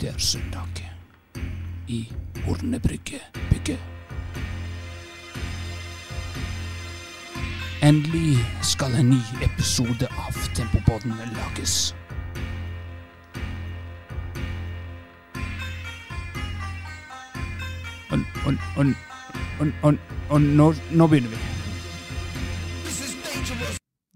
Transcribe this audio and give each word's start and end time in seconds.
Det 0.00 0.08
er 0.08 0.18
søndag 0.18 0.92
i 1.88 2.12
Hornebryggebygget. 2.44 3.78
Endelig 7.82 8.36
skal 8.62 8.94
en 9.00 9.10
ny 9.10 9.20
episode 9.42 10.06
av 10.06 10.32
Tempopodden 10.54 11.12
lages. 11.32 11.94
Og, 18.10 18.18
og, 18.46 18.54
og, 18.76 18.86
og, 19.60 19.72
og, 19.82 19.94
og 20.30 20.40
nå, 20.40 20.74
nå 20.92 21.06
begynner 21.06 21.30
vi. 21.30 21.36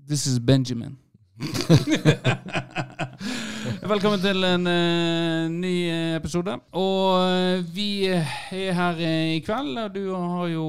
This 0.09 0.27
is 0.27 0.41
Benjamin. 0.41 0.99
Velkommen 3.91 4.21
til 4.23 4.45
en 4.47 4.69
uh, 4.71 5.49
ny 5.51 5.71
eh, 5.91 6.13
episode. 6.15 6.53
Og 6.79 7.25
uh, 7.27 7.63
vi 7.75 8.07
er 8.07 8.23
her 8.71 9.01
uh, 9.01 9.33
i 9.35 9.41
kveld, 9.43 9.73
og 9.83 9.97
du 9.97 10.05
har 10.15 10.45
jo, 10.53 10.67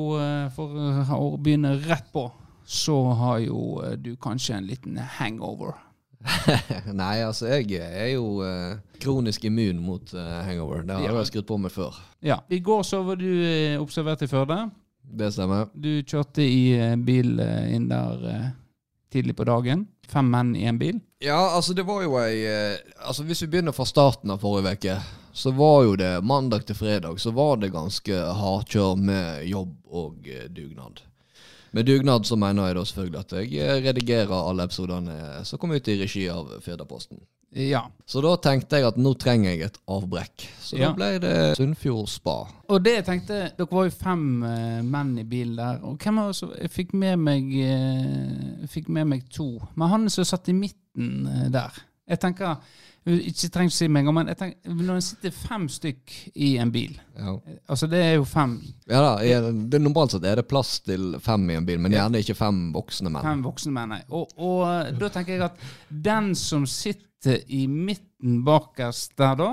for 0.55 0.73
å 1.13 1.27
begynne 1.38 1.75
rett 1.84 2.07
på, 2.16 2.23
så 2.66 2.95
har 3.20 3.44
jo 3.44 3.59
du 4.02 4.16
kanskje 4.17 4.55
en 4.57 4.66
liten 4.66 4.97
hangover. 5.20 5.77
Nei, 7.02 7.20
altså 7.27 7.52
jeg 7.52 7.77
er 7.77 8.16
jo 8.16 8.41
kronisk 9.02 9.45
immun 9.52 9.83
mot 9.85 10.16
hangover. 10.17 10.81
Det 10.81 10.97
har 10.97 11.05
Ja. 11.05 11.13
jeg 11.19 11.30
skrudd 11.30 11.49
på 11.52 11.59
meg 11.61 11.75
før. 11.77 12.02
Ja. 12.25 12.39
I 12.49 12.58
går 12.58 12.81
så 12.89 13.03
var 13.05 13.22
du 13.22 13.30
observert 13.77 14.25
i 14.25 14.31
Førde. 14.33 14.63
Det 15.05 15.30
stemmer. 15.33 15.69
Du 15.77 16.02
kjørte 16.02 16.41
i 16.41 16.73
bil 17.05 17.38
inn 17.69 17.85
der 17.91 18.53
tidlig 19.11 19.35
på 19.38 19.47
dagen. 19.47 19.85
Fem 20.11 20.29
menn 20.31 20.55
i 20.55 20.65
en 20.67 20.79
bil. 20.79 20.99
Ja, 21.23 21.39
altså 21.55 21.75
det 21.77 21.86
var 21.88 22.02
jo 22.03 22.17
ei 22.19 22.41
eh, 22.49 22.80
Altså 23.05 23.23
Hvis 23.23 23.44
vi 23.45 23.52
begynner 23.53 23.75
fra 23.75 23.86
starten 23.86 24.31
av 24.33 24.41
forrige 24.41 24.73
uke, 24.75 24.95
så 25.33 25.53
var 25.55 25.83
jo 25.86 25.95
det 25.99 26.11
mandag 26.27 26.66
til 26.67 26.75
fredag 26.75 27.19
så 27.21 27.31
var 27.31 27.61
det 27.61 27.71
ganske 27.71 28.23
hardkjør 28.41 28.99
med 28.99 29.45
jobb 29.47 29.75
og 29.88 30.27
eh, 30.27 30.49
dugnad. 30.49 31.03
Med 31.71 31.88
dugnad 31.88 32.27
så 32.27 32.36
mener 32.36 32.67
jeg 32.67 32.75
da 32.75 32.86
selvfølgelig 32.88 33.19
at 33.21 33.36
jeg 33.38 33.53
eh, 33.63 33.83
redigerer 33.86 34.33
alle 34.36 34.67
episodene 34.67 35.45
som 35.47 35.59
kommer 35.61 35.80
ut 35.80 35.88
i 35.88 35.99
regi 36.02 36.25
av 36.31 36.52
Firdaposten. 36.66 37.21
Ja. 37.52 37.81
Så 38.05 38.21
da 38.23 38.35
tenkte 38.39 38.80
jeg 38.80 38.88
at 38.88 38.97
nå 38.99 39.11
trenger 39.19 39.52
jeg 39.52 39.66
et 39.67 39.77
avbrekk. 39.91 40.45
Så 40.63 40.77
Ja. 40.77 40.89
da 40.89 40.95
ble 40.95 41.19
det 41.19 41.58
Sunnfjord 41.58 42.08
spa. 42.08 42.35
Og 42.69 42.83
det 42.83 42.93
jeg 42.95 43.05
tenkte 43.05 43.39
Dere 43.58 43.67
var 43.71 43.89
jo 43.89 43.91
fem 43.91 44.43
uh, 44.43 44.81
menn 44.83 45.17
i 45.19 45.23
bilen 45.27 45.58
der. 45.59 45.81
Og 45.83 45.97
hvem 45.99 46.16
var 46.16 46.31
det 46.31 46.61
Jeg 46.61 46.71
fikk 46.71 46.93
med 46.93 47.17
meg 47.19 47.52
uh, 47.52 48.67
fikk 48.71 48.88
med 48.89 49.05
meg 49.05 49.27
to. 49.30 49.59
Men 49.75 49.89
han 49.91 50.09
som 50.09 50.23
satt 50.25 50.47
i 50.47 50.55
midten 50.55 51.27
uh, 51.27 51.49
der 51.52 51.75
Jeg 52.08 52.19
tenker 52.19 52.55
Ikke 53.02 53.47
trenger 53.49 53.71
å 53.71 53.73
si 53.73 53.88
meg, 53.89 54.05
men 54.13 54.27
tenker, 54.38 54.73
når 54.77 54.99
det 54.99 55.03
sitter 55.07 55.31
fem 55.33 55.63
stykk 55.73 56.11
i 56.38 56.52
en 56.61 56.69
bil 56.73 56.91
Ja. 57.17 57.33
Altså 57.66 57.88
det 57.89 57.97
er 57.97 58.11
jo 58.19 58.27
fem, 58.30 58.59
Ja 58.85 58.99
da, 59.02 59.13
er 59.25 59.47
det, 59.47 59.53
det, 59.73 59.80
Normalt 59.81 60.13
sett 60.13 60.27
er 60.30 60.38
det 60.38 60.45
plass 60.49 60.75
til 60.85 61.16
fem 61.23 61.47
i 61.49 61.58
en 61.58 61.66
bil, 61.66 61.81
men 61.81 61.95
gjerne 61.95 62.21
ikke 62.21 62.38
fem 62.38 62.67
voksne 62.75 63.09
menn. 63.09 63.25
fem 63.25 63.41
voksne 63.41 63.73
menn. 63.73 63.95
nei. 63.95 64.03
Og, 64.13 64.30
og 64.38 64.61
eh, 64.69 64.91
da 65.02 65.09
tenker 65.13 65.33
jeg 65.33 65.47
at 65.47 65.63
den 65.89 66.35
som 66.38 66.67
sitter 66.69 67.41
i 67.49 67.63
midten 67.66 68.43
bakerst 68.45 69.17
der 69.17 69.33
da, 69.39 69.49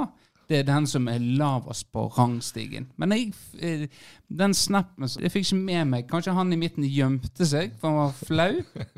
det 0.48 0.58
er 0.62 0.66
den 0.68 0.88
som 0.88 1.08
er 1.08 1.20
lavest 1.20 1.86
på 1.92 2.06
rangstigen. 2.16 2.88
Men 3.00 3.12
jeg, 3.12 3.32
eh, 3.60 3.86
den 4.28 4.56
snappen 4.56 5.08
Jeg 5.08 5.32
fikk 5.32 5.46
ikke 5.46 5.58
med 5.60 5.88
meg 5.92 6.06
Kanskje 6.08 6.32
han 6.36 6.52
i 6.52 6.60
midten 6.60 6.84
gjemte 6.88 7.48
seg, 7.48 7.72
for 7.80 7.88
han 7.88 7.98
var 8.02 8.12
flau 8.28 8.52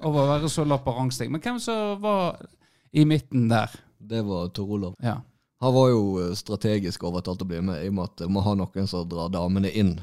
over 0.06 0.24
å 0.24 0.28
være 0.34 0.50
så 0.50 0.66
lav 0.66 0.82
på 0.86 0.94
rangstigen. 0.94 1.34
Men 1.34 1.42
hvem 1.46 1.62
som 1.62 2.02
var 2.02 2.42
i 2.90 3.06
midten 3.06 3.48
der? 3.50 3.78
Det 4.10 4.22
var 4.26 4.48
Tor 4.56 4.70
Olav. 4.76 4.94
Ja. 5.04 5.20
Han 5.60 5.74
var 5.76 5.88
jo 5.92 6.00
eh, 6.24 6.32
strategisk 6.38 7.04
overtalt 7.06 7.42
å 7.44 7.46
bli 7.48 7.60
med, 7.62 7.82
i 7.84 7.90
og 7.92 7.94
med 7.98 8.08
at 8.10 8.22
vi 8.24 8.30
må 8.32 8.42
ha 8.42 8.54
noen 8.58 8.88
som 8.90 9.04
drar 9.08 9.28
damene 9.32 9.70
inn. 9.70 9.94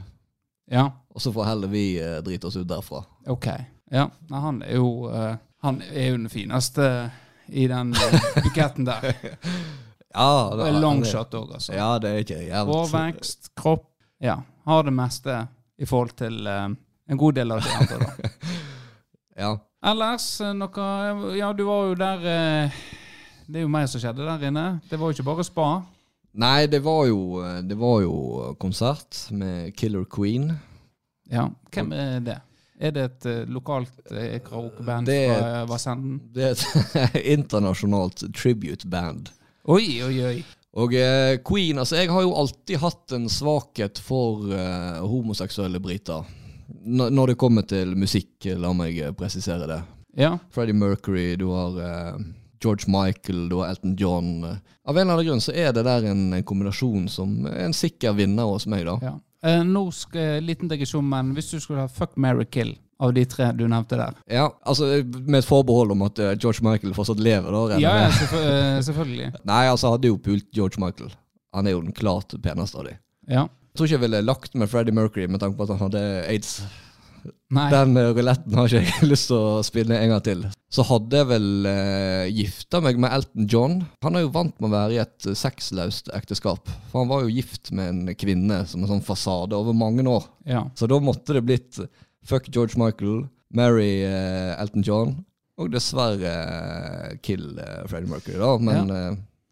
Ja, 0.71 0.89
Og 1.15 1.21
så 1.23 1.31
får 1.33 1.45
heller 1.47 1.71
vi 1.71 1.85
eh, 1.99 2.17
drite 2.23 2.47
oss 2.49 2.57
ut 2.59 2.67
derfra. 2.67 3.03
ok. 3.27 3.47
Ja, 3.91 4.09
Nei, 4.27 4.39
han 4.43 4.57
er 4.67 4.73
jo 4.75 4.87
eh, 5.07 5.37
Han 5.63 5.77
er 5.93 6.09
jo 6.09 6.15
den 6.17 6.29
fineste 6.29 6.87
i 7.47 7.67
den 7.71 7.93
eh, 7.95 8.17
buketten 8.43 8.85
der. 8.87 9.13
Ja, 10.11 10.49
Og 10.51 10.63
en 10.67 10.81
longshot 10.83 11.33
òg, 11.39 11.53
altså. 11.55 11.71
Ja, 11.77 11.93
det 12.03 12.09
er 12.11 12.23
ikke 12.25 12.41
jævlig. 12.43 12.73
Hårvekst, 12.75 13.51
kropp. 13.55 13.85
Ja. 14.23 14.41
Har 14.67 14.83
det 14.83 14.91
meste 14.97 15.37
i 15.79 15.85
forhold 15.87 16.15
til 16.19 16.47
eh, 16.51 16.67
en 17.07 17.17
god 17.21 17.39
del 17.39 17.55
av 17.55 17.63
de 17.63 17.75
andre, 17.79 17.97
da. 18.03 18.29
Ja. 19.37 19.51
Ellers 19.85 20.25
eh, 20.41 20.51
noe 20.57 20.85
Ja, 21.37 21.51
du 21.53 21.63
var 21.67 21.87
jo 21.91 21.95
der 21.99 22.23
eh, 22.35 22.77
Det 23.47 23.61
er 23.61 23.63
jo 23.63 23.71
mer 23.71 23.87
som 23.87 24.01
skjedde 24.03 24.25
der 24.27 24.49
inne. 24.49 24.65
Det 24.89 24.99
var 24.99 25.09
jo 25.11 25.15
ikke 25.15 25.27
bare 25.29 25.45
spa. 25.47 25.67
Nei, 26.37 26.67
det 26.69 26.81
var 26.85 27.05
jo, 27.07 27.21
eh, 27.41 27.61
det 27.63 27.77
var 27.79 28.01
jo 28.03 28.17
konsert 28.59 29.23
med 29.31 29.71
Killer 29.79 30.03
Queen. 30.05 30.51
Ja. 31.31 31.47
Hvem 31.73 31.93
er 31.95 32.19
det? 32.25 32.37
Er 32.77 32.93
det 32.93 33.05
et 33.07 33.25
eh, 33.25 33.47
lokalt 33.49 34.11
eh, 34.11 34.37
karaokeband 34.45 35.09
fra 35.09 35.63
Vassenden? 35.69 36.19
Det 36.33 36.43
er 36.43 36.53
et 36.53 37.17
internasjonalt 37.37 38.27
tribute 38.37 38.87
band. 38.91 39.31
Oi, 39.65 40.03
oi, 40.05 40.15
oi. 40.27 40.37
Og 40.77 40.93
eh, 40.93 41.39
Queen 41.47 41.79
Altså, 41.81 41.97
jeg 41.97 42.11
har 42.13 42.21
jo 42.21 42.35
alltid 42.37 42.77
hatt 42.83 43.15
en 43.17 43.25
svakhet 43.31 43.97
for 44.03 44.51
eh, 44.53 44.99
homoseksuelle 45.01 45.81
briter. 45.81 46.27
N 46.85 47.07
når 47.15 47.31
det 47.31 47.39
kommer 47.39 47.63
til 47.65 47.95
musikk, 47.97 48.45
la 48.59 48.73
meg 48.75 48.99
presisere 49.17 49.67
det. 49.69 49.79
Ja. 50.19 50.35
Freddie 50.53 50.75
Mercury, 50.77 51.35
du 51.39 51.47
har 51.55 51.79
eh, 51.81 52.19
George 52.63 52.89
Michael, 52.91 53.45
har 53.51 53.71
Elton 53.71 53.95
John. 53.99 54.31
Av 54.47 54.97
en 54.97 55.03
eller 55.03 55.13
annen 55.13 55.29
grunn 55.29 55.43
så 55.43 55.53
er 55.53 55.73
det 55.75 55.85
der 55.87 56.09
en, 56.11 56.27
en 56.33 56.45
kombinasjon 56.47 57.07
som 57.11 57.45
er 57.49 57.65
en 57.67 57.75
sikker 57.75 58.15
vinner 58.17 58.49
hos 58.49 58.67
meg, 58.69 58.85
da. 58.89 58.99
ja. 59.03 59.15
Eh, 59.45 59.63
nå 59.63 59.83
skal 59.93 60.41
liten 60.41 60.69
digresjon, 60.69 61.05
men 61.05 61.35
hvis 61.37 61.51
du 61.53 61.59
skulle 61.61 61.85
ha 61.85 61.91
fuck, 61.91 62.15
Mary 62.17 62.47
kill 62.49 62.73
av 62.97 63.13
de 63.13 63.25
tre 63.29 63.51
du 63.53 63.67
nevnte 63.69 63.97
der 63.99 64.15
Ja, 64.25 64.47
altså 64.65 64.87
med 65.05 65.43
et 65.43 65.45
forbehold 65.45 65.93
om 65.93 66.01
at 66.07 66.17
eh, 66.19 66.33
George 66.41 66.65
Michael 66.65 66.95
fortsatt 66.97 67.21
lever, 67.21 67.53
da. 67.53 67.77
Ja, 67.77 67.93
ja 68.01 68.07
eh, 68.09 68.79
selvfølgelig. 68.85 69.29
Nei, 69.51 69.61
altså 69.69 69.93
hadde 69.93 70.09
jo 70.09 70.17
pult 70.17 70.49
George 70.55 70.81
Michael. 70.81 71.13
Han 71.55 71.69
er 71.69 71.77
jo 71.77 71.85
den 71.85 71.95
klart 71.95 72.33
peneste 72.43 72.81
av 72.81 72.89
de. 72.89 72.97
Ja. 73.29 73.45
Jeg 73.45 73.79
tror 73.79 73.89
ikke 73.89 73.97
jeg 73.99 74.05
ville 74.07 74.25
lagt 74.25 74.57
med 74.57 74.69
Freddie 74.71 74.95
Mercury 74.95 75.27
med 75.29 75.43
tanke 75.43 75.59
på 75.59 75.67
at 75.67 75.75
han 75.75 75.83
hadde 75.85 76.03
aids. 76.25 76.57
Nei. 77.53 77.67
Den 77.71 77.95
ruletten 77.95 78.55
har 78.57 78.67
ikke 78.67 78.81
jeg 78.83 79.09
lyst 79.11 79.29
til 79.31 79.37
å 79.39 79.59
spille 79.65 79.97
en 79.97 80.11
gang 80.13 80.23
til. 80.25 80.41
Så 80.73 80.83
hadde 80.89 81.21
jeg 81.21 81.29
vel 81.29 81.47
uh, 81.69 82.25
gifta 82.27 82.81
meg 82.83 82.99
med 82.99 83.13
Elton 83.15 83.47
John. 83.51 83.77
Han 84.03 84.19
er 84.19 84.25
jo 84.25 84.33
vant 84.35 84.57
med 84.59 84.69
å 84.69 84.73
være 84.73 84.97
i 84.97 84.99
et 85.03 85.29
uh, 85.29 85.37
sexløst 85.37 86.11
ekteskap. 86.17 86.67
For 86.91 87.03
han 87.03 87.11
var 87.11 87.23
jo 87.23 87.31
gift 87.31 87.71
med 87.75 87.93
en 87.93 88.17
kvinne 88.19 88.63
som 88.67 88.83
en 88.83 88.91
sånn 88.91 89.05
fasade 89.05 89.55
over 89.55 89.77
mange 89.77 90.03
år. 90.11 90.27
Ja. 90.49 90.65
Så 90.75 90.91
da 90.91 90.99
måtte 91.03 91.37
det 91.37 91.45
blitt 91.47 91.79
fuck 92.27 92.51
George 92.51 92.75
Michael, 92.79 93.23
marry 93.55 94.03
uh, 94.03 94.59
Elton 94.59 94.83
John, 94.83 95.15
og 95.57 95.71
dessverre 95.73 96.35
uh, 96.35 97.15
kill 97.23 97.53
uh, 97.55 97.87
Freddie 97.87 98.11
Mercury, 98.11 98.37
da. 98.43 98.51
Men 98.59 98.93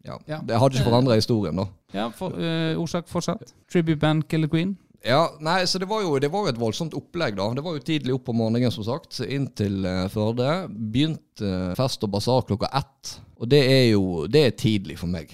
ja. 0.06 0.20
Ja. 0.26 0.38
det 0.44 0.58
hadde 0.60 0.78
ikke 0.78 0.90
forandra 0.90 1.16
historien, 1.18 1.56
da. 1.58 1.66
Ja, 1.94 2.08
for, 2.14 2.34
eh, 2.38 2.78
Orsak 2.78 3.08
fortsatt. 3.08 3.54
Tribute 3.72 3.98
band 4.00 4.28
Killer 4.28 4.48
Queen. 4.48 4.76
Ja, 5.04 5.20
nei, 5.44 5.60
så 5.66 5.78
det 5.78 5.86
var, 5.90 6.00
jo, 6.02 6.16
det 6.22 6.30
var 6.32 6.46
jo 6.46 6.52
et 6.54 6.58
voldsomt 6.60 6.94
opplegg, 6.96 7.36
da. 7.38 7.50
Det 7.54 7.62
var 7.64 7.76
jo 7.76 7.82
tidlig 7.84 8.14
opp 8.16 8.30
om 8.32 8.38
morgenen, 8.40 8.72
som 8.74 8.86
sagt, 8.86 9.20
inn 9.22 9.46
til 9.58 9.84
uh, 9.86 10.06
Førde. 10.12 10.48
Begynte 10.72 11.46
uh, 11.46 11.74
fest 11.78 12.02
og 12.06 12.10
basar 12.14 12.46
klokka 12.48 12.70
ett. 12.80 13.12
Og 13.36 13.50
det 13.52 13.60
er 13.68 13.84
jo 13.92 14.24
det 14.32 14.42
er 14.48 14.56
tidlig 14.58 14.96
for 14.98 15.12
meg. 15.12 15.30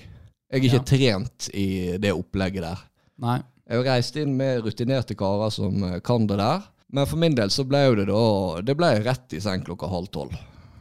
Jeg 0.53 0.59
er 0.59 0.67
ikke 0.67 0.81
Ja. 0.83 0.85
trent 0.91 1.49
i 1.57 1.67
det 2.03 2.13
opplegget 2.13 2.67
der. 2.67 2.83
Nei. 3.23 3.39
Jeg 3.71 3.79
har 3.79 3.87
reist 3.95 4.17
inn 4.21 4.35
med 4.37 4.67
rutinerte 4.67 5.15
karer 5.17 5.53
som 5.55 5.85
uh, 5.87 5.99
kan 6.05 6.27
det 6.29 6.37
der. 6.43 6.67
Men 6.93 7.09
for 7.09 7.17
min 7.23 7.37
del 7.39 7.49
så 7.55 7.65
ble 7.65 7.79
jo 7.87 7.95
det 7.97 8.05
da 8.11 8.23
Det 8.69 8.75
ble 8.77 8.91
rett 9.07 9.33
i 9.33 9.41
seng 9.41 9.63
klokka 9.65 9.89
halv 9.89 10.11
tolv. 10.13 10.35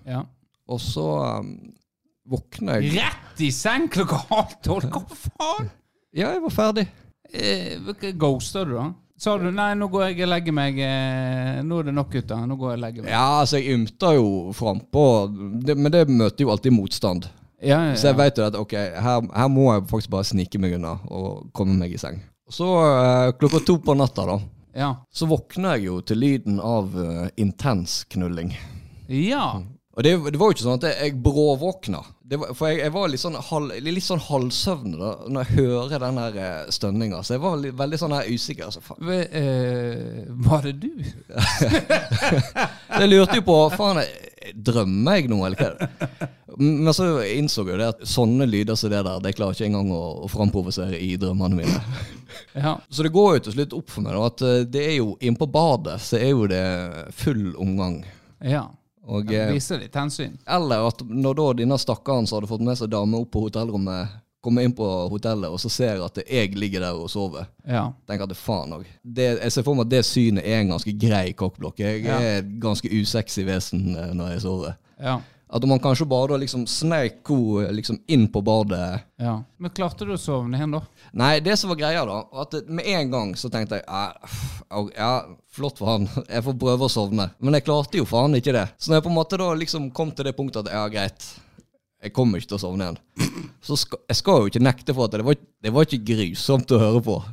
Ja. 0.04 0.26
Og 0.68 0.82
så 0.84 1.06
um, 1.40 1.54
våkna 2.28 2.82
jeg 2.82 2.98
Rett 2.98 3.40
i 3.46 3.52
seng 3.56 3.88
klokka 3.94 4.20
halv 4.28 4.58
tolv! 4.66 4.90
Hva 4.92 5.06
faen? 5.08 5.70
Ja, 6.12 6.34
jeg 6.34 6.42
var 6.44 6.52
ferdig. 6.52 6.90
Eh, 7.34 8.12
ghosta 8.14 8.66
du, 8.66 8.76
da? 8.76 8.92
Sa 9.22 9.36
du 9.38 9.52
'nei, 9.52 9.76
nå 9.78 9.86
går 9.88 10.08
jeg 10.08 10.24
og 10.26 10.32
legger 10.32 10.54
meg', 10.58 10.80
eh, 10.82 11.60
nå 11.62 11.80
er 11.80 11.84
det 11.84 11.94
nok, 11.94 12.10
gutter. 12.10 12.40
Nå 12.48 12.56
går 12.58 12.72
jeg 12.72 12.78
og 12.80 12.82
legger 12.82 13.04
meg. 13.04 13.12
Ja, 13.12 13.26
altså, 13.42 13.60
jeg 13.60 13.76
ymter 13.76 14.16
jo 14.18 14.30
frampå, 14.58 15.04
men 15.30 15.92
det 15.94 16.08
møter 16.10 16.42
jo 16.42 16.50
alltid 16.50 16.74
motstand. 16.74 17.28
Ja, 17.62 17.78
ja, 17.78 17.90
ja. 17.92 17.96
Så 17.96 18.10
jeg 18.10 18.18
vet 18.18 18.38
jo 18.38 18.48
at 18.48 18.58
ok, 18.58 18.74
her, 18.74 19.28
her 19.38 19.52
må 19.54 19.68
jeg 19.74 19.86
faktisk 19.92 20.10
bare 20.10 20.26
snike 20.26 20.58
meg 20.58 20.74
unna 20.80 20.96
og 21.14 21.52
komme 21.54 21.78
meg 21.78 21.94
i 21.94 22.02
seng. 22.02 22.18
Så 22.50 22.66
eh, 22.66 23.28
klokka 23.38 23.62
to 23.68 23.78
på 23.86 23.94
natta, 23.94 24.26
da, 24.26 24.40
ja. 24.74 24.90
så 25.14 25.30
våkner 25.30 25.78
jeg 25.78 25.86
jo 25.86 26.00
til 26.02 26.18
lyden 26.18 26.58
av 26.58 26.90
uh, 26.98 27.30
intens 27.38 28.02
knulling. 28.10 28.56
ja. 29.08 29.62
Og 29.92 30.06
det, 30.06 30.12
det 30.32 30.40
var 30.40 30.48
jo 30.48 30.54
ikke 30.56 30.64
sånn 30.64 30.78
at 30.80 30.86
jeg, 30.88 31.18
bråvåkna. 31.20 32.00
Det 32.32 32.38
var, 32.40 32.54
for 32.56 32.70
jeg, 32.72 32.78
jeg 32.80 32.94
var 32.96 33.10
litt 33.12 33.20
sånn, 33.20 33.34
halv, 33.44 33.74
litt 33.84 34.06
sånn 34.06 34.22
halvsøvn 34.24 34.94
da 34.96 35.10
når 35.28 35.50
jeg 35.50 35.58
hører 35.58 36.00
den 36.06 36.20
her 36.22 36.38
eh, 36.40 36.70
stønninga. 36.72 37.20
Så 37.28 37.36
jeg 37.36 37.42
var 37.44 37.58
litt, 37.60 37.76
veldig 37.82 38.00
sånn 38.00 38.16
her 38.16 38.30
usikker. 38.32 38.70
Altså, 38.70 38.80
faen. 38.86 39.04
Ve- 39.10 39.28
eh, 39.36 40.32
var 40.48 40.64
det 40.64 40.78
du? 40.80 40.94
Jeg 43.02 43.10
lurte 43.10 43.38
jo 43.40 43.44
på 43.48 43.56
Faen, 43.76 44.02
jeg- 44.04 44.56
drømmer 44.58 45.20
jeg 45.20 45.30
nå, 45.32 45.38
eller 45.46 45.62
hva? 45.62 45.90
Men 46.60 46.92
så 46.96 47.06
innså 47.24 47.64
jeg 47.64 47.76
jo 47.76 47.80
det 47.80 47.88
at 47.94 48.02
sånne 48.10 48.48
lyder 48.50 48.76
som 48.80 48.92
det 48.92 49.00
der, 49.06 49.20
det 49.24 49.36
klarer 49.38 49.56
ikke 49.56 49.68
engang 49.70 49.92
å, 49.96 50.02
å 50.26 50.28
framprovosere 50.32 50.98
i 51.00 51.14
drømmene 51.22 51.56
mine. 51.62 51.80
Ja. 52.58 52.74
Så 52.92 53.06
det 53.06 53.14
går 53.16 53.38
jo 53.38 53.44
til 53.46 53.56
slutt 53.56 53.76
opp 53.78 53.94
for 53.94 54.04
meg 54.06 54.18
da, 54.18 54.26
at 54.28 54.44
eh, 54.48 54.64
det 54.72 54.84
er 54.90 54.96
jo 54.98 55.14
inne 55.24 55.40
på 55.40 55.48
badet 55.52 55.98
så 56.04 56.20
er 56.20 56.34
jo 56.34 56.48
det 56.52 56.64
full 57.18 57.52
omgang. 57.62 58.02
ja. 58.44 58.66
Og, 59.08 59.32
eh, 59.34 59.52
Viser 59.54 59.80
litt 59.80 59.94
hensyn. 59.98 60.38
eller 60.48 60.88
at 60.88 61.00
når 61.10 61.36
da 61.36 61.54
denne 61.54 61.78
stakkaren 61.82 62.28
som 62.28 62.38
hadde 62.40 62.50
fått 62.52 62.62
med 62.62 62.78
seg 62.78 62.90
dame 62.90 63.18
opp 63.18 63.32
på 63.32 63.42
hotellrommet, 63.50 64.10
kommer 64.44 64.64
inn 64.66 64.74
på 64.74 65.10
hotellet 65.10 65.52
og 65.54 65.60
så 65.62 65.70
ser 65.70 65.96
jeg 65.96 66.02
at 66.04 66.16
jeg 66.28 66.56
ligger 66.56 66.80
der 66.82 66.94
og 66.98 67.10
sover. 67.10 67.48
Ja. 67.68 67.92
tenker 68.08 68.24
at 68.24 68.30
det 68.30 68.38
faen 68.38 68.72
òg. 68.74 68.86
Jeg 69.16 69.52
ser 69.52 69.62
for 69.64 69.76
meg 69.76 69.86
at 69.86 69.90
det 69.90 70.06
synet 70.06 70.44
er 70.46 70.62
en 70.62 70.70
ganske 70.70 70.94
grei 71.00 71.34
kokkblokk. 71.34 71.78
Jeg 71.78 72.04
Ja. 72.06 72.18
er 72.20 72.38
et 72.40 72.60
ganske 72.60 72.90
usexy 72.90 73.44
vesen 73.46 73.96
eh, 73.96 74.14
når 74.14 74.32
jeg 74.34 74.42
sover. 74.42 74.76
Ja. 75.00 75.20
At 75.52 75.66
man 75.68 75.82
kanskje 75.84 76.06
bare 76.08 76.38
liksom 76.40 76.64
sneik 76.68 77.28
henne 77.28 77.72
liksom 77.76 77.98
inn 78.08 78.30
på 78.32 78.40
badet 78.42 79.02
ja. 79.20 79.34
Men 79.60 79.74
klarte 79.76 80.08
du 80.08 80.14
å 80.16 80.20
sovne 80.20 80.56
igjen, 80.58 80.72
da? 80.78 80.80
Nei, 81.20 81.34
det 81.44 81.58
som 81.60 81.70
var 81.74 81.80
greia, 81.82 82.06
da, 82.08 82.22
at 82.42 82.56
med 82.72 82.88
en 82.88 83.12
gang 83.12 83.34
så 83.38 83.52
tenkte 83.52 83.82
jeg 83.82 83.86
ja, 84.96 85.12
flott 85.52 85.82
for 85.82 85.92
han, 85.92 86.08
jeg 86.34 86.46
får 86.48 86.58
prøve 86.64 86.88
å 86.88 86.92
sovne. 86.92 87.28
Men 87.44 87.60
jeg 87.60 87.68
klarte 87.68 88.00
jo 88.00 88.08
faen 88.08 88.40
ikke 88.40 88.56
det. 88.56 88.68
Så 88.80 88.90
når 88.90 89.02
jeg 89.02 89.06
på 89.08 89.12
en 89.12 89.20
måte 89.20 89.42
da 89.42 89.52
liksom 89.60 89.92
kom 89.96 90.16
til 90.16 90.30
det 90.30 90.36
punktet 90.40 90.66
at 90.66 90.74
ja, 90.74 90.88
greit, 90.94 91.28
jeg 92.02 92.16
kommer 92.16 92.40
ikke 92.40 92.54
til 92.54 92.62
å 92.62 92.64
sovne 92.64 92.88
igjen, 92.88 93.00
så 93.68 93.78
skal, 93.84 94.02
jeg 94.10 94.22
skal 94.24 94.42
jo 94.42 94.54
ikke 94.54 94.64
nekte 94.64 94.96
for 94.98 95.10
at 95.10 95.20
det 95.20 95.28
var, 95.28 95.36
det 95.38 95.76
var 95.76 95.86
ikke 95.86 96.06
grusomt 96.14 96.74
å 96.74 96.82
høre 96.82 97.04
på. 97.12 97.20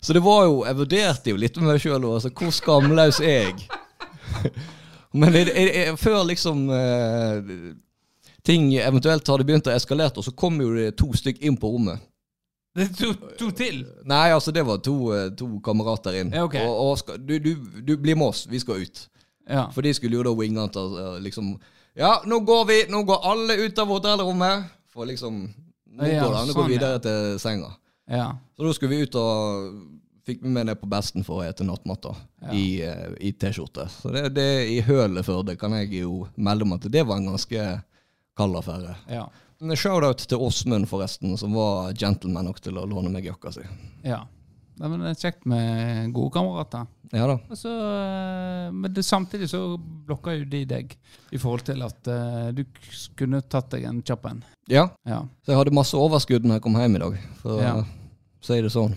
Så 0.00 0.14
det 0.14 0.22
var 0.24 0.44
jo 0.46 0.62
Jeg 0.64 0.76
vurderte 0.78 1.32
jo 1.32 1.36
litt 1.36 1.56
med 1.58 1.72
meg 1.72 1.82
sjøl. 1.82 2.04
Altså, 2.08 2.30
hvor 2.32 2.54
skamløs 2.54 3.18
er 3.20 3.50
jeg? 3.50 3.66
Men 5.18 5.34
jeg, 5.34 5.48
jeg, 5.54 5.72
jeg, 5.74 5.96
før 5.98 6.22
liksom 6.28 6.66
eh, 6.74 7.52
ting 8.44 8.68
eventuelt 8.76 9.28
hadde 9.32 9.46
begynt 9.48 9.68
å 9.70 9.74
eskalere, 9.74 10.12
og 10.20 10.26
så 10.26 10.34
kom 10.36 10.60
jo 10.60 10.74
det 10.76 10.90
to 11.00 11.08
stykk 11.16 11.40
inn 11.48 11.56
på 11.60 11.70
rommet. 11.72 12.02
Det 12.76 12.84
er 12.84 12.90
to, 12.94 13.12
to 13.40 13.48
til. 13.56 13.80
Nei, 14.06 14.28
altså 14.30 14.52
det 14.54 14.62
var 14.68 14.82
to, 14.84 14.96
eh, 15.16 15.30
to 15.38 15.48
kamerater 15.64 16.20
inn. 16.20 16.34
Ja, 16.34 16.44
okay. 16.46 16.62
Og, 16.62 16.76
og 16.90 16.98
skal, 17.00 17.18
du, 17.24 17.38
du, 17.42 17.54
du 17.82 17.96
blir 17.96 18.18
med 18.20 18.28
oss, 18.30 18.44
vi 18.50 18.60
skal 18.62 18.84
ut. 18.84 19.06
Ja. 19.48 19.64
For 19.72 19.82
de 19.82 19.94
skulle 19.96 20.18
jo 20.18 20.26
da 20.26 20.34
winge 20.36 20.60
han 20.60 20.72
til 20.74 20.98
eh, 21.00 21.14
liksom 21.24 21.54
Ja, 21.96 22.18
nå 22.28 22.42
går 22.46 22.66
vi! 22.68 22.76
Nå 22.92 23.00
går 23.08 23.24
alle 23.30 23.56
ut 23.64 23.78
av 23.80 23.88
hotellrommet! 23.90 24.68
For 24.92 25.08
liksom 25.08 25.46
Nå 25.48 26.06
Ja, 26.06 26.26
går 26.26 26.34
det 26.34 26.42
an 26.42 26.52
å 26.52 26.52
gå 26.52 26.60
sånn, 26.60 26.68
ja. 26.68 26.74
videre 26.74 27.00
til 27.02 27.38
senga. 27.42 27.72
ja. 28.12 28.26
Så 28.54 28.66
da 28.66 28.74
skulle 28.76 28.92
vi 28.92 29.06
ut 29.08 29.16
og 29.18 29.72
fikk 30.28 30.42
vi 30.44 30.52
med 30.52 30.68
det 30.70 30.76
på 30.80 30.88
Besten 30.92 31.24
for 31.26 31.40
å 31.42 31.48
ete 31.48 31.64
nattmatta 31.66 32.14
Ja. 32.44 32.52
i, 32.54 32.64
uh, 32.84 33.16
i 33.20 33.32
T-skjorte. 33.32 33.88
Så 33.90 34.12
det, 34.14 34.28
det 34.36 34.48
i 34.70 34.78
hølet 34.84 35.26
Førde 35.26 35.56
kan 35.58 35.72
jeg 35.80 36.02
jo 36.04 36.26
melde 36.36 36.68
om 36.68 36.76
at 36.78 36.86
det 36.92 37.04
var 37.08 37.16
en 37.20 37.30
ganske 37.32 37.66
kald 38.38 38.56
affære. 38.60 38.94
Ja. 39.10 39.26
Shout-out 39.74 40.20
til 40.30 40.38
Åsmund, 40.38 40.86
forresten, 40.86 41.32
som 41.40 41.56
var 41.58 41.90
gentleman 41.98 42.46
nok 42.46 42.60
til 42.62 42.76
å 42.78 42.84
låne 42.86 43.10
meg 43.10 43.24
jakka 43.26 43.50
si. 43.56 43.64
ja. 44.06 44.22
Det 44.78 44.86
er 44.86 45.16
kjekt 45.18 45.42
med 45.50 46.12
gode 46.14 46.30
kamerater. 46.36 46.84
Ja 47.10 47.24
da. 47.26 47.34
Altså, 47.50 47.72
men 48.70 48.92
det, 48.94 49.02
samtidig 49.02 49.48
så 49.50 49.74
blokka 50.06 50.36
jo 50.36 50.44
de 50.46 50.60
deg 50.70 50.92
i 51.34 51.40
forhold 51.42 51.64
til 51.66 51.82
at 51.82 52.10
uh, 52.12 52.52
du 52.54 52.62
kunne 53.18 53.40
tatt 53.50 53.72
deg 53.74 53.88
en 53.90 53.98
kjapp 54.06 54.28
en. 54.30 54.44
Ja, 54.70 54.84
Ja. 55.02 55.24
så 55.42 55.50
jeg 55.50 55.58
hadde 55.58 55.74
masse 55.74 55.98
overskudd 55.98 56.46
når 56.46 56.60
jeg 56.60 56.64
kom 56.68 56.78
hjem 56.78 56.94
i 56.94 57.02
dag, 57.02 57.18
for 57.42 57.58
Ja. 57.64 57.72
å 57.82 58.46
si 58.46 58.60
det 58.62 58.70
sånn. 58.70 58.94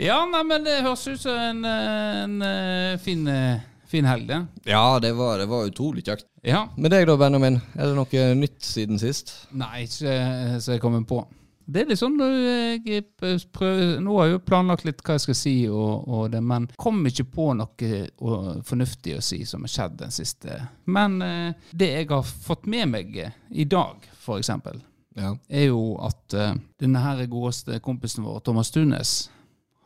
Ja, 0.00 0.18
nei, 0.30 0.42
men 0.48 0.64
det 0.66 0.80
høres 0.84 1.06
ut 1.08 1.20
som 1.22 1.38
en, 1.38 1.64
eh, 1.68 2.22
en 2.24 2.42
eh, 2.42 2.96
fin, 3.02 3.26
eh, 3.30 3.60
fin 3.90 4.04
helg, 4.08 4.26
det. 4.28 4.40
Ja, 4.70 4.98
det 5.00 5.12
var, 5.18 5.38
det 5.38 5.46
var 5.50 5.68
utrolig 5.70 6.04
kjekt. 6.06 6.26
Ja. 6.44 6.66
Med 6.76 6.90
deg 6.92 7.06
da, 7.08 7.16
Benjamin, 7.20 7.60
er 7.78 7.88
det 7.92 7.96
noe 7.96 8.26
nytt 8.36 8.60
siden 8.66 8.98
sist? 9.00 9.32
Nei, 9.56 9.84
ikke 9.86 10.18
som 10.58 10.60
så 10.66 10.74
jeg 10.76 10.82
kommer 10.82 11.04
på. 11.08 11.22
Det 11.64 11.80
er 11.80 11.86
litt 11.88 11.96
sånn 11.96 12.18
jeg 12.20 13.04
prøver, 13.56 13.94
Nå 14.04 14.18
har 14.18 14.26
jeg 14.26 14.34
jo 14.34 14.40
planlagt 14.44 14.84
litt 14.84 14.98
hva 15.00 15.14
jeg 15.16 15.22
skal 15.24 15.36
si, 15.38 15.54
og, 15.72 16.02
og 16.12 16.26
det, 16.34 16.42
men 16.44 16.66
kom 16.76 16.98
ikke 17.08 17.24
på 17.32 17.46
noe 17.56 17.88
eh, 17.88 18.10
fornuftig 18.68 19.14
å 19.16 19.22
si 19.24 19.38
som 19.48 19.64
har 19.64 19.72
skjedd 19.72 19.96
den 20.02 20.12
siste. 20.12 20.58
Men 20.84 21.16
eh, 21.24 21.54
det 21.72 21.88
jeg 21.94 22.10
har 22.12 22.26
fått 22.26 22.68
med 22.68 22.90
meg 22.92 23.16
eh, 23.16 23.32
i 23.56 23.64
dag, 23.64 24.04
for 24.26 24.42
eksempel, 24.42 24.82
Ja. 25.16 25.30
er 25.48 25.68
jo 25.70 25.94
at 26.04 26.34
eh, 26.36 26.52
denne 26.82 27.00
her 27.00 27.24
godeste 27.32 27.78
kompisen 27.80 28.26
vår, 28.28 28.42
Thomas 28.44 28.68
Tunes, 28.74 29.14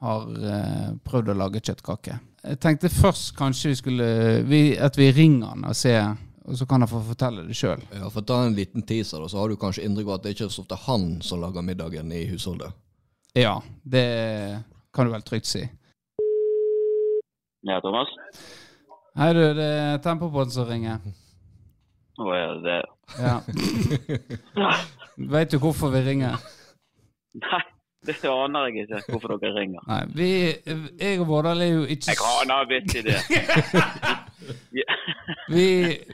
har 0.04 0.48
eh, 0.52 0.88
prøvd 1.04 1.32
å 1.32 1.36
lage 1.38 1.62
kjøttkake. 1.64 2.18
Jeg 2.48 2.60
tenkte 2.62 2.90
først 2.92 3.32
kanskje 3.36 3.72
vi 3.72 3.76
skulle 3.80 4.08
vi, 4.46 4.60
At 4.78 4.96
vi 4.98 5.08
ringer 5.12 5.50
han 5.52 5.64
og 5.66 5.74
ser, 5.76 6.12
og 6.46 6.56
så 6.56 6.66
kan 6.70 6.84
han 6.84 6.90
få 6.90 7.00
fortelle 7.10 7.42
det 7.48 7.56
sjøl. 7.58 7.82
Ja, 7.92 8.10
For 8.14 8.24
ta 8.26 8.44
en 8.46 8.54
liten 8.56 8.84
teaser, 8.86 9.20
og 9.24 9.30
så 9.32 9.40
har 9.42 9.50
du 9.50 9.58
kanskje 9.60 9.84
inntrykk 9.88 10.08
av 10.12 10.20
at 10.20 10.26
det 10.28 10.36
ikke 10.36 10.46
er 10.46 10.54
så 10.54 10.62
ofte 10.64 10.78
han 10.86 11.08
som 11.24 11.42
lager 11.42 11.66
middagen 11.66 12.12
i 12.14 12.22
husholdet. 12.30 12.72
Ja, 13.36 13.58
det 13.84 14.06
kan 14.94 15.06
du 15.08 15.12
vel 15.12 15.26
trygt 15.26 15.50
si. 15.50 15.66
Ja, 17.66 17.80
Thomas? 17.84 18.08
Hei 19.18 19.32
du, 19.34 19.42
det 19.58 19.66
er 19.66 19.98
Tempopodden 20.02 20.54
som 20.54 20.68
ringer. 20.68 21.02
Å 22.18 22.34
ja, 22.34 22.52
det 22.62 22.78
Ja. 23.18 23.34
Vet 25.34 25.50
du 25.50 25.58
hvorfor 25.58 25.90
vi 25.90 26.04
ringer? 26.06 26.38
Nei, 27.38 27.60
det 28.06 28.14
aner 28.30 28.68
jeg 28.68 28.86
ikke 28.86 29.00
hvorfor 29.10 29.34
dere 29.42 29.54
ringer. 29.56 29.82
Nei, 29.88 30.02
vi, 30.14 30.30
jeg 31.00 31.20
og 31.20 31.26
Vårdal 31.28 31.62
er 31.64 31.72
jo 31.72 31.82
ikke 31.84 32.14
Jeg 32.14 32.20
aner 32.42 32.68
visst 32.70 32.94
i 32.94 33.02
det. 33.08 33.18
Vi, 35.48 35.64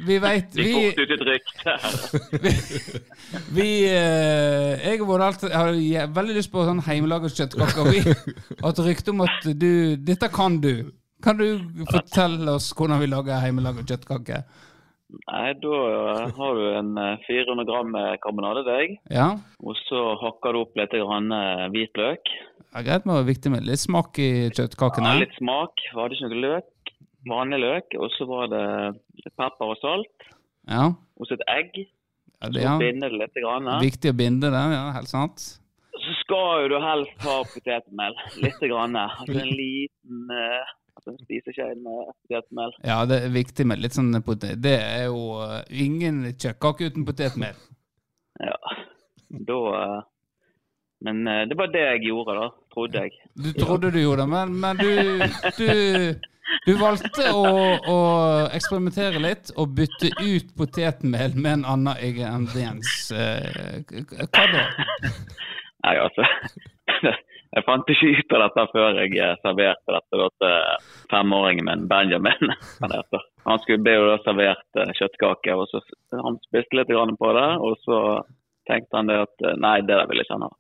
vi 0.07 0.17
veit 0.23 0.55
vi, 0.57 0.65
fort 0.73 0.99
ut 0.99 1.11
et 1.15 1.23
rykte 1.29 1.75
vi 3.57 3.67
eh, 3.87 4.81
Jeg 4.81 5.03
og 5.03 5.09
Vårdal 5.11 5.37
har 5.53 6.09
veldig 6.15 6.37
lyst 6.39 6.51
på 6.51 6.65
sånn 6.67 6.83
hjemmelaget 6.83 7.37
kjøttkake. 7.37 7.85
og 7.85 7.93
Vi 7.93 8.01
har 8.07 8.73
et 8.73 8.83
rykte 8.89 9.15
om 9.15 9.23
at 9.27 9.49
du 9.55 9.71
Dette 10.01 10.31
kan 10.35 10.59
du. 10.63 10.91
Kan 11.23 11.39
du 11.39 11.47
fortelle 11.91 12.57
oss 12.57 12.73
hvordan 12.75 13.03
vi 13.03 13.11
lager 13.13 13.45
hjemmelaget 13.45 13.93
kjøttkake? 13.93 14.43
Nei, 15.29 15.53
da 15.63 15.79
har 16.37 16.59
du 16.59 16.65
en 16.79 16.91
eh, 17.01 17.23
400 17.27 17.65
gram 17.69 17.95
karbonadedeig. 18.25 18.99
Ja? 19.15 19.31
Og 19.63 19.79
så 19.87 20.03
hakker 20.23 20.55
du 20.57 20.61
opp 20.65 20.77
litt 20.79 20.95
grann 20.97 21.33
eh, 21.35 21.65
hvitløk. 21.75 22.31
ja 22.75 22.83
greit, 22.87 23.07
med 23.09 23.21
å 23.21 23.27
viktig 23.27 23.53
med 23.55 23.67
litt 23.69 23.83
smak 23.83 24.19
i 24.23 24.31
kjøttkakene. 24.51 25.15
Ja, 25.15 25.25
litt 25.25 25.37
smak. 25.39 25.85
Var 25.95 26.09
det 26.11 26.19
ikke 26.19 26.31
noe 26.33 26.45
løk. 26.47 26.95
Vanlig 27.31 27.61
løk. 27.65 27.99
Og 28.03 28.11
så 28.19 28.27
var 28.29 28.49
det 28.53 28.65
litt 29.25 29.35
pepper 29.41 29.73
og 29.75 29.79
salt. 29.83 30.31
Ja, 30.69 30.91
Og 31.21 31.29
så 31.29 31.37
et 31.37 31.45
egg. 31.53 31.75
ja 32.43 32.49
det, 32.51 32.63
ja. 32.65 32.73
Så 32.77 32.81
binde 32.83 33.11
det 33.13 33.19
litt. 33.21 33.37
Grann. 33.45 33.69
viktig 33.83 34.11
å 34.13 34.17
binde 34.17 34.51
det. 34.53 34.65
Ja, 34.75 34.87
helt 34.97 35.09
sant. 35.13 35.45
Så 36.05 36.15
skal 36.21 36.65
jo 36.65 36.73
du 36.75 36.79
helst 36.83 37.23
ha 37.25 37.37
potetmel. 37.49 38.17
Litt. 38.43 38.59
Grann. 38.65 38.97
Altså 38.97 39.39
en 39.41 39.53
liten 39.57 40.33
eh, 41.11 41.37
ikke 41.39 41.67
en 41.69 41.83
med 41.85 42.11
potetmel. 42.25 42.75
Ja, 42.87 42.99
det 43.09 43.21
er 43.25 43.35
viktig 43.35 43.67
med 43.69 43.83
litt 43.83 43.97
sånn 43.97 44.15
potet. 44.27 44.59
Det 44.65 44.75
er 44.81 45.07
jo 45.09 45.39
eh, 45.45 45.61
ingen 45.85 46.25
kjøttkake 46.33 46.91
uten 46.91 47.07
potetmel. 47.09 47.55
Ja. 48.43 48.57
Da 49.47 49.57
eh, 49.79 50.01
Men 51.07 51.21
eh, 51.31 51.45
det 51.47 51.55
var 51.55 51.69
det 51.71 51.85
jeg 51.85 52.01
gjorde, 52.09 52.35
da. 52.35 52.49
Trodde 52.75 53.05
jeg. 53.05 53.13
Du 53.39 53.53
trodde 53.55 53.93
du 53.95 54.01
gjorde 54.01 54.25
det, 54.25 54.31
men, 54.33 54.57
men 54.59 54.81
du, 54.81 54.91
du 55.61 55.69
Du 56.67 56.73
valgte 56.81 57.31
å, 57.35 57.45
å 57.89 57.99
eksperimentere 58.55 59.21
litt 59.23 59.53
og 59.55 59.73
bytte 59.79 60.11
ut 60.19 60.51
potetmel 60.59 61.37
med 61.39 61.61
en 61.61 61.65
annen 61.77 62.03
ingrediens. 62.05 62.91
Eh, 63.15 63.81
Hva 64.35 64.45
da? 64.53 64.65
Nei, 65.85 65.95
altså. 66.01 66.27
Jeg 67.55 67.63
fant 67.69 67.91
ikke 67.93 68.09
ut 68.19 68.35
av 68.35 68.43
dette 68.43 68.65
før 68.73 68.97
jeg 68.99 69.19
eh, 69.23 69.37
serverte 69.45 69.95
dette 69.95 70.27
til 70.43 70.89
femåringen 71.13 71.69
min, 71.69 71.87
Benjamin. 71.91 72.51
Han, 73.45 73.61
skulle 73.63 73.85
be 73.85 73.95
jo 73.95 74.09
da 74.09 74.17
servert 74.25 74.81
eh, 74.81 74.91
kjøttkake, 74.99 75.55
og 75.55 75.69
så 75.71 75.83
han 76.17 76.39
spiste 76.47 76.79
litt 76.79 76.91
på 76.91 77.33
det. 77.37 77.49
Og 77.61 77.77
så 77.85 77.99
tenkte 78.67 78.97
han 78.99 79.11
det 79.11 79.21
at 79.27 79.47
eh, 79.47 79.59
nei, 79.61 79.77
det 79.87 79.95
der 79.95 80.09
vil 80.11 80.25
ikke 80.25 80.39
han 80.39 80.47
ha. 80.49 80.53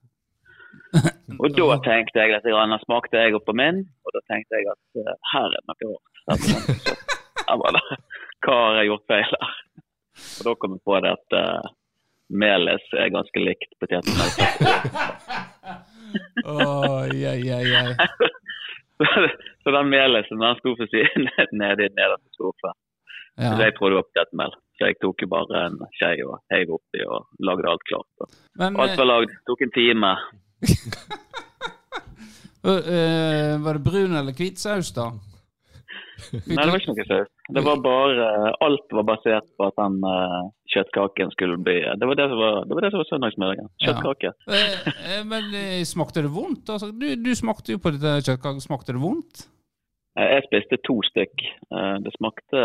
Og 1.40 1.48
da 1.56 1.78
tenkte 1.82 2.20
jeg 2.20 2.30
litt, 2.30 2.46
grann, 2.46 2.76
smakte 2.84 3.18
jeg 3.18 3.34
opp 3.34 3.46
på 3.48 3.54
min, 3.56 3.80
og 4.04 4.12
da 4.14 4.20
tenkte 4.30 4.60
jeg 4.60 4.68
at 4.70 5.14
her 5.32 5.46
er 5.48 5.54
det 5.54 5.62
noe 5.70 5.96
rart. 5.96 7.00
Jeg 7.44 7.60
Hva 8.44 8.54
har 8.56 8.76
jeg 8.78 8.88
gjort 8.88 9.02
feil 9.10 9.34
her? 9.34 9.56
Og 10.38 10.46
da 10.46 10.52
kom 10.60 10.76
jeg 10.76 10.82
på 10.86 11.00
det 11.04 11.10
at 11.12 11.34
melis 12.30 12.84
er 12.98 13.10
ganske 13.14 13.40
likt 13.42 13.74
potetmel. 13.80 14.30
Oi, 16.46 17.18
oi, 17.26 17.50
oi. 17.50 17.94
Så 19.64 19.72
den 19.74 19.88
melisen 19.90 20.38
den 20.38 20.58
sto 20.60 20.74
for 20.78 20.86
siden 20.92 21.26
nede 21.60 21.88
i 21.88 21.94
nederste 21.96 22.30
skuffen. 22.36 22.74
Så 23.34 23.42
Ja. 23.42 23.56
jeg 23.66 23.74
trodde 23.74 23.96
det 23.96 23.98
var 23.98 24.06
potetmel. 24.12 24.52
Så 24.78 24.86
jeg 24.86 24.94
tok 25.02 25.22
jo 25.24 25.26
bare 25.32 25.64
en 25.66 25.76
skje 25.98 26.12
og 26.28 26.36
heiv 26.54 26.70
oppi 26.76 27.00
og 27.06 27.26
lagde 27.42 27.66
alt 27.70 27.84
klart. 27.88 28.10
Og 28.22 28.28
Men 28.62 28.76
alt 28.84 28.98
var 28.98 29.08
lagd. 29.10 29.34
Tok 29.48 29.60
en 29.66 29.74
time. 29.74 30.12
eh, 32.70 33.54
var 33.64 33.72
det 33.78 33.84
brun 33.84 34.14
eller 34.20 34.32
hvit 34.38 34.58
saus, 34.62 34.92
da? 34.94 35.10
Nei, 36.46 36.62
det 36.62 36.70
var 36.70 36.78
ikke 36.80 36.92
noe 36.94 37.06
saus. 37.08 37.30
Det 37.56 37.62
var 37.66 37.80
bare 37.84 38.26
Alt 38.64 38.92
var 38.94 39.04
basert 39.08 39.48
på 39.58 39.66
at 39.68 39.76
den 39.80 39.96
uh, 40.06 40.42
kjøttkaken 40.72 41.32
skulle 41.34 41.56
bli 41.60 41.74
Det 42.00 42.06
var 42.08 42.16
det 42.20 42.28
som 42.30 42.38
var, 42.40 42.60
det 42.68 42.74
var, 42.78 42.82
det 42.86 42.92
som 42.94 43.02
var 43.02 43.08
søndagsmiddagen. 43.10 43.68
Kjøttkake. 43.84 44.30
Eh, 44.48 44.86
eh, 45.16 45.22
Men 45.28 45.44
eh, 45.58 45.82
smakte 45.88 46.22
det 46.24 46.30
vondt? 46.34 46.70
Altså, 46.70 46.92
du, 46.94 47.08
du 47.18 47.32
smakte 47.38 47.74
jo 47.74 47.82
på 47.82 47.92
dette 47.96 48.14
kjøttkaken. 48.28 48.62
Smakte 48.64 48.94
det 48.94 49.02
vondt? 49.02 49.34
Eh, 50.14 50.28
Jeg 50.36 50.46
spiste 50.46 50.78
to 50.86 50.96
stykk. 51.10 51.36
Eh, 51.74 51.96
Det 52.06 52.12
smakte 52.18 52.58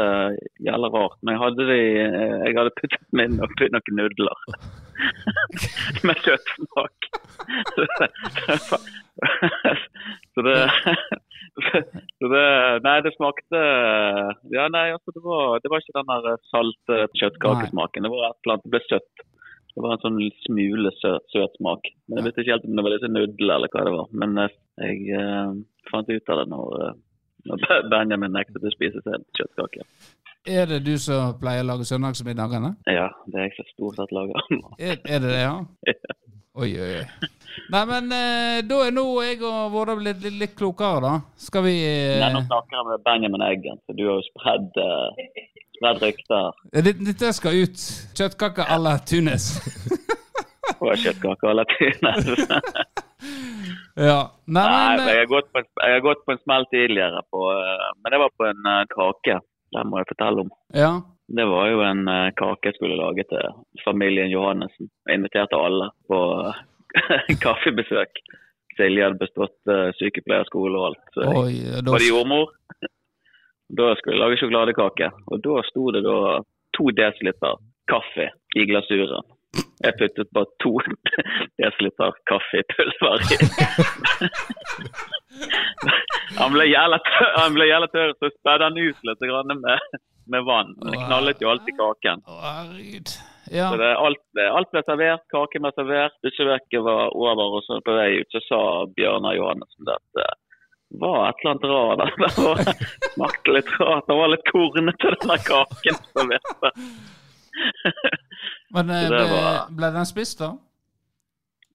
jævla 0.70 0.88
rart. 0.94 1.18
Men 1.24 1.32
jeg 1.36 1.44
hadde, 1.48 1.64
de, 1.72 1.80
eh, 2.06 2.38
jeg 2.46 2.54
hadde 2.60 2.78
puttet 2.78 3.04
oppi 3.50 3.66
noen 3.74 3.94
nudler. 4.04 4.38
Med 6.08 6.18
kjøttsmak. 6.26 6.98
Så 10.36 10.40
det- 10.46 10.72
Så 12.20 12.30
det 12.32 12.46
nei, 12.86 12.98
det 13.06 13.14
smakte 13.16 13.64
Ja, 14.54 14.68
nei, 14.72 14.90
altså 14.96 15.14
det 15.16 15.24
var, 15.26 15.60
det 15.64 15.72
var 15.72 15.84
ikke 15.84 15.98
den 15.98 16.12
der 16.12 16.40
salte 16.52 17.02
kjøttkakesmaken. 17.20 18.06
Det 18.08 18.14
var 18.14 18.30
et 18.30 18.40
eller 18.44 18.56
annet, 18.56 18.68
det 18.68 18.74
ble 18.76 18.84
søtt. 18.88 19.26
Det 19.76 19.84
var 19.86 19.96
en 19.96 20.02
sånn 20.04 20.22
smule 20.44 20.92
søt, 20.98 21.28
søt 21.32 21.54
smak. 21.60 21.86
Men 22.08 22.20
jeg 22.20 22.28
visste 22.28 22.44
ikke 22.44 22.56
helt 22.58 22.66
om 22.68 22.80
det 22.80 22.86
var 22.86 22.96
disse 22.96 23.12
nudlene 23.12 23.58
eller 23.60 23.72
hva 23.74 23.86
det 23.86 23.94
var. 23.96 24.10
Men 24.24 24.42
jeg, 24.42 24.56
jeg 24.82 25.20
eh, 25.20 25.54
fant 25.92 26.10
ut 26.10 26.34
av 26.34 26.42
det 26.42 26.48
når, 26.52 26.74
eh, 26.88 26.98
Benjamin 27.94 28.34
nektet 28.36 28.64
å 28.64 28.72
spise 28.74 29.02
selv 29.04 29.20
en 29.20 29.28
kjøttkake. 29.38 29.86
Er 30.50 30.70
det 30.70 30.80
du 30.86 30.94
som 31.02 31.36
pleier 31.40 31.66
å 31.66 31.68
lage 31.68 31.86
søndagsmiddagene? 31.88 32.74
Ja, 32.90 33.10
det 33.28 33.42
er 33.42 33.50
jeg 33.50 33.58
som 33.58 33.68
stort 33.74 34.00
sett 34.00 34.16
lager. 34.16 34.50
Er, 34.80 34.98
er 35.04 35.24
det 35.24 35.34
det, 35.34 35.42
ja? 35.44 35.56
Oi, 36.60 36.72
oi, 36.82 36.90
oi. 37.00 37.28
Nei, 37.72 37.82
men 37.88 38.10
eh, 38.16 38.60
da 38.68 38.80
er 38.86 38.94
nå 38.96 39.04
jeg 39.24 39.44
og 39.46 39.70
Vårdal 39.74 40.00
blitt 40.02 40.24
litt, 40.24 40.38
litt 40.42 40.56
klokere, 40.58 41.02
da. 41.06 41.14
Skal 41.40 41.64
vi 41.68 41.76
eh, 41.86 42.18
Nei, 42.22 42.32
nå 42.34 42.42
snakker 42.48 42.80
jeg 42.80 42.88
med 42.90 43.06
Benjamin 43.06 43.46
Eggen, 43.46 43.80
for 43.86 44.00
du 44.00 44.06
har 44.08 44.18
jo 44.18 44.26
spredd, 44.28 44.80
eh, 44.82 45.46
spredd 45.78 46.04
rykter 46.04 46.60
Dette, 46.74 46.96
dette 47.12 47.34
skal 47.38 47.62
ut. 47.64 47.86
Kjøttkake 48.18 48.66
à 48.66 48.80
la 48.82 48.98
Tunis. 49.00 49.52
kjøttkaker 50.80 51.04
kjøttkake 51.04 51.54
la 51.54 51.64
latines. 51.64 52.26
ja. 54.00 54.20
Nei, 54.48 54.66
Nei, 54.66 54.98
men 54.98 55.08
jeg 55.12 55.16
eh, 55.18 55.22
har 55.24 55.32
gått 55.34 55.52
på 55.54 55.62
en, 55.62 55.70
jeg 55.84 55.96
har 55.98 56.04
gått 56.06 56.26
på 56.26 56.34
en 56.34 56.42
smell 56.42 56.68
tidligere, 56.74 57.22
på, 57.34 57.46
eh, 57.54 57.88
men 58.00 58.14
det 58.14 58.20
var 58.24 58.36
på 58.40 58.50
en 58.50 58.70
eh, 58.74 58.84
kake. 58.96 59.40
Den 59.76 59.90
må 59.92 60.02
jeg 60.02 60.10
fortelle 60.10 60.46
om. 60.46 60.52
Ja. 60.74 60.92
Det 61.30 61.46
var 61.46 61.68
jo 61.70 61.82
en 61.86 62.08
kake 62.40 62.72
jeg 62.72 62.78
skulle 62.80 62.96
lage 62.98 63.22
til 63.30 63.84
familien 63.84 64.32
Johannessen. 64.34 64.88
Jeg 65.06 65.20
inviterte 65.20 65.60
alle 65.62 65.92
på 66.10 66.22
kaffebesøk. 67.44 68.24
Silje 68.80 69.04
hadde 69.06 69.20
bestått 69.20 69.70
uh, 69.70 69.92
sykepleierskole 70.00 70.80
og 70.80 70.88
alt. 70.88 71.04
Så 71.14 71.28
Oi, 71.44 71.54
da 71.84 71.94
var 71.94 72.02
det 72.02 72.10
jordmor. 72.10 72.56
Da 73.70 73.92
skulle 74.00 74.16
jeg 74.16 74.24
lage 74.24 74.38
sjokoladekake, 74.42 75.08
og 75.30 75.42
da 75.46 75.60
sto 75.68 75.92
det 75.94 76.00
da 76.02 76.40
to 76.74 76.88
desiliter 76.98 77.60
kaffe 77.86 78.32
i 78.58 78.64
glasuren. 78.66 79.28
Jeg 79.80 79.96
puttet 80.00 80.30
bare 80.36 80.50
to 80.64 80.74
desiliter 81.60 82.18
kaffepulver 82.30 83.24
i. 83.34 83.38
Tørr, 86.40 87.34
han 87.36 87.56
ble 87.56 87.66
jævla 87.70 87.88
tørr 87.94 88.14
så 88.20 88.30
spedde 88.32 88.68
han 88.68 88.78
ut 88.78 89.08
litt 89.08 89.24
med, 89.50 89.98
med 90.34 90.46
vann. 90.48 90.76
Men 90.78 90.94
det 90.94 91.00
knallet 91.06 91.42
jo 91.44 91.50
alltid 91.52 91.80
kaken. 91.80 92.24
Ja. 93.50 93.72
Det, 93.82 93.90
alt, 93.98 94.22
alt 94.46 94.70
ble 94.76 94.84
servert, 94.86 95.26
kaken 95.34 95.66
ble 95.66 95.72
servert, 95.74 96.20
besøket 96.26 96.84
var 96.86 97.16
over, 97.18 97.58
og 97.58 97.66
så 97.66 97.80
på 97.86 97.96
vei 97.98 98.20
ut 98.22 98.36
så 98.36 98.44
sa 98.46 98.62
Bjørnar 98.94 99.40
Johannessen 99.40 99.90
at 99.90 100.06
det 100.20 100.28
var 101.02 101.30
et 101.30 101.36
eller 101.42 101.52
annet 101.52 101.68
rart. 101.72 102.00
Det 102.36 102.44
var, 102.44 102.58
smakte 103.14 103.50
litt 103.54 103.72
rart. 103.80 104.06
Det 104.08 104.16
var 104.22 104.28
litt 104.34 104.48
kornete, 104.52 105.16
den 105.16 105.34
der 105.34 105.42
kaken. 105.50 105.96
Men 108.76 108.90
eh, 108.94 109.06
det 109.10 109.10
ble, 109.10 109.28
var- 109.34 109.70
ble 109.80 109.92
den 109.96 110.06
spist, 110.10 110.40
da? 110.44 110.52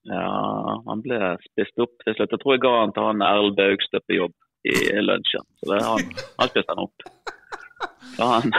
Ja, 0.05 0.81
han 0.85 1.01
ble 1.01 1.17
spist 1.47 1.79
opp 1.81 1.95
til 2.05 2.13
slutt. 2.17 2.33
Jeg 2.35 2.41
tror 2.43 2.53
jeg 2.55 2.61
ga 2.65 2.73
han 2.83 2.91
til 2.93 3.07
han 3.07 3.23
Erlend 3.25 3.55
Baugstø 3.57 4.01
på 4.05 4.19
jobb 4.19 4.35
i 4.69 4.75
lunsjen. 5.01 5.45
Så 5.61 5.71
det, 5.71 5.79
han, 5.85 6.11
han 6.39 6.51
spiste 6.51 6.75
han 6.75 6.83
opp. 6.85 7.07
Så 8.15 8.27
han, 8.29 8.53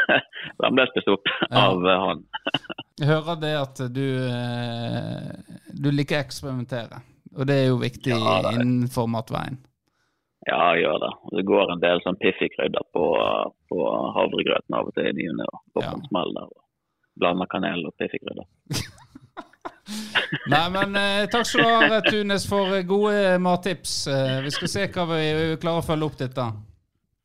han 0.62 0.78
ble 0.78 0.86
spist 0.92 1.10
opp 1.10 1.26
Ja. 1.50 1.64
av 1.66 1.82
eh, 1.90 2.04
han. 2.06 2.22
Jeg 3.02 3.08
hører 3.10 3.40
det 3.42 3.52
at 3.58 3.80
du 3.96 4.04
eh, 4.28 5.58
Du 5.82 5.90
liker 5.90 6.20
å 6.20 6.22
eksperimentere. 6.22 7.02
Og 7.32 7.46
det 7.48 7.54
er 7.62 7.68
jo 7.72 7.78
viktig 7.82 8.12
Ja, 8.14 8.38
er- 8.44 8.60
innenfor 8.62 9.08
matveien. 9.10 9.58
Ja, 10.46 10.58
jeg 10.74 10.82
gjør 10.84 10.98
det. 11.04 11.10
Det 11.38 11.44
går 11.46 11.70
en 11.70 11.82
del 11.82 12.00
sånn 12.02 12.16
piffikrydder 12.18 12.82
på, 12.94 13.04
på 13.70 13.76
havregrøten 14.16 14.74
av 14.74 14.88
og 14.90 14.94
til 14.96 15.06
i 15.10 15.14
ny 15.18 15.28
og 15.30 15.36
ne. 15.38 15.46
Går 15.76 15.84
Ja. 15.86 15.92
på 15.92 15.98
en 16.00 16.08
smell 16.10 16.32
der. 16.38 16.48
og 16.50 16.60
Blander 17.20 17.48
kanel 17.52 17.86
og 17.88 17.94
piffikrydder. 18.00 18.46
Nei, 20.48 20.64
men 20.72 20.96
eh, 20.96 21.24
takk 21.30 21.44
skal 21.46 21.64
du 21.64 21.92
ha, 21.92 22.00
Tunes, 22.06 22.46
for 22.48 22.72
eh, 22.76 22.84
gode 22.88 23.38
mattips. 23.42 24.06
Eh, 24.08 24.38
vi 24.46 24.52
skal 24.54 24.70
se 24.72 24.86
hva 24.94 25.04
vi, 25.10 25.20
vi 25.36 25.56
klarer 25.60 25.82
å 25.82 25.86
følge 25.86 26.08
opp 26.08 26.16
dette. 26.20 26.46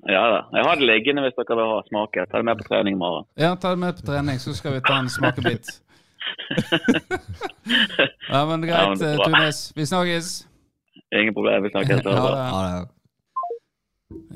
Ja 0.07 0.23
da. 0.31 0.41
Jeg 0.55 0.63
har 0.67 0.77
det 0.79 0.87
liggende 0.87 1.23
hvis 1.25 1.35
dere 1.39 1.57
vil 1.59 1.71
ha 1.73 1.79
smake. 1.87 2.27
Ta 2.31 2.39
det 2.39 2.47
med 2.47 2.59
på 2.61 2.67
trening 2.69 2.95
i 2.95 2.99
morgen. 2.99 3.25
Ja, 3.39 3.55
ta 3.59 3.73
det 3.73 3.81
med 3.81 3.97
på 3.99 4.05
trening, 4.07 4.39
så 4.43 4.53
skal 4.55 4.77
vi 4.77 4.83
ta 4.87 4.99
en 5.01 5.11
smakebit. 5.11 5.67
Ja, 8.27 8.41
men 8.45 8.63
Ja, 8.67 8.89
men 8.89 8.99
det 8.99 9.07
er 9.07 9.13
eh, 9.13 9.17
bra. 9.17 9.25
Tunes. 9.31 9.71
Vi 9.75 9.85
snakkes. 9.87 10.27
Ingen 11.15 11.33
problem. 11.33 11.63
Vi 11.63 11.69
snakkes. 11.71 12.03
Ha 12.03 12.11
Ja, 12.11 12.23
det. 12.27 12.45
Ja, 12.51 12.61
det. 12.67 12.87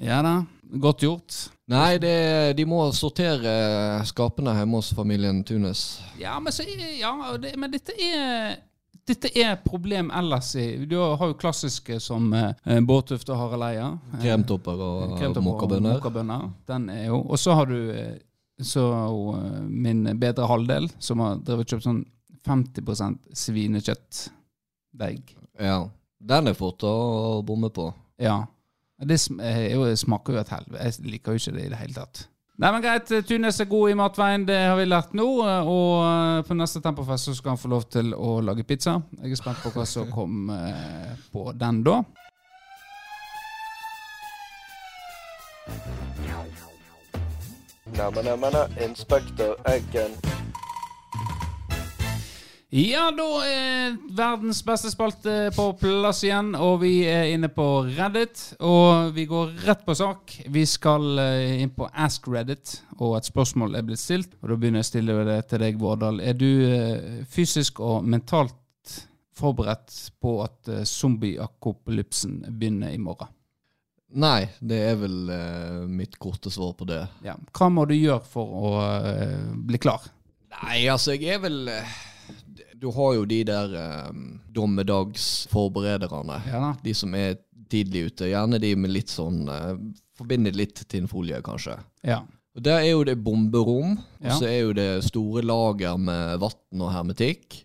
Ja 0.07 0.21
da. 0.23 0.33
Godt 0.71 1.03
gjort. 1.03 1.37
Nei, 1.71 1.97
det, 1.99 2.15
de 2.55 2.65
må 2.67 2.83
sortere 2.95 3.51
skapene 4.07 4.53
hjemme 4.55 4.79
hos 4.79 4.91
familien 4.95 5.41
Tunes. 5.47 5.99
Ja, 6.19 6.37
men, 6.39 6.53
så, 6.55 6.63
ja, 6.63 7.11
det, 7.41 7.57
men 7.59 7.73
dette 7.73 7.95
er 7.99 8.59
dette 9.07 9.31
er 9.33 9.55
problem 9.65 10.11
ellers 10.13 10.51
i 10.55 10.85
Du 10.85 10.95
har 10.99 11.31
jo 11.31 11.37
klassiske 11.39 11.97
som 11.99 12.29
eh, 12.37 12.79
Bårtuft 12.85 13.29
og 13.33 13.39
Harald 13.39 13.65
Eia. 13.71 13.87
Eh, 14.13 14.21
Kremtopper 14.23 14.83
og 14.85 15.15
Kremtopper 15.17 15.41
og 15.73 15.81
mokkabønner. 15.87 16.45
Den 16.69 16.89
er 16.93 17.07
jo 17.09 17.21
Og 17.25 17.39
så 17.41 17.55
har 17.57 17.71
du 17.71 17.79
eh, 17.91 18.19
så 18.61 18.85
eh, 19.35 19.61
min 19.65 20.05
bedre 20.21 20.45
halvdel, 20.47 20.89
som 21.01 21.23
har 21.23 21.41
drevet 21.41 21.73
kjøpt 21.73 21.87
sånn 21.87 22.03
50% 22.45 23.35
svinekjøttdeig. 23.37 25.35
Ja. 25.61 25.81
Den 26.21 26.51
er 26.51 26.57
fort 26.57 26.83
å 26.85 27.41
bomme 27.45 27.71
på. 27.73 27.89
Ja. 28.21 28.43
Det 29.01 29.17
er 29.41 29.71
jo, 29.73 29.87
smaker 29.97 30.37
jo 30.37 30.43
et 30.43 30.53
helvete. 30.53 30.83
Jeg 30.85 31.11
liker 31.11 31.33
jo 31.33 31.41
ikke 31.41 31.55
det 31.57 31.65
i 31.65 31.71
det 31.73 31.79
hele 31.81 31.97
tatt. 31.97 32.27
Nei, 32.61 32.69
men 32.69 32.83
Greit, 32.83 33.09
Tunes 33.25 33.57
er 33.63 33.65
god 33.65 33.89
i 33.89 33.95
matveien, 33.97 34.43
det 34.45 34.57
har 34.59 34.75
vi 34.77 34.83
lært 34.85 35.15
nå. 35.17 35.25
Og 35.41 35.93
eh, 36.05 36.41
på 36.45 36.57
neste 36.57 36.81
Tempofest 36.83 37.31
så 37.31 37.33
skal 37.33 37.55
han 37.55 37.61
få 37.61 37.71
lov 37.71 37.87
til 37.89 38.13
å 38.13 38.35
lage 38.45 38.65
pizza. 38.67 38.99
Jeg 39.17 39.33
er 39.33 39.39
spent 39.39 39.63
på 39.63 39.71
hva 39.73 39.85
som 39.89 40.51
eh, 40.53 41.15
på 41.33 41.47
den 41.57 41.81
da. 41.87 42.01
Namma, 47.97 48.21
namma, 48.21 48.53
na, 48.53 48.67
Inspektør 48.85 49.57
Eggen. 49.67 50.13
Ja, 52.71 53.09
da 53.11 53.25
er 53.43 53.97
verdens 54.15 54.61
beste 54.63 54.87
spalte 54.93 55.49
på 55.51 55.65
plass 55.75 56.21
igjen, 56.23 56.53
og 56.55 56.77
vi 56.85 57.01
er 57.03 57.33
inne 57.33 57.49
på 57.51 57.65
Reddit. 57.97 58.45
Og 58.63 59.09
vi 59.11 59.25
går 59.27 59.57
rett 59.65 59.81
på 59.83 59.95
sak. 59.99 60.37
Vi 60.47 60.63
skal 60.63 61.19
eh, 61.19 61.57
inn 61.65 61.73
på 61.75 61.89
Ask 61.91 62.29
Reddit, 62.31 62.77
og 62.95 63.17
et 63.17 63.27
spørsmål 63.27 63.75
er 63.75 63.83
blitt 63.89 63.99
stilt. 63.99 64.37
Og 64.39 64.53
da 64.53 64.55
begynner 64.61 64.79
jeg 64.79 64.87
å 64.87 64.91
stille 64.91 65.17
det 65.27 65.35
til 65.51 65.65
deg, 65.65 65.81
Vårdal. 65.81 66.21
Er 66.23 66.37
du 66.39 66.47
eh, 66.47 67.25
fysisk 67.27 67.81
og 67.83 68.07
mentalt 68.07 68.95
forberedt 69.35 69.97
på 70.23 70.37
at 70.45 70.71
eh, 70.71 70.85
zombieakopalypsen 70.87 72.39
begynner 72.47 72.95
i 72.95 73.01
morgen? 73.03 73.35
Nei, 74.15 74.45
det 74.59 74.79
er 74.89 74.95
vel 74.99 75.19
uh, 75.31 75.83
mitt 75.87 76.17
korte 76.19 76.51
svar 76.51 76.73
på 76.75 76.87
det. 76.87 76.99
Ja. 77.23 77.37
Hva 77.55 77.69
må 77.71 77.85
du 77.87 77.93
gjøre 77.95 78.23
for 78.27 78.55
å 78.59 78.71
uh, 78.79 79.51
bli 79.55 79.79
klar? 79.79 80.07
Nei, 80.51 80.81
altså, 80.91 81.15
jeg 81.15 81.37
er 81.37 81.43
vel 81.45 81.61
eh, 81.71 81.93
Du 82.81 82.89
har 82.95 83.13
jo 83.13 83.25
de 83.29 83.43
der 83.45 83.73
um, 84.09 84.39
dommedagsforberederne. 84.49 86.41
Ja. 86.49 86.75
De 86.83 86.93
som 86.97 87.13
er 87.13 87.35
tidlig 87.69 88.07
ute. 88.09 88.31
Gjerne 88.31 88.59
de 88.61 88.75
med 88.75 88.93
litt 88.95 89.11
sånn 89.13 89.43
uh, 89.49 89.75
Forbinder 90.17 90.53
litt 90.53 90.81
tinnfolie, 90.89 91.39
kanskje. 91.45 91.77
Ja. 92.05 92.19
Og 92.57 92.63
Der 92.65 92.81
er 92.81 92.89
jo 92.91 93.03
det 93.07 93.15
bomberom, 93.23 93.95
og 94.21 94.31
så 94.35 94.45
er 94.49 94.57
jo 94.65 94.73
det 94.75 94.89
store 95.07 95.41
lager 95.45 95.97
med 95.97 96.41
vann 96.41 96.83
og 96.83 96.91
hermetikk. 96.93 97.61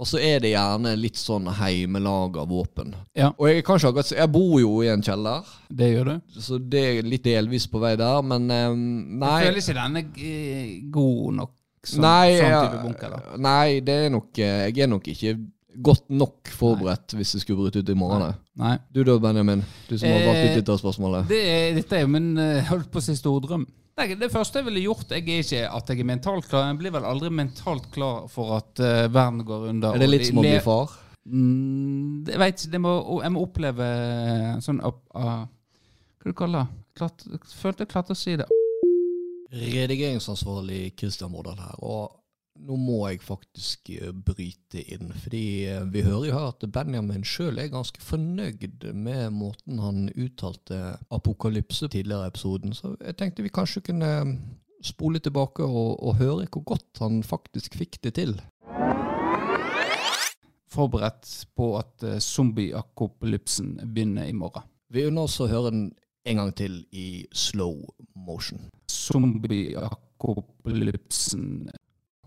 Og 0.00 0.08
så 0.08 0.20
er 0.22 0.40
det 0.40 0.52
gjerne 0.54 0.92
litt 0.96 1.18
sånn 1.20 1.48
heimelaga 1.58 2.44
våpen. 2.48 2.94
Ja. 3.16 3.30
Og 3.36 3.50
jeg 3.50 3.64
kan 3.66 3.80
ikke 3.80 4.04
Jeg 4.16 4.32
bor 4.32 4.54
jo 4.60 4.82
i 4.82 4.88
en 4.88 5.02
kjeller, 5.04 5.44
Det 5.68 5.90
gjør 5.92 6.04
du? 6.04 6.20
så 6.40 6.58
det 6.58 6.84
er 6.84 7.02
litt 7.02 7.24
delvis 7.24 7.66
på 7.68 7.80
vei 7.82 7.96
der, 8.00 8.22
men 8.22 8.48
um, 8.50 9.18
nei. 9.20 9.34
Jeg 9.44 9.50
føler 9.50 9.62
ikke 9.64 9.78
den 9.80 9.96
er 10.00 10.22
eh, 10.30 10.90
god 10.90 11.34
nok 11.40 11.59
som 11.86 12.04
nei, 12.04 12.36
sånn 12.36 12.82
bunker. 12.84 13.16
nei, 13.40 13.80
det 13.84 13.94
er 14.04 14.12
nok 14.12 14.36
eh, 14.36 14.66
Jeg 14.68 14.84
er 14.84 14.90
nok 14.90 15.06
ikke 15.08 15.34
godt 15.80 16.08
nok 16.12 16.50
forberedt 16.52 17.14
hvis 17.16 17.36
det 17.36 17.42
skulle 17.44 17.62
bryte 17.62 17.82
ut 17.82 17.92
i 17.92 17.96
morgen. 17.96 18.34
Nei. 18.60 18.76
Du 18.92 19.02
da, 19.06 19.16
Benjamin, 19.22 19.62
du 19.88 19.94
som 19.96 20.10
har 20.10 20.24
valgt 20.26 20.42
ut 20.42 20.48
Eh, 20.50 20.56
dette 20.58 20.78
spørsmålet. 20.82 21.28
Det 21.30 21.40
er, 21.40 21.68
dette 21.78 21.96
er 21.96 22.04
jo 22.04 22.10
min 22.12 22.32
eh, 22.40 22.66
holdt 22.68 22.90
på 22.92 23.00
å 23.00 23.04
si 23.04 23.16
store 23.18 23.46
drøm. 23.46 23.68
Det, 24.00 24.30
første 24.32 24.60
jeg 24.60 24.66
ville 24.70 24.80
gjort, 24.86 25.10
jeg 25.12 25.26
er 25.28 25.42
ikke 25.44 25.64
at 25.76 25.90
jeg 25.92 26.00
er 26.00 26.08
mentalt 26.08 26.46
klar. 26.48 26.70
Jeg 26.70 26.78
blir 26.80 26.94
vel 26.94 27.04
aldri 27.04 27.28
mentalt 27.36 27.90
klar 27.92 28.24
for 28.32 28.54
at 28.56 28.80
uh, 28.80 29.04
verden 29.12 29.42
går 29.44 29.66
under. 29.74 29.92
Er 29.92 30.00
det 30.00 30.08
litt 30.08 30.24
som 30.30 30.40
å 30.40 30.44
bli 30.46 30.56
far? 30.64 30.94
Mm, 31.28 32.24
jeg 32.30 32.40
veit 32.40 32.64
ikke. 32.64 32.80
jeg 32.80 33.32
må 33.34 33.42
oppleve 33.42 33.88
sånn 34.64 34.80
uh, 34.80 34.94
Hva 35.12 36.32
du 36.32 36.32
kaller 36.38 36.64
det? 36.64 36.80
Klart, 36.96 37.26
følte 37.60 37.84
jeg 37.84 37.92
klarte 37.92 38.16
å 38.16 38.18
si 38.18 38.38
det. 38.40 38.48
Redigeringsansvarlig 39.50 40.94
Kristian 40.96 41.32
Vårdal 41.34 41.58
her, 41.58 41.78
og 41.82 42.20
nå 42.60 42.76
må 42.78 42.98
jeg 43.08 43.22
faktisk 43.24 43.90
eh, 43.96 44.12
bryte 44.14 44.82
inn. 44.94 45.10
Fordi 45.22 45.44
eh, 45.66 45.82
vi 45.90 46.04
hører 46.06 46.28
jo 46.28 46.36
her 46.36 46.50
at 46.52 46.66
Benjamin 46.72 47.24
sjøl 47.26 47.58
er 47.58 47.72
ganske 47.72 48.02
fornøyd 48.04 48.84
med 48.94 49.34
måten 49.34 49.80
han 49.82 50.08
uttalte 50.14 50.96
apokalypse 51.10 51.88
tidligere 51.88 52.28
i 52.28 52.32
episoden, 52.34 52.76
så 52.76 52.94
jeg 53.00 53.18
tenkte 53.18 53.46
vi 53.46 53.54
kanskje 53.54 53.84
kunne 53.90 54.12
spole 54.86 55.20
tilbake 55.20 55.66
og, 55.66 55.98
og 55.98 56.20
høre 56.20 56.46
hvor 56.46 56.64
godt 56.74 57.02
han 57.02 57.22
faktisk 57.26 57.74
fikk 57.80 58.00
det 58.06 58.14
til. 58.20 58.36
Forberedt 60.70 61.26
på 61.58 61.72
at 61.80 62.04
zombie-akopalypsen 62.22 63.80
begynner 63.82 64.30
i 64.30 64.36
morgen. 64.36 64.62
Vi 64.90 65.08
unner 65.08 65.26
oss 65.26 65.40
å 65.42 65.50
høre 65.50 65.72
den 65.74 65.88
en 66.30 66.38
gang 66.38 66.52
til 66.54 66.84
i 66.94 67.26
slow 67.34 67.82
motion. 68.14 68.70
Zombie-akopalypsen 69.10 71.70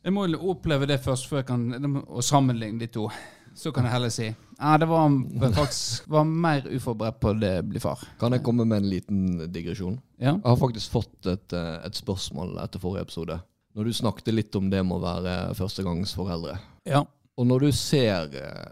Jeg 0.03 0.13
må 0.13 0.25
jo 0.27 0.49
oppleve 0.51 0.85
det 0.89 0.99
først, 1.03 1.27
før 1.29 1.37
jeg 1.41 1.47
kan 1.47 1.61
og 2.03 2.23
sammenligne 2.23 2.79
de 2.81 2.87
to. 2.91 3.09
Så 3.55 3.71
kan 3.71 3.83
jeg 3.85 3.93
heller 3.93 4.09
si 4.11 4.35
ja, 4.63 4.77
det 4.81 4.87
var 4.89 5.09
faktisk 5.53 6.07
var 6.09 6.23
mer 6.25 6.61
uforberedt 6.71 7.19
på 7.21 7.33
det 7.37 7.65
bli 7.69 7.79
far. 7.79 7.99
Kan 8.19 8.31
jeg 8.33 8.43
komme 8.45 8.65
med 8.65 8.77
en 8.81 8.89
liten 8.89 9.51
digresjon? 9.53 9.99
Ja. 10.17 10.31
Jeg 10.33 10.47
har 10.47 10.55
faktisk 10.57 10.91
fått 10.93 11.25
et, 11.29 11.53
eh, 11.53 11.85
et 11.85 11.95
spørsmål 11.95 12.57
etter 12.63 12.79
forrige 12.81 13.01
episode. 13.07 13.39
Når 13.75 13.83
du 13.83 13.93
snakket 13.93 14.33
litt 14.33 14.55
om 14.55 14.69
det 14.71 14.85
med 14.85 14.97
å 14.97 15.03
være 15.03 15.55
førstegangsforeldre. 15.59 16.57
ja. 16.89 17.03
Og 17.33 17.47
når 17.49 17.59
du 17.65 17.71
ser 17.73 18.29
eh, 18.37 18.67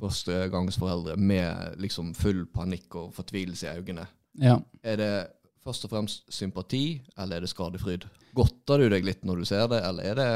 førstegangsforeldre 0.00 1.14
med 1.16 1.78
liksom 1.82 2.14
full 2.18 2.46
panikk 2.50 2.94
og 2.98 3.12
fortvilelse 3.14 3.66
i 3.68 3.78
øynene, 3.78 4.06
ja. 4.42 4.56
er 4.82 4.96
det 4.98 5.12
først 5.62 5.86
og 5.86 5.94
fremst 5.94 6.26
sympati, 6.32 7.00
eller 7.16 7.38
er 7.38 7.46
det 7.46 7.52
skadefryd? 7.52 8.06
Godter 8.36 8.82
du 8.82 8.88
deg 8.92 9.06
litt 9.06 9.24
når 9.28 9.42
du 9.42 9.48
ser 9.48 9.66
det, 9.72 9.82
eller 9.86 10.12
er 10.12 10.20
det 10.20 10.30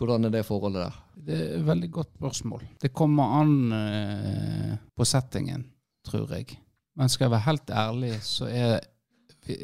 Hvordan 0.00 0.24
er 0.24 0.32
det 0.32 0.46
forholdet 0.48 0.80
der? 0.80 0.94
Det 1.26 1.34
er 1.36 1.50
et 1.58 1.64
veldig 1.66 1.88
godt 1.92 2.14
spørsmål. 2.16 2.62
Det 2.80 2.88
kommer 2.96 3.34
an 3.36 3.50
eh, 3.76 4.70
på 4.96 5.04
settingen, 5.04 5.66
tror 6.08 6.30
jeg. 6.32 6.54
Men 6.96 7.12
skal 7.12 7.26
jeg 7.26 7.34
være 7.34 7.44
helt 7.44 7.72
ærlig, 7.82 8.14
så 8.24 8.48
er, 8.48 8.78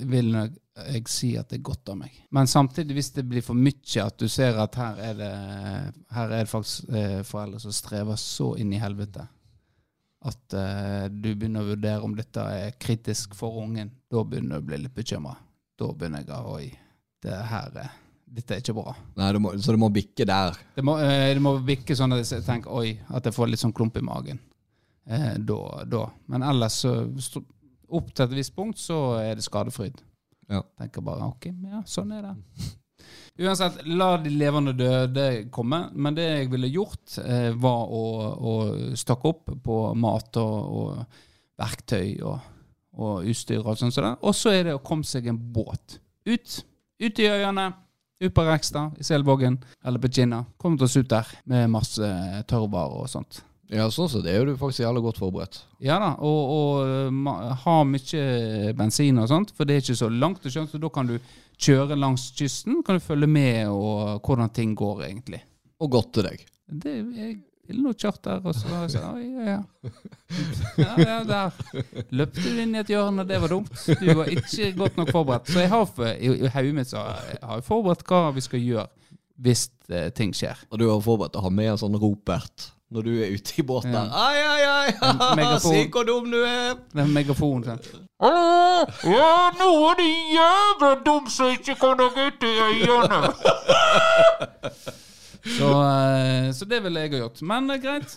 vil 0.05 0.35
jeg 0.37 1.09
si 1.09 1.31
at 1.41 1.49
det 1.49 1.63
er 1.63 1.65
godt 1.71 1.89
av 1.89 1.97
meg. 2.03 2.19
Men 2.37 2.53
samtidig, 2.53 2.99
hvis 2.99 3.11
det 3.17 3.25
blir 3.31 3.47
for 3.47 3.57
mye, 3.57 4.05
at 4.05 4.21
du 4.21 4.29
ser 4.29 4.61
at 4.61 4.77
her 4.77 5.01
er 5.07 5.17
det, 5.23 5.33
her 6.19 6.29
er 6.29 6.45
det 6.45 6.53
faktisk 6.53 6.93
eh, 6.93 7.23
foreldre 7.25 7.63
som 7.65 7.73
strever 7.73 8.21
så 8.21 8.53
inn 8.61 8.77
i 8.77 8.83
helvete 8.83 9.25
at 10.27 10.57
uh, 10.57 11.05
du 11.11 11.31
begynner 11.35 11.63
å 11.63 11.71
vurdere 11.71 12.07
om 12.07 12.17
dette 12.17 12.43
er 12.43 12.75
kritisk 12.81 13.37
for 13.39 13.61
ungen, 13.63 13.93
da 14.11 14.25
begynner 14.27 14.59
du 14.59 14.65
å 14.65 14.67
bli 14.71 14.81
litt 14.83 14.97
bekymra. 14.97 15.37
Da 15.79 15.91
begynner 15.93 16.25
jeg 16.25 16.33
å 16.35 16.57
Oi, 16.57 16.71
det 17.23 17.37
her 17.51 17.79
er, 17.83 17.93
dette 18.39 18.57
er 18.57 18.63
ikke 18.65 18.77
bra. 18.77 18.95
Nei, 19.19 19.31
du 19.37 19.41
må, 19.43 19.53
Så 19.63 19.75
det 19.75 19.83
må 19.83 19.91
bikke 19.95 20.27
der. 20.29 20.59
Det 20.77 20.85
må, 20.87 20.97
uh, 20.99 21.29
det 21.31 21.43
må 21.45 21.57
bikke 21.67 21.99
sånn 21.99 22.17
at 22.17 22.25
jeg 22.25 22.47
tenker 22.47 22.75
oi, 22.75 22.97
at 23.09 23.29
jeg 23.29 23.37
får 23.37 23.53
litt 23.53 23.63
sånn 23.63 23.77
klump 23.77 23.99
i 24.01 24.05
magen. 24.07 24.43
Uh, 25.07 25.37
da, 25.39 25.61
da. 25.87 26.03
Men 26.33 26.47
ellers, 26.49 26.81
opp 27.87 28.11
til 28.11 28.27
et 28.27 28.37
visst 28.41 28.57
punkt, 28.57 28.83
så 28.83 29.21
er 29.21 29.39
det 29.39 29.47
skadefryd. 29.47 30.03
Ja. 30.51 30.63
Tenker 30.79 31.03
bare 31.07 31.27
ok, 31.31 31.49
ja, 31.71 31.83
sånn 31.91 32.13
er 32.15 32.29
det. 32.29 32.35
Uansett, 33.39 33.83
la 33.85 34.15
de 34.17 34.31
levende 34.33 34.73
døde 34.73 35.27
komme. 35.53 35.83
Men 35.93 36.17
det 36.17 36.25
jeg 36.25 36.51
ville 36.53 36.71
gjort, 36.73 37.19
eh, 37.21 37.51
var 37.53 37.89
å, 37.93 38.05
å 38.37 38.55
stokke 38.97 39.33
opp 39.33 39.55
på 39.65 39.81
mat 39.99 40.39
og, 40.41 40.77
og 40.81 41.25
verktøy 41.61 42.23
og, 42.25 42.39
og 42.97 43.27
utstyr 43.29 43.61
og 43.61 43.77
sånn 43.77 43.93
sånt. 43.93 44.07
det. 44.07 44.15
Og 44.25 44.37
så 44.37 44.55
er 44.57 44.71
det 44.71 44.77
å 44.77 44.85
komme 44.85 45.05
seg 45.05 45.29
en 45.29 45.41
båt. 45.41 45.99
Ut. 46.27 46.63
Ut 47.03 47.21
i 47.21 47.29
øyene. 47.29 47.73
Ut 48.25 48.33
på 48.33 48.47
Rekstad, 48.47 48.97
i 48.97 49.05
Selvågen 49.05 49.59
eller 49.85 50.01
på 50.01 50.09
Kinna. 50.09 50.47
Kom 50.57 50.79
oss 50.81 50.97
ut 50.97 51.11
der 51.11 51.29
med 51.45 51.69
masse 51.69 52.09
tørrvarer 52.49 53.03
og 53.05 53.11
sånt. 53.13 53.43
Ja, 53.69 53.89
sånn 53.91 54.09
sett 54.09 54.29
er 54.31 54.39
jo 54.39 54.47
du 54.47 54.59
faktisk 54.61 54.85
jævlig 54.85 55.03
godt 55.09 55.19
forberedt. 55.19 55.59
Ja 55.83 55.99
da, 55.99 56.13
og, 56.23 56.53
og 56.55 57.57
ha 57.65 57.77
mye 57.85 58.73
bensin 58.79 59.19
og 59.19 59.29
sånt, 59.29 59.51
for 59.57 59.67
det 59.67 59.75
er 59.77 59.83
ikke 59.83 59.99
så 59.99 60.09
langt 60.09 60.47
så 60.47 60.81
da 60.81 60.91
kan 60.95 61.11
du 61.11 61.17
kjøre 61.61 61.97
langs 61.99 62.31
kysten, 62.37 62.83
kan 62.85 62.99
du 62.99 63.05
følge 63.05 63.29
med 63.31 63.69
og 63.73 64.23
hvordan 64.25 64.53
ting 64.55 64.75
går 64.77 65.07
egentlig. 65.09 65.43
Og 65.81 65.91
godt 65.93 66.13
til 66.17 66.29
deg. 66.29 66.45
Det, 66.67 66.95
jeg 67.17 67.37
ville 67.69 67.83
nå 67.83 67.93
kjørt 67.99 68.21
der, 68.25 68.43
og 68.47 68.55
så 68.57 68.69
var 68.71 68.85
jeg 68.85 68.93
sånn, 68.95 69.23
ja, 69.47 69.57
ja. 70.83 70.93
ja, 71.03 71.17
der 71.27 72.07
løpte 72.15 72.45
du 72.45 72.61
inn 72.63 72.77
i 72.77 72.81
et 72.83 72.93
hjørne, 72.93 73.27
det 73.29 73.41
var 73.43 73.53
dumt. 73.53 73.73
Du 74.01 74.07
var 74.21 74.31
ikke 74.31 74.71
godt 74.79 75.01
nok 75.01 75.13
forberedt. 75.15 75.51
Så 75.53 75.65
jeg 75.65 75.73
har 75.73 75.85
for, 75.91 76.13
i, 76.15 76.31
i 76.47 76.53
hodet 76.53 76.77
mitt 76.77 76.93
så 76.93 77.03
har 77.03 77.27
jeg 77.33 77.43
har 77.43 77.61
jeg 77.61 77.69
forberedt 77.71 78.07
hva 78.11 78.23
vi 78.37 78.47
skal 78.47 78.63
gjøre 78.63 78.89
hvis 79.47 79.67
eh, 79.93 80.09
ting 80.17 80.33
skjer. 80.37 80.63
Og 80.71 80.81
du 80.81 80.87
har 80.89 81.03
forberedt 81.05 81.37
å 81.37 81.45
ha 81.45 81.53
med 81.53 81.75
en 81.75 81.81
sånn 81.81 81.99
ropert 82.01 82.71
når 82.95 83.03
du 83.03 83.15
er 83.19 83.33
ute 83.35 83.57
i 83.59 83.65
båten 83.67 83.95
Ja. 83.95 84.05
Ai, 84.15 84.37
Ai, 84.47 84.63
ai, 84.71 84.91
ai! 85.03 85.47
Si 85.65 85.89
hvor 85.93 86.07
dum 86.07 86.31
du 86.31 86.39
er! 86.47 86.77
Det 86.93 87.03
er 87.03 87.11
megafon. 87.11 87.67
Sånn. 87.67 88.06
Ja, 88.17 89.51
nå 89.59 89.71
er 89.91 90.01
jævla 90.33 90.93
dum 91.05 91.27
som 91.29 91.51
ikke 91.53 91.75
kan 91.81 92.01
ha 92.01 92.07
gutt 92.17 92.47
i 92.49 92.55
øynene. 92.69 93.21
Så, 95.47 95.69
eh, 95.79 96.49
så 96.51 96.67
det 96.67 96.81
ville 96.83 97.01
jeg 97.05 97.13
ha 97.13 97.19
gjort. 97.21 97.43
Men 97.47 97.69
det 97.69 97.77
er 97.77 97.83
greit. 97.85 98.17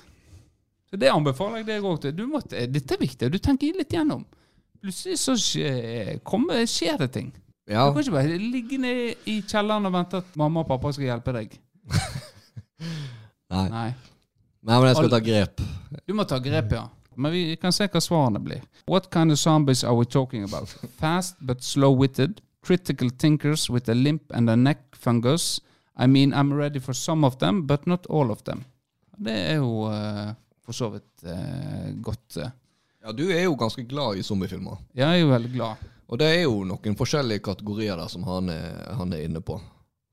Så 0.90 0.98
det 0.98 1.12
anbefaler 1.14 1.62
jeg 1.62 1.68
deg 1.68 1.86
òg 1.86 2.00
til. 2.02 2.24
Måtte, 2.26 2.64
dette 2.74 2.96
er 2.96 3.02
viktig, 3.04 3.30
du 3.30 3.38
tenker 3.38 3.78
litt 3.78 3.94
gjennom. 3.94 4.24
Plutselig 4.82 5.20
så 5.22 5.36
kommer, 6.26 6.64
skjer 6.66 6.98
det 7.04 7.12
ting. 7.14 7.30
Ja, 7.70 7.86
Du 7.86 7.94
kan 7.94 8.02
ikke 8.02 8.16
bare 8.16 8.38
ligge 8.42 8.80
ned 8.82 9.28
i 9.30 9.36
kjelleren 9.46 9.86
og 9.86 9.94
vente 9.94 10.24
at 10.24 10.38
mamma 10.42 10.64
og 10.64 10.72
pappa 10.72 10.90
skal 10.96 11.12
hjelpe 11.12 11.36
deg. 11.36 11.54
nei. 13.54 13.68
Nei. 13.70 13.90
nei, 14.66 14.80
men 14.80 14.88
jeg 14.90 14.98
skal 14.98 15.14
ta 15.14 15.20
grep. 15.22 15.62
Du 16.10 16.16
må 16.18 16.26
ta 16.26 16.40
grep, 16.42 16.74
ja. 16.74 16.88
Men 17.20 17.32
vi 17.32 17.56
kan 17.60 17.74
se 17.76 17.88
hva 17.92 18.00
svarene 18.00 18.40
blir. 18.40 18.62
What 18.88 19.10
kind 19.12 19.32
of 19.32 19.40
zombies 19.40 19.84
are 19.84 19.96
we 19.96 20.06
talking 20.06 20.46
about? 20.48 20.72
Fast 21.02 21.36
but 21.40 21.64
slow-witted, 21.64 22.40
critical 22.64 23.10
thinkers 23.10 23.70
with 23.70 23.90
a 23.92 23.94
limp 23.94 24.32
and 24.32 24.50
a 24.50 24.56
neck 24.56 24.96
fungus. 24.96 25.60
I 26.00 26.08
mean, 26.08 26.34
I'm 26.34 26.54
ready 26.54 26.80
for 26.80 26.94
some 26.94 27.28
of 27.28 27.38
them, 27.40 27.68
but 27.68 27.86
not 27.88 28.06
all 28.08 28.32
of 28.32 28.44
them. 28.44 28.64
Det 29.18 29.36
er 29.36 29.60
jo 29.60 29.90
uh, 29.92 30.32
for 30.64 30.72
så 30.74 30.90
vidt 30.94 31.26
uh, 31.28 31.92
godt. 32.02 32.38
Uh. 32.38 32.48
Ja, 33.04 33.12
du 33.12 33.26
er 33.28 33.44
jo 33.44 33.58
ganske 33.60 33.84
glad 33.84 34.18
i 34.18 34.24
zombiefilmer. 34.24 34.80
Jeg 34.96 35.10
er 35.10 35.20
jo 35.20 35.28
veldig 35.34 35.52
glad. 35.54 35.84
Og 36.08 36.20
det 36.20 36.28
er 36.38 36.42
jo 36.46 36.64
noen 36.64 36.96
forskjellige 36.98 37.44
kategorier 37.46 38.00
der 38.00 38.08
som 38.08 38.24
han 38.24 38.50
er, 38.50 38.94
han 38.96 39.12
er 39.14 39.28
inne 39.28 39.44
på. 39.44 39.60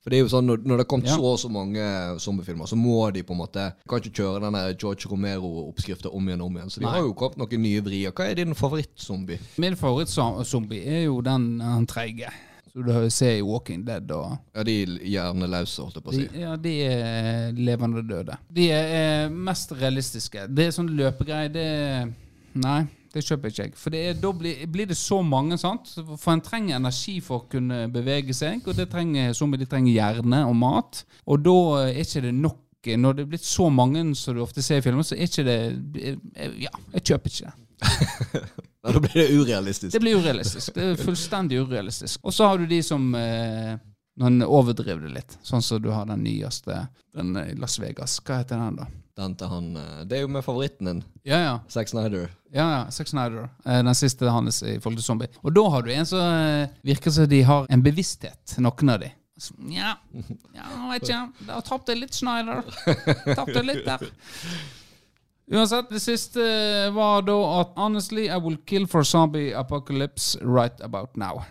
For 0.07 0.11
det 0.15 0.19
er 0.21 0.23
jo 0.23 0.29
sånn, 0.31 0.47
Når, 0.47 0.61
når 0.63 0.77
det 0.79 0.85
kommer 0.87 1.09
Ja. 1.11 1.17
så 1.19 1.25
og 1.33 1.39
så 1.43 1.49
mange 1.51 1.83
zombiefilmer, 2.23 2.69
så 2.71 2.77
må 2.79 3.11
de 3.13 3.25
på 3.27 3.35
en 3.35 3.41
måte 3.41 3.73
Kan 3.91 3.99
ikke 3.99 4.13
kjøre 4.23 4.41
denne 4.45 4.61
George 4.79 5.09
Romero-oppskrifta 5.11 6.13
om 6.15 6.29
igjen 6.29 6.41
og 6.45 6.47
om 6.47 6.57
igjen. 6.61 6.71
Så 6.71 6.79
de 6.79 6.87
Nei. 6.87 6.93
har 6.95 7.01
jo 7.03 7.13
kommet 7.19 7.39
noen 7.43 7.63
nye 7.65 7.81
vrier. 7.83 8.13
Hva 8.15 8.29
er 8.31 8.35
din 8.39 8.55
favorittzombie? 8.55 9.41
Min 9.59 9.75
favorittzombie 9.75 10.85
er 10.87 11.03
jo 11.09 11.21
den 11.27 11.59
den 11.59 11.87
treige. 11.91 12.31
Så 12.73 12.85
du 12.85 13.11
ser 13.11 13.39
i 13.39 13.43
Walking 13.43 13.85
Dead 13.85 14.11
og 14.13 14.39
Ja, 14.55 14.63
de 14.63 14.87
hjerneløse, 15.11 15.83
holdt 15.83 15.95
jeg 15.97 16.05
på 16.05 16.11
å 16.11 16.15
si. 16.15 16.27
De, 16.29 16.41
ja, 16.41 16.57
de 16.57 16.75
er 16.85 17.53
levende 17.57 18.03
døde. 18.07 18.37
De 18.53 18.71
er 18.71 19.25
eh, 19.25 19.29
mest 19.31 19.73
realistiske. 19.73 20.47
Det 20.55 20.67
er 20.69 20.71
sånn 20.77 20.91
løpegreie, 20.95 21.49
det 21.53 21.65
er- 21.67 22.13
Nei, 22.55 22.87
det 23.17 23.25
kjøper 23.25 23.53
ikke 23.53 23.65
jeg. 23.65 23.75
For 23.81 23.95
det 23.95 24.03
er, 24.11 24.19
da 24.21 24.31
blir, 24.37 24.63
blir 24.73 24.89
det 24.91 24.99
så 25.01 25.23
mange, 25.25 25.59
sant. 25.61 25.91
For 25.97 26.35
en 26.35 26.45
trenger 26.45 26.79
energi 26.79 27.17
for 27.25 27.43
å 27.43 27.49
kunne 27.51 27.87
bevege 27.93 28.37
seg, 28.37 28.63
og 28.67 28.77
det 28.79 28.91
trenger 28.93 29.33
de 29.33 29.69
trenger 29.69 29.93
hjerne 29.93 30.43
og 30.47 30.57
mat. 30.61 31.03
Og 31.27 31.43
da 31.45 31.59
er 31.87 32.01
ikke 32.05 32.27
det 32.29 32.37
nok. 32.37 32.63
Når 32.87 33.17
det 33.19 33.23
er 33.25 33.31
blitt 33.33 33.43
så 33.43 33.65
mange 33.73 34.05
som 34.15 34.37
du 34.37 34.45
ofte 34.45 34.63
ser 34.63 34.79
i 34.79 34.85
filmer, 34.85 35.03
så 35.03 35.17
er 35.17 35.27
ikke 35.27 35.43
det 35.43 35.57
Ja, 36.63 36.71
jeg 36.93 37.03
kjøper 37.03 37.33
ikke 37.33 37.51
det. 37.51 38.45
Da 38.87 39.01
blir 39.03 39.17
det 39.19 39.35
urealistisk. 39.35 39.93
Det 39.93 39.99
blir 39.99 40.21
urealistisk. 40.21 40.75
Det 40.75 40.85
er 40.93 41.01
fullstendig 41.01 41.59
urealistisk. 41.59 42.21
Og 42.23 42.35
så 42.35 42.47
har 42.47 42.61
du 42.61 42.69
de 42.71 42.79
som 42.87 43.09
eh, 43.19 43.75
overdriver 44.47 45.09
det 45.09 45.15
litt. 45.17 45.35
Sånn 45.43 45.65
som 45.65 45.83
du 45.83 45.91
har 45.91 46.07
den 46.07 46.23
nyeste, 46.23 46.85
den 47.17 47.35
i 47.41 47.57
Las 47.59 47.81
Vegas. 47.83 48.21
Hva 48.23 48.45
heter 48.45 48.63
den, 48.63 48.79
da? 48.79 48.87
Den 49.17 49.33
til 49.41 49.49
han 49.49 49.69
eh, 49.81 50.01
Det 50.05 50.19
er 50.19 50.25
jo 50.27 50.29
med 50.29 50.45
favoritten 50.45 50.87
din, 50.91 50.99
Ja, 51.25 51.39
ja. 51.41 51.55
Zack 51.73 51.89
Snyder. 51.89 52.27
Ja, 52.53 52.67
ja, 52.71 52.81
Zack 52.93 53.09
Snyder. 53.09 53.49
Eh, 53.65 53.79
Den 53.83 53.95
siste 53.97 54.29
hans 54.31 54.63
i 54.63 54.75
forhold 54.79 55.01
til 55.01 55.07
zombie. 55.07 55.29
Og 55.43 55.55
da 55.57 55.65
har 55.73 55.83
du 55.87 55.91
en 55.95 56.07
som 56.09 56.21
eh, 56.21 56.69
virker 56.85 57.11
som 57.15 57.29
de 57.31 57.41
har 57.49 57.67
en 57.73 57.83
bevissthet, 57.85 58.59
noen 58.61 58.93
av 58.93 59.01
de. 59.01 59.11
Nja, 59.61 59.95
Ja, 60.57 60.69
vet 60.93 61.03
ikke. 61.09 61.47
Da 61.49 61.61
tapte 61.65 61.93
jeg 61.93 62.05
litt 62.05 62.15
Snyder. 62.17 62.63
Tapte 63.37 63.63
litt 63.65 63.85
der. 63.89 64.05
Uansett, 65.53 65.91
det 65.93 66.01
siste 66.03 66.43
var 66.97 67.21
da 67.23 67.35
at 67.61 67.77
Honestly, 67.79 68.25
I 68.29 68.39
will 68.43 68.57
kill 68.67 68.87
for 68.91 69.05
zombie 69.07 69.53
apocalypse 69.55 70.39
right 70.43 70.81
about 70.83 71.17
now. 71.17 71.45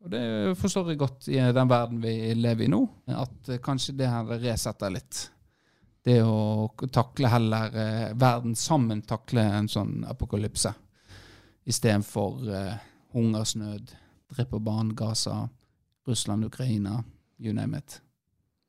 Og 0.00 0.08
det 0.14 0.22
forstår 0.56 0.88
jeg 0.94 0.98
godt 1.02 1.26
i 1.28 1.36
den 1.52 1.68
verden 1.68 1.98
vi 2.00 2.14
lever 2.34 2.64
i 2.64 2.70
nå, 2.72 2.78
at 3.12 3.50
kanskje 3.62 3.92
det 3.98 4.08
her 4.08 4.30
resetter 4.40 4.94
litt. 4.94 5.26
Det 6.04 6.20
å 6.24 6.70
takle 6.92 7.28
heller 7.28 7.74
eh, 7.76 8.12
verden 8.16 8.54
sammen, 8.56 9.02
takle 9.04 9.42
en 9.58 9.68
sånn 9.68 10.04
apokalypse. 10.08 10.72
Istedenfor 11.68 12.46
eh, 12.48 12.76
hungersnød, 13.12 13.92
drepe 14.32 14.60
barn, 14.64 14.94
Gaza, 14.96 15.42
Russland, 16.08 16.46
Ukraina, 16.48 17.02
you 17.38 17.52
name 17.52 17.76
it. 17.78 18.00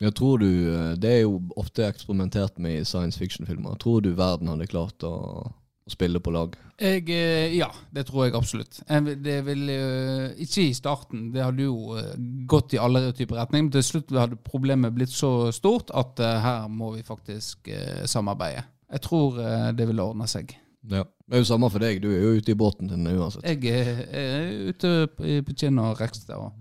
Jeg 0.01 0.15
tror 0.17 0.41
du, 0.41 0.49
eh, 0.49 0.93
Det 0.97 1.09
er 1.09 1.21
jo 1.21 1.39
ofte 1.55 1.87
eksperimentert 1.87 2.59
med 2.59 2.81
i 2.81 2.85
science 2.85 3.19
fiction-filmer. 3.19 3.77
Tror 3.79 4.01
du 4.01 4.11
verden 4.17 4.49
hadde 4.51 4.67
klart 4.67 5.03
å, 5.03 5.53
å 5.87 5.93
spille 5.93 6.21
på 6.21 6.33
lag? 6.33 6.55
Jeg, 6.81 7.03
eh, 7.13 7.53
ja, 7.57 7.67
det 7.93 8.07
tror 8.07 8.25
jeg 8.25 8.35
absolutt. 8.37 8.79
Det 9.21 9.37
vil, 9.45 9.69
eh, 9.69 10.33
ikke 10.45 10.63
i 10.63 10.73
starten, 10.77 11.29
det 11.33 11.43
hadde 11.43 11.67
jo 11.67 11.95
eh, 11.97 12.15
gått 12.49 12.73
i 12.73 12.81
alle 12.81 13.11
typer 13.13 13.37
retninger, 13.37 13.67
men 13.67 13.73
til 13.75 13.85
slutt 13.85 14.13
hadde 14.17 14.39
problemet 14.45 14.93
blitt 14.95 15.13
så 15.13 15.51
stort 15.53 15.93
at 15.93 16.21
her 16.21 16.67
må 16.69 16.95
vi 16.95 17.05
faktisk 17.05 17.69
samarbeide. 18.09 18.65
Jeg 18.91 19.05
tror 19.05 19.37
det 19.77 19.85
vil 19.87 20.01
ordne 20.03 20.27
seg. 20.27 20.51
Ja. 20.89 21.05
Det 21.05 21.37
er 21.37 21.43
jo 21.45 21.47
samme 21.47 21.69
for 21.71 21.79
deg, 21.79 22.01
du 22.03 22.09
er 22.11 22.25
jo 22.25 22.41
ute 22.41 22.51
i 22.51 22.57
båten 22.59 22.89
din 22.91 23.07
uansett. 23.07 23.45
Jeg 23.45 24.01
er, 24.11 24.49
ute 24.67 25.07
på, 25.15 25.53
Kinn 25.55 25.79
og 25.79 26.01
Rekstad, 26.01 26.35
og 26.35 26.51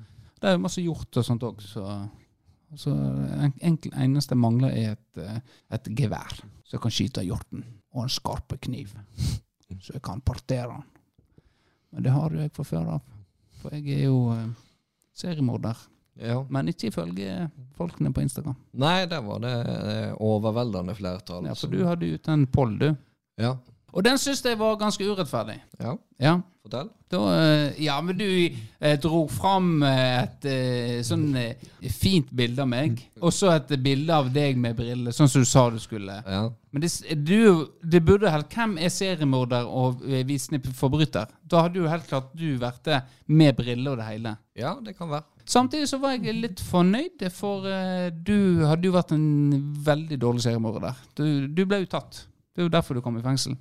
det 0.41 0.53
er 0.53 0.63
masse 0.63 0.85
hjort 0.85 1.17
og 1.17 1.27
sånt 1.27 1.43
òg, 1.43 1.65
så, 1.65 1.97
så 2.79 2.93
en, 2.93 3.57
enkel, 3.67 3.97
eneste 3.99 4.39
mangler, 4.39 4.77
er 4.77 4.95
et, 4.95 5.43
et 5.75 5.91
gevær, 5.99 6.39
jeg 6.71 6.85
kan 6.85 6.95
skyte 6.95 7.27
hjorten, 7.27 7.65
og 7.95 8.03
en 8.05 8.13
skarpe 8.13 8.59
kniv, 8.63 8.93
så 9.81 9.95
jeg 9.97 10.03
kan 10.03 10.21
partere 10.21 10.69
den. 10.73 10.83
Men 11.91 12.03
det 12.07 12.13
har 12.15 12.31
jo 12.31 12.39
jeg 12.45 12.53
fra 12.55 12.65
før 12.69 12.91
av, 12.97 13.01
for 13.61 13.75
jeg 13.75 13.97
er 13.99 14.05
jo 14.07 14.19
eh, 14.35 14.45
seriemorder, 15.19 15.77
Ja. 16.21 16.43
men 16.53 16.69
ikke 16.69 16.91
ifølge 16.91 17.49
folkene 17.79 18.13
på 18.13 18.21
Instagram. 18.23 18.57
Nei, 18.79 19.07
der 19.09 19.23
var 19.25 19.39
det 19.43 19.55
eh, 19.67 20.13
overveldende 20.21 20.95
flertall. 20.99 21.47
Ja, 21.49 21.55
for 21.57 21.73
du 21.73 21.81
hadde 21.87 22.11
ut 22.15 22.29
en 22.29 22.47
poll, 22.47 22.77
du. 22.79 22.91
Ja. 23.41 23.55
Og 23.93 24.05
den 24.07 24.19
synes 24.19 24.45
jeg 24.45 24.59
var 24.61 24.79
ganske 24.81 25.05
urettferdig. 25.11 25.61
ja. 25.81 25.97
Ja, 26.21 26.35
Fortell. 26.61 26.91
Da, 27.09 27.19
eh, 27.41 27.79
ja, 27.87 27.95
men 28.05 28.19
du 28.19 28.25
eh, 28.29 28.99
dro 29.01 29.23
fram 29.33 29.83
eh, 29.83 30.19
et 30.19 30.45
eh, 30.45 30.99
sånn 31.01 31.31
eh, 31.41 31.63
fint 31.89 32.29
bilde 32.37 32.61
av 32.61 32.69
meg, 32.69 32.99
og 33.25 33.33
så 33.33 33.55
et 33.55 33.73
bilde 33.81 34.13
av 34.13 34.29
deg 34.35 34.59
med 34.61 34.77
briller, 34.77 35.15
sånn 35.17 35.31
som 35.33 35.41
du 35.41 35.49
sa 35.49 35.63
du 35.73 35.79
skulle. 35.81 36.19
Ja. 36.27 36.43
Men 36.71 36.85
det, 36.85 36.91
du, 37.25 37.65
det 37.81 38.03
burde 38.05 38.29
helt 38.31 38.53
Hvem 38.53 38.77
er 38.85 38.93
seriemorder 38.93 39.65
og 39.65 40.05
visende 40.29 40.61
forbryter? 40.77 41.33
Da 41.41 41.65
hadde 41.65 41.81
jo 41.81 41.89
helt 41.89 42.05
klart 42.11 42.29
du 42.37 42.45
vært 42.61 42.85
det 42.91 43.01
med 43.33 43.57
briller 43.57 43.95
og 43.97 44.03
det 44.03 44.11
hele. 44.11 44.37
ja, 44.61 44.75
det 44.85 44.93
kan 45.01 45.09
være. 45.09 45.25
Samtidig 45.51 45.89
så 45.89 45.99
var 46.05 46.19
jeg 46.19 46.37
litt 46.37 46.61
fornøyd, 46.61 47.25
for 47.33 47.65
eh, 47.65 48.13
du 48.13 48.61
hadde 48.69 48.87
jo 48.87 48.93
vært 48.95 49.17
en 49.17 49.27
veldig 49.89 50.21
dårlig 50.21 50.45
seriemorder. 50.45 51.01
Du, 51.17 51.25
du 51.49 51.65
ble 51.65 51.81
jo 51.81 51.91
tatt. 51.97 52.27
Det 52.53 52.61
er 52.61 52.69
jo 52.69 52.77
derfor 52.77 53.01
du 53.01 53.01
kom 53.01 53.17
i 53.17 53.25
fengsel. 53.25 53.57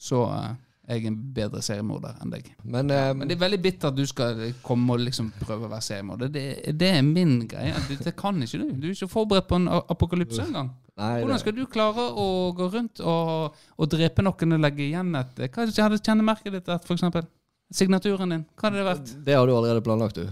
Så 0.00 0.24
er 0.32 0.58
jeg 0.90 1.04
er 1.04 1.12
en 1.12 1.16
bedre 1.34 1.60
seriemorder 1.62 2.16
enn 2.18 2.32
deg. 2.32 2.48
Men, 2.64 2.90
uh, 2.90 3.12
Men 3.14 3.28
det 3.30 3.36
er 3.36 3.42
veldig 3.44 3.58
bittert 3.62 3.92
at 3.92 3.98
du 3.98 4.02
skal 4.10 4.40
komme 4.64 4.96
og 4.96 5.04
liksom 5.04 5.28
prøve 5.38 5.68
å 5.68 5.70
være 5.70 5.86
seriemorder. 5.86 6.32
Det, 6.34 6.44
det 6.80 6.88
er 6.96 7.04
min 7.06 7.36
greie. 7.50 7.76
Det, 7.86 8.00
det 8.02 8.14
kan 8.18 8.40
ikke 8.42 8.58
du. 8.58 8.72
Du 8.74 8.88
er 8.88 8.96
ikke 8.96 9.10
forberedt 9.12 9.46
på 9.50 9.60
en 9.60 9.68
apokalypse 9.70 10.42
engang. 10.48 10.72
Hvordan 11.00 11.40
skal 11.40 11.54
du 11.56 11.62
klare 11.70 12.08
å 12.18 12.26
gå 12.56 12.66
rundt 12.74 13.00
og, 13.06 13.54
og 13.78 13.92
drepe 13.92 14.24
noen 14.26 14.56
og 14.56 14.64
legge 14.66 14.84
igjen 14.84 15.14
et 15.16 15.38
Hva 15.46 15.68
hadde 15.86 16.00
kjennemerket 16.02 16.58
ditt 16.58 16.68
vært, 16.68 16.90
eksempel? 16.92 17.28
Signaturen 17.72 18.34
din? 18.34 18.44
Hva 18.58 18.68
hadde 18.68 18.82
det 18.82 18.88
vært? 18.90 19.14
det 19.28 19.38
har 19.38 19.46
du 19.46 19.54
allerede 19.54 19.86
planlagt, 19.86 20.18
du. 20.18 20.26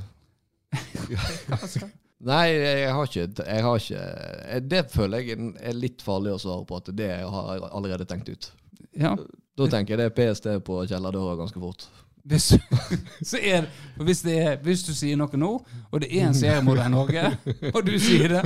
Nei, 2.28 2.46
jeg 2.50 2.92
har 2.92 3.07
ikke, 3.07 3.44
jeg 3.46 3.62
har 3.64 3.78
ikke 3.78 4.00
eh, 4.02 4.59
Det 4.66 4.81
føler 4.90 5.22
jeg 5.22 5.52
er 5.70 5.76
litt 5.78 6.02
farlig 6.04 6.35
å 6.35 6.40
svare 6.42 6.66
på, 6.66 6.81
at 6.83 6.90
det 6.98 7.12
har 7.22 7.52
jeg 7.54 7.70
allerede 7.70 8.09
tenkt 8.11 8.33
ut. 8.35 8.50
Ja. 8.98 9.14
Da 9.58 9.70
tenker 9.72 9.94
jeg 9.94 10.00
det 10.02 10.10
er 10.10 10.14
PST 10.16 10.52
på 10.66 10.82
kjellerdøra 10.86 11.38
ganske 11.40 11.62
fort. 11.62 11.88
Hvis, 12.28 12.52
så 13.30 13.40
er 13.40 13.66
hvis, 13.96 14.20
det 14.26 14.36
er, 14.42 14.54
hvis 14.62 14.84
du 14.84 14.92
sier 14.96 15.16
noe 15.16 15.40
nå, 15.40 15.54
og 15.90 16.02
det 16.02 16.10
er 16.12 16.28
en 16.28 16.36
seriemorder 16.36 16.88
i 16.88 16.92
Norge, 16.92 17.24
og 17.74 17.80
du 17.86 17.94
sier 18.02 18.34
det 18.34 18.42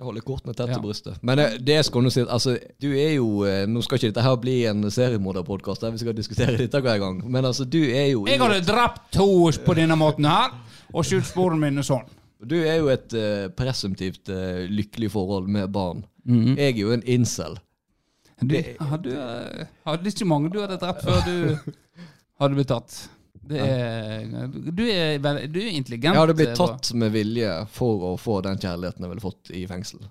Jeg 0.00 0.06
holder 0.08 0.24
kortene 0.24 0.54
tett 0.56 0.72
til 0.72 0.82
brystet. 0.84 1.16
Men 1.26 1.40
eh, 1.42 1.56
det 1.60 1.78
skal 1.88 2.04
du 2.04 2.12
si, 2.12 2.24
altså, 2.24 2.56
du 2.80 2.88
er 2.90 3.14
jo 3.18 3.42
eh, 3.48 3.66
Nå 3.68 3.82
skal 3.84 3.98
ikke 3.98 4.10
dette 4.12 4.24
her 4.24 4.38
bli 4.40 4.54
en 4.68 4.86
seriemorderpodkast 4.88 5.84
der 5.84 5.92
vi 5.92 6.00
skal 6.00 6.16
diskutere 6.16 6.56
dette 6.60 6.80
hver 6.84 7.00
gang, 7.02 7.20
men 7.24 7.44
altså, 7.44 7.66
du 7.68 7.80
er 7.82 8.10
jo 8.12 8.26
Jeg 8.28 8.40
hadde 8.40 8.62
drept 8.68 9.10
to 9.16 9.28
på 9.64 9.76
denne 9.76 9.96
måten 10.00 10.28
her, 10.28 10.56
og 10.92 11.06
skjult 11.06 11.28
sporene 11.28 11.68
mine 11.68 11.84
sånn. 11.86 12.08
Du 12.40 12.56
er 12.56 12.78
jo 12.80 12.88
et 12.88 13.12
uh, 13.12 13.48
presumptivt 13.52 14.30
uh, 14.32 14.64
lykkelig 14.72 15.10
forhold 15.12 15.48
med 15.52 15.68
barn. 15.72 16.04
Mhm. 16.24 16.56
Jeg 16.56 16.72
er 16.72 16.80
jo 16.80 16.94
en 16.96 17.04
incel. 17.04 17.58
Du, 18.40 18.56
hadde, 18.90 19.14
eh, 19.14 19.72
hadde 19.84 20.12
ikke 20.12 20.28
mange 20.28 20.50
du 20.52 20.60
hadde 20.62 20.78
drept 20.80 21.02
før 21.04 21.24
du 21.26 21.72
hadde 22.40 22.54
blitt 22.56 22.70
tatt. 22.72 23.00
Det 23.50 23.58
er, 23.64 24.46
du, 24.48 24.84
er, 24.86 25.18
du 25.50 25.58
er 25.60 25.72
intelligent. 25.74 26.14
Jeg 26.14 26.22
hadde 26.22 26.36
blitt 26.38 26.52
eh, 26.54 26.60
tatt 26.60 26.92
med 26.96 27.12
vilje 27.14 27.50
for 27.74 28.12
å 28.12 28.14
få 28.20 28.38
den 28.46 28.60
kjærligheten 28.62 29.04
jeg 29.04 29.12
ville 29.14 29.24
fått 29.24 29.50
i 29.56 29.64
fengsel. 29.68 30.04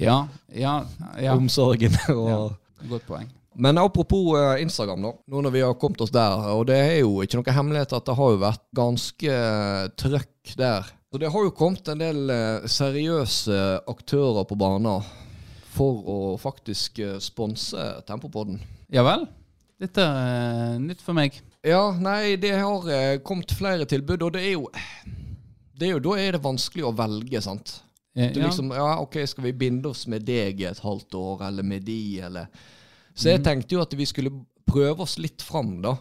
Ja, 0.00 0.22
ja, 0.54 0.80
ja. 1.20 1.36
Omsorgen 1.36 1.96
og 2.14 2.26
Ja. 2.30 2.40
Godt 2.88 3.04
poeng. 3.10 3.28
Men 3.60 3.78
apropos 3.78 4.38
eh, 4.38 4.62
Instagram, 4.62 5.02
da. 5.02 5.10
Nå 5.28 5.42
når 5.44 5.52
vi 5.52 5.60
har 5.66 5.74
kommet 5.76 6.00
oss 6.00 6.12
der, 6.14 6.36
og 6.54 6.64
det 6.70 6.78
er 6.78 6.98
jo 7.02 7.18
ikke 7.20 7.40
noe 7.40 7.54
hemmelighet 7.56 7.92
at 7.98 8.06
det 8.06 8.16
har 8.16 8.30
jo 8.32 8.40
vært 8.40 8.62
ganske 8.78 9.34
eh, 9.34 9.90
trøkk 10.00 10.54
der. 10.56 10.88
Så 11.10 11.18
det 11.20 11.32
har 11.34 11.44
jo 11.44 11.52
kommet 11.58 11.90
en 11.90 12.00
del 12.00 12.30
eh, 12.32 12.68
seriøse 12.70 13.58
aktører 13.90 14.46
på 14.48 14.56
banen 14.60 15.02
for 15.70 16.06
å 16.10 16.18
faktisk 16.40 16.98
eh, 17.04 17.18
sponse 17.22 17.84
Tempopodden. 18.08 18.58
Ja 18.90 19.04
vel? 19.06 19.26
Dette 19.80 20.04
er 20.04 20.80
nytt 20.82 21.00
for 21.04 21.16
meg. 21.16 21.38
Ja, 21.64 21.90
nei, 21.96 22.34
det 22.40 22.52
har 22.58 22.88
eh, 22.92 23.18
kommet 23.24 23.52
flere 23.56 23.86
tilbud, 23.88 24.26
og 24.26 24.34
det 24.36 24.42
er 24.48 24.54
jo 24.56 24.66
det 25.80 25.88
er 25.88 25.94
jo, 25.94 26.02
Da 26.04 26.16
er 26.20 26.36
det 26.36 26.42
vanskelig 26.44 26.84
å 26.84 26.92
velge, 26.92 27.40
sant. 27.44 27.78
Ja, 28.12 28.26
Du 28.34 28.40
ja. 28.42 28.48
liksom, 28.50 28.72
ja, 28.74 28.90
ok, 29.00 29.20
Skal 29.30 29.46
vi 29.46 29.52
binde 29.56 29.88
oss 29.92 30.06
med 30.10 30.26
deg 30.28 30.60
i 30.60 30.66
et 30.68 30.82
halvt 30.84 31.14
år, 31.16 31.46
eller 31.48 31.64
med 31.64 31.86
de, 31.86 32.00
eller 32.26 32.50
Så 33.14 33.30
jeg 33.30 33.44
tenkte 33.46 33.76
jo 33.78 33.84
at 33.84 33.94
vi 33.96 34.06
skulle 34.08 34.34
prøve 34.68 35.06
oss 35.06 35.16
litt 35.18 35.42
fram, 35.42 35.78
da. 35.82 35.94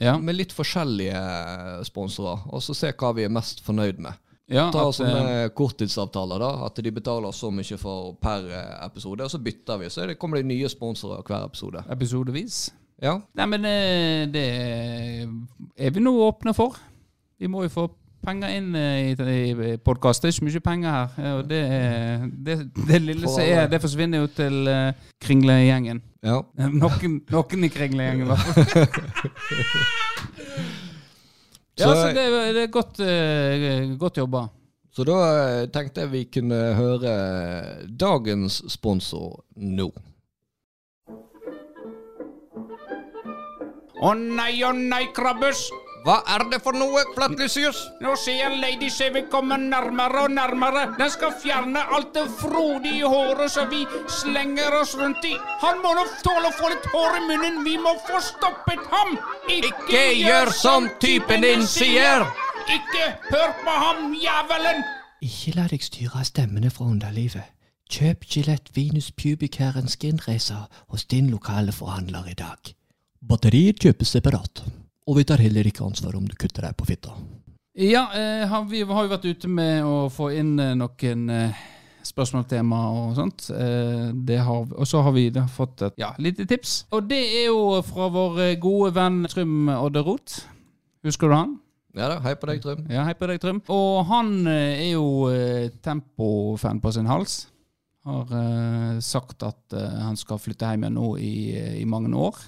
ja. 0.00 0.14
Med 0.18 0.38
litt 0.38 0.54
forskjellige 0.54 1.18
eh, 1.18 1.80
sponsorer, 1.88 2.44
og 2.52 2.62
så 2.62 2.76
se 2.76 2.92
hva 2.92 3.10
vi 3.16 3.26
er 3.26 3.32
mest 3.34 3.64
fornøyd 3.66 3.98
med. 4.04 4.18
Ja 4.50 4.66
Ta 4.74 4.88
at, 4.88 4.96
sånne 4.96 5.22
eh, 5.44 5.48
korttidsavtaler, 5.54 6.42
da. 6.42 6.50
At 6.66 6.80
de 6.82 6.92
betaler 6.94 7.34
så 7.36 7.50
mye 7.54 7.78
for 7.80 8.14
per 8.22 8.48
eh, 8.50 8.76
episode, 8.86 9.24
og 9.24 9.30
så 9.32 9.40
bytter 9.42 9.80
vi. 9.80 9.90
Så 9.92 10.06
det, 10.08 10.18
kommer 10.20 10.40
det 10.40 10.48
nye 10.50 10.68
sponsorer 10.70 11.22
hver 11.26 11.46
episode. 11.46 11.84
episodevis. 11.90 12.64
Ja, 13.02 13.16
Nei, 13.34 13.46
men 13.50 13.64
eh, 13.66 14.28
det 14.30 14.46
er 15.76 15.90
vi 15.94 16.02
nå 16.02 16.14
åpne 16.26 16.54
for. 16.54 16.78
Vi 17.38 17.50
må 17.50 17.64
jo 17.66 17.72
få 17.72 17.88
penger 18.22 18.52
inn 18.54 18.76
i, 18.78 19.14
i 19.18 19.76
podkast. 19.82 20.22
Det 20.22 20.30
er 20.30 20.36
ikke 20.36 20.46
mye 20.46 20.62
penger 20.62 20.90
her. 20.92 21.08
Og 21.38 21.48
det, 21.50 21.62
det, 22.46 22.58
det 22.86 23.02
lille 23.02 23.26
som 23.26 23.42
er, 23.42 23.66
det 23.70 23.82
forsvinner 23.82 24.22
jo 24.22 24.30
til 24.30 24.70
uh, 24.70 24.94
Kringlegjengen. 25.24 26.02
ja. 26.22 26.38
Noen, 26.82 27.18
noen 27.34 27.66
i 27.66 27.72
Kringlegjengen, 27.74 28.22
i 28.22 28.30
hvert 28.30 28.46
fall. 28.46 28.86
Ja, 31.78 31.86
Så- 31.86 31.94
så 31.94 32.08
det, 32.14 32.22
er- 32.28 32.52
det 32.52 32.62
er 32.62 32.72
godt, 32.72 33.00
uh, 33.00 33.96
godt 33.98 34.16
jobba. 34.16 34.48
Så 34.92 35.04
da 35.08 35.14
eh, 35.62 35.66
tenkte 35.72 36.02
jeg 36.02 36.10
vi 36.12 36.24
kunne 36.28 36.74
høre 36.76 37.86
dagens 37.88 38.58
sponsor 38.68 39.38
nå. 39.56 39.86
Å 44.02 44.10
nei, 44.18 44.58
å 44.66 44.72
nei, 44.76 45.06
krabbes. 45.16 45.62
Hva 46.02 46.16
er 46.34 46.42
det 46.50 46.58
for 46.64 46.74
noe, 46.74 47.04
Flatlysius? 47.14 47.78
Nå 48.02 48.16
ser 48.18 48.40
jeg 48.40 48.58
Lady 48.58 48.88
Sevy 48.90 49.20
komme 49.30 49.54
nærmere 49.60 50.24
og 50.24 50.32
nærmere. 50.34 50.88
Den 50.98 51.10
skal 51.14 51.30
fjerne 51.42 51.84
alt 51.94 52.10
det 52.16 52.24
frodige 52.40 53.06
håret 53.06 53.52
som 53.54 53.70
vi 53.70 53.84
slenger 54.10 54.74
oss 54.80 54.96
rundt 54.98 55.22
i. 55.28 55.36
Han 55.62 55.78
må 55.84 55.94
nå 55.94 56.02
tåle 56.26 56.50
å 56.50 56.56
få 56.58 56.72
litt 56.72 56.90
hår 56.90 57.20
i 57.20 57.22
munnen. 57.28 57.62
Vi 57.68 57.76
må 57.78 57.94
få 58.08 58.18
stoppet 58.32 58.82
ham. 58.90 59.14
Ikke, 59.46 60.02
gjør 60.18 60.50
som 60.58 60.90
typen 61.02 61.46
din 61.46 61.62
sier. 61.70 62.26
Ikke 62.66 63.08
hør 63.30 63.56
på 63.62 63.78
ham, 63.84 64.12
jævelen. 64.18 64.82
Ikke 65.22 65.54
la 65.54 65.70
deg 65.70 65.86
styre 65.86 66.18
av 66.18 66.26
stemmene 66.26 66.74
fra 66.74 66.90
underlivet. 66.90 67.46
Kjøp 67.92 68.26
Gillette 68.26 68.74
Venus 68.74 69.12
Pubic 69.14 69.60
Hair 69.60 69.78
and 69.78 69.90
Skin 69.92 70.18
Racer 70.26 70.66
hos 70.90 71.04
din 71.04 71.30
lokale 71.30 71.72
forhandler 71.76 72.30
i 72.32 72.38
dag. 72.38 72.74
Batterier 73.22 73.76
kjøpes 73.78 74.16
separat, 74.16 74.64
og 75.06 75.18
vi 75.18 75.26
tar 75.28 75.42
heller 75.42 75.66
ikke 75.68 75.84
ansvar 75.86 76.16
om 76.18 76.26
du 76.28 76.34
kutter 76.38 76.68
deg 76.68 76.76
på 76.78 76.88
fitta. 76.88 77.14
Ja, 77.78 78.06
eh, 78.12 78.46
har, 78.48 78.66
vi 78.68 78.82
har 78.84 79.06
jo 79.06 79.12
vært 79.12 79.28
ute 79.28 79.48
med 79.48 79.86
å 79.88 80.08
få 80.12 80.28
inn 80.36 80.58
eh, 80.60 80.74
noen 80.76 81.24
eh, 81.32 81.62
spørsmålstema 82.04 82.80
og 82.92 83.14
sånt. 83.16 83.46
Eh, 83.56 84.10
det 84.28 84.38
har, 84.44 84.66
og 84.68 84.88
så 84.88 85.00
har 85.06 85.14
vi 85.16 85.30
da 85.32 85.46
fått 85.48 85.84
et 85.88 86.02
ja, 86.02 86.12
lite 86.20 86.46
tips. 86.48 86.82
Og 86.92 87.08
det 87.08 87.22
er 87.40 87.46
jo 87.48 87.80
fra 87.86 88.10
vår 88.12 88.42
gode 88.62 88.92
venn 88.98 89.22
Trym 89.32 89.70
Odderot. 89.72 90.42
Husker 91.06 91.32
du 91.32 91.36
han? 91.38 91.54
Ja 91.96 92.08
da, 92.08 92.20
hei 92.24 92.32
på 92.40 92.48
deg, 92.48 92.62
Trym. 92.64 92.84
Ja, 92.88 93.02
hei 93.04 93.12
på 93.18 93.28
deg, 93.28 93.40
Trym. 93.42 93.58
Og 93.72 94.04
han 94.08 94.34
eh, 94.48 94.84
er 94.88 94.92
jo 94.94 95.08
eh, 95.32 95.72
tempofan 95.84 96.80
på 96.80 96.92
sin 96.94 97.08
hals. 97.10 97.46
Har 98.08 98.30
eh, 98.36 99.00
sagt 99.04 99.44
at 99.46 99.76
eh, 99.76 99.98
han 100.00 100.16
skal 100.18 100.40
flytte 100.40 100.70
hjem 100.70 100.86
igjen 100.86 100.96
nå 100.96 101.10
i, 101.20 101.34
i 101.82 101.88
mange 101.88 102.12
år. 102.16 102.38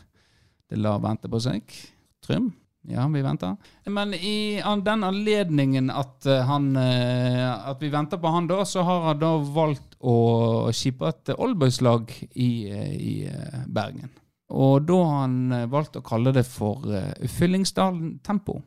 Det 0.70 0.80
lar 0.80 1.02
vente 1.04 1.28
på 1.28 1.40
seg. 1.44 1.76
Trym? 2.24 2.52
Ja, 2.88 3.08
vi 3.08 3.22
venter. 3.22 3.56
Men 3.84 4.14
i 4.14 4.62
den 4.84 5.04
anledningen 5.04 5.90
at, 5.90 6.26
eh, 6.26 6.42
han, 6.44 6.76
eh, 6.76 7.68
at 7.70 7.80
vi 7.82 7.88
venter 7.88 8.20
på 8.20 8.28
han 8.28 8.46
da, 8.46 8.64
så 8.64 8.82
har 8.82 9.00
han 9.06 9.18
da 9.18 9.38
valgt 9.38 9.96
å 10.00 10.68
skipe 10.72 11.08
et 11.08 11.32
oldboyslag 11.38 12.12
i, 12.34 12.70
eh, 12.70 12.92
i 12.92 13.14
Bergen. 13.66 14.10
Og 14.52 14.84
da 14.84 15.00
har 15.00 15.20
han 15.22 15.70
valgt 15.70 15.96
å 15.96 16.04
kalle 16.04 16.32
det 16.32 16.44
for 16.46 16.84
Fyllingsdalen 17.38 18.18
Tempo. 18.22 18.60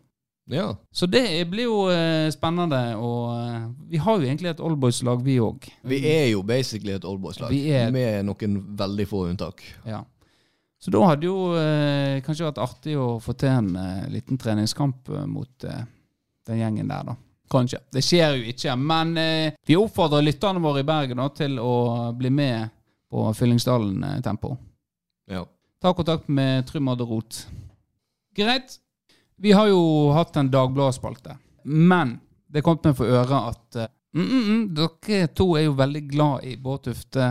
Ja. 0.50 0.76
Så 0.92 1.06
det 1.06 1.46
blir 1.52 1.68
jo 1.68 2.32
spennende, 2.34 2.98
og 2.98 3.76
vi 3.88 3.98
har 3.98 4.18
jo 4.18 4.26
egentlig 4.26 4.50
et 4.50 4.64
oldboyslag, 4.64 5.22
vi 5.24 5.38
òg. 5.38 5.70
Vi 5.84 6.02
er 6.08 6.32
jo 6.32 6.42
basically 6.42 6.96
et 6.96 7.06
oldboys-lag, 7.06 7.54
med 7.94 8.26
noen 8.26 8.62
veldig 8.76 9.08
få 9.08 9.28
unntak. 9.30 9.62
Ja. 9.86 10.02
Så 10.80 10.92
da 10.94 11.02
hadde 11.10 11.26
jo 11.26 11.54
eh, 11.58 12.20
kanskje 12.26 12.46
vært 12.46 12.62
artig 12.62 12.98
å 13.02 13.16
få 13.22 13.34
til 13.34 13.50
en 13.50 13.72
eh, 13.82 14.10
liten 14.14 14.38
treningskamp 14.38 15.10
eh, 15.10 15.26
mot 15.30 15.66
eh, 15.66 15.86
den 16.48 16.60
gjengen 16.62 16.92
der, 16.92 17.08
da. 17.10 17.16
Kanskje. 17.50 17.80
Det 17.96 18.04
skjer 18.04 18.36
jo 18.38 18.50
ikke, 18.52 18.76
men 18.76 19.14
eh, 19.18 19.54
vi 19.66 19.78
oppfordrer 19.80 20.26
lytterne 20.26 20.62
våre 20.62 20.84
i 20.84 20.88
Bergen 20.88 21.22
da, 21.22 21.30
til 21.34 21.58
å 21.64 22.12
bli 22.18 22.30
med 22.30 22.70
på 23.10 23.24
Fyllingsdalen 23.34 24.04
eh, 24.04 24.20
Tempo. 24.26 24.54
Ja. 25.32 25.46
Ta 25.82 25.94
kontakt 25.94 26.28
med 26.28 26.68
Trym 26.68 26.88
Adde 26.92 27.08
Rot. 27.08 27.42
Greit. 28.36 28.78
Vi 29.38 29.52
har 29.54 29.68
jo 29.70 29.82
hatt 30.14 30.38
en 30.38 30.50
Dagbladet-spalte, 30.52 31.38
men 31.64 32.18
det 32.50 32.64
kom 32.66 32.80
meg 32.84 32.96
for 32.98 33.10
øre 33.10 33.42
at 33.52 33.78
mm, 33.78 34.24
mm, 34.24 34.46
mm, 34.48 34.64
dere 34.78 35.28
to 35.38 35.52
er 35.60 35.68
jo 35.68 35.76
veldig 35.78 36.02
glad 36.10 36.48
i 36.48 36.56
Bård 36.62 36.88
Tufte 36.88 37.28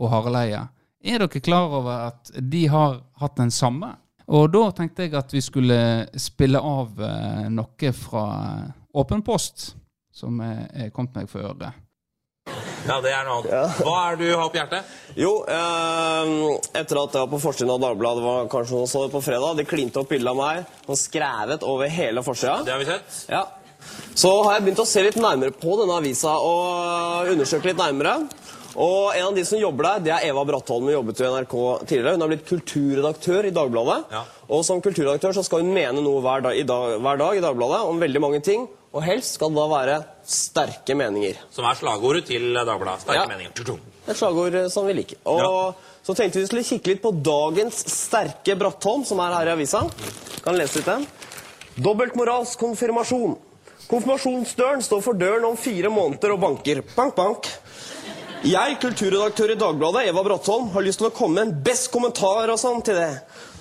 og 0.00 0.08
Harald 0.12 0.38
Eia. 0.40 0.62
Er 1.02 1.18
dere 1.18 1.42
klar 1.42 1.72
over 1.80 2.08
at 2.12 2.30
de 2.38 2.66
har 2.70 3.00
hatt 3.18 3.36
den 3.36 3.50
samme? 3.50 3.96
Og 4.32 4.50
da 4.54 4.68
tenkte 4.76 5.06
jeg 5.06 5.16
at 5.18 5.32
vi 5.34 5.42
skulle 5.42 5.78
spille 6.20 6.60
av 6.62 7.00
eh, 7.02 7.48
noe 7.50 7.94
fra 7.96 8.26
eh, 8.46 8.68
Åpen 8.92 9.22
post, 9.24 9.70
som 10.12 10.36
er, 10.44 10.90
kommet 10.92 11.14
meg 11.16 11.30
for 11.32 11.48
øre. 11.48 11.70
Ja, 12.84 12.98
det 13.00 13.12
er 13.14 13.24
noe 13.24 13.38
annet. 13.40 13.78
Hva 13.80 13.94
er 14.04 14.18
det 14.20 14.28
du 14.28 14.36
har 14.36 14.50
på 14.52 14.58
hjertet? 14.60 14.92
Jo, 15.16 15.30
eh, 15.48 16.32
etter 16.76 17.00
at 17.00 17.16
jeg 17.16 17.24
var 17.24 17.30
på 17.32 17.40
forsiden 17.40 17.72
av 17.72 17.80
Dagbladet, 17.82 18.20
det 18.20 18.28
var 18.28 18.52
kanskje 18.52 18.76
noen 18.76 18.90
så 18.92 19.06
det 19.06 19.14
på 19.14 19.24
fredag, 19.24 19.56
de 19.58 19.66
klinte 19.66 20.02
opp 20.02 20.12
bilde 20.12 20.30
av 20.30 20.38
meg, 20.38 20.76
og 20.86 21.00
skrevet 21.00 21.66
over 21.66 21.90
hele 21.90 22.24
forsida. 22.26 22.60
Det 22.66 22.74
har 22.74 22.82
vi 22.82 22.90
sett. 22.92 23.18
Ja. 23.32 23.42
Så 24.14 24.30
har 24.44 24.58
jeg 24.58 24.66
begynt 24.68 24.84
å 24.84 24.86
se 24.86 25.02
litt 25.02 25.18
nærmere 25.18 25.56
på 25.56 25.74
denne 25.80 25.96
avisa 25.98 26.36
og 26.38 27.32
undersøke 27.32 27.72
litt 27.72 27.80
nærmere. 27.80 28.20
Og 28.76 29.12
en 29.16 29.26
av 29.26 29.34
de 29.36 29.44
som 29.44 29.58
jobber 29.60 29.84
der, 29.84 30.00
det 30.06 30.12
er 30.14 30.28
Eva 30.30 30.44
Brattholm. 30.48 30.86
Hun 30.88 30.94
jobbet 30.94 31.20
i 31.20 31.26
NRK 31.28 31.54
tidligere. 31.86 32.12
Hun 32.16 32.24
har 32.24 32.30
blitt 32.32 32.46
kulturredaktør 32.48 33.48
i 33.48 33.52
Dagbladet. 33.54 33.98
Ja. 34.14 34.22
Og 34.48 34.64
som 34.64 34.80
kulturredaktør 34.84 35.34
så 35.36 35.44
skal 35.44 35.60
hun 35.64 35.74
mene 35.74 36.00
noe 36.04 36.22
hver 36.24 36.40
dag, 36.46 36.56
i 36.56 36.64
dag, 36.68 36.96
hver 37.04 37.20
dag 37.20 37.36
i 37.36 37.44
Dagbladet 37.44 37.82
om 37.90 38.00
veldig 38.00 38.22
mange 38.24 38.40
ting. 38.44 38.68
Og 38.92 39.02
helst 39.06 39.38
skal 39.38 39.52
det 39.52 39.56
da 39.56 39.66
være 39.72 39.98
sterke 40.28 40.96
meninger. 40.96 41.38
Som 41.52 41.64
er 41.68 41.78
slagordet 41.80 42.26
til 42.28 42.50
Dagbladet. 42.54 43.00
Sterke 43.06 43.22
Ja. 43.22 43.26
meninger. 43.26 43.78
Et 44.08 44.16
slagord 44.18 44.54
eh, 44.54 44.68
som 44.68 44.86
vi 44.86 44.92
liker. 44.98 45.16
Og 45.26 45.40
Ja. 45.40 45.72
så 46.04 46.14
tenkte 46.16 46.40
vi 46.40 46.46
skulle 46.46 46.64
kikke 46.64 46.86
litt 46.92 47.02
på 47.02 47.12
dagens 47.22 47.84
sterke 47.88 48.56
Brattholm, 48.58 49.04
som 49.04 49.20
er 49.20 49.32
her 49.34 49.46
i 49.48 49.52
avisa. 49.56 49.84
Kan 50.44 50.56
lese 50.56 50.76
litt 50.80 50.86
den. 50.86 51.06
Dobbeltmoralsk 51.80 52.58
konfirmasjon. 52.58 53.36
Konfirmasjonsdøren 53.88 54.82
står 54.84 55.02
for 55.02 55.14
døren 55.14 55.44
om 55.44 55.56
fire 55.56 55.88
måneder 55.92 56.32
og 56.32 56.40
banker. 56.40 56.82
Bank, 56.96 57.14
bank. 57.16 57.48
Jeg, 58.42 58.74
kulturredaktør 58.82 59.52
i 59.52 59.54
Dagbladet, 59.54 60.08
Eva 60.10 60.22
Brattholm, 60.26 60.64
har 60.74 60.82
lyst 60.82 60.98
til 60.98 61.06
å 61.06 61.14
komme 61.14 61.36
med 61.36 61.44
en 61.44 61.60
best 61.62 61.92
kommentar 61.94 62.50
og 62.50 62.58
sånn 62.58 62.80
til 62.82 62.96
det. 62.98 63.20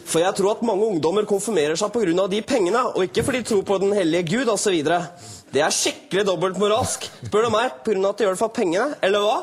For 0.10 0.24
jeg 0.24 0.34
tror 0.40 0.56
at 0.56 0.64
mange 0.66 0.88
ungdommer 0.90 1.28
konfirmerer 1.30 1.78
seg 1.78 1.94
pga. 1.94 2.26
de 2.28 2.42
pengene, 2.42 2.82
og 2.90 3.06
ikke 3.06 3.22
fordi 3.28 3.44
de 3.44 3.50
tror 3.52 3.62
på 3.62 3.78
den 3.84 3.94
hellige 3.94 4.40
Gud 4.40 4.50
osv. 4.50 4.74
Det 5.54 5.62
er 5.62 5.70
skikkelig 5.70 6.26
dobbeltmoralsk. 6.26 7.06
Spør 7.28 7.46
du 7.46 7.50
meg, 7.54 7.78
pga. 7.86 8.10
at 8.10 8.18
de 8.18 8.26
gjør 8.26 8.34
det 8.34 8.42
for 8.42 8.50
pengene, 8.50 8.98
eller 9.06 9.22
hva? 9.22 9.38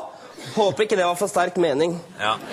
Håper 0.57 0.83
ikke 0.83 0.99
det 0.99 1.07
var 1.07 1.15
for 1.15 1.31
sterk 1.31 1.55
mening. 1.55 1.95
Ja. 2.19 2.35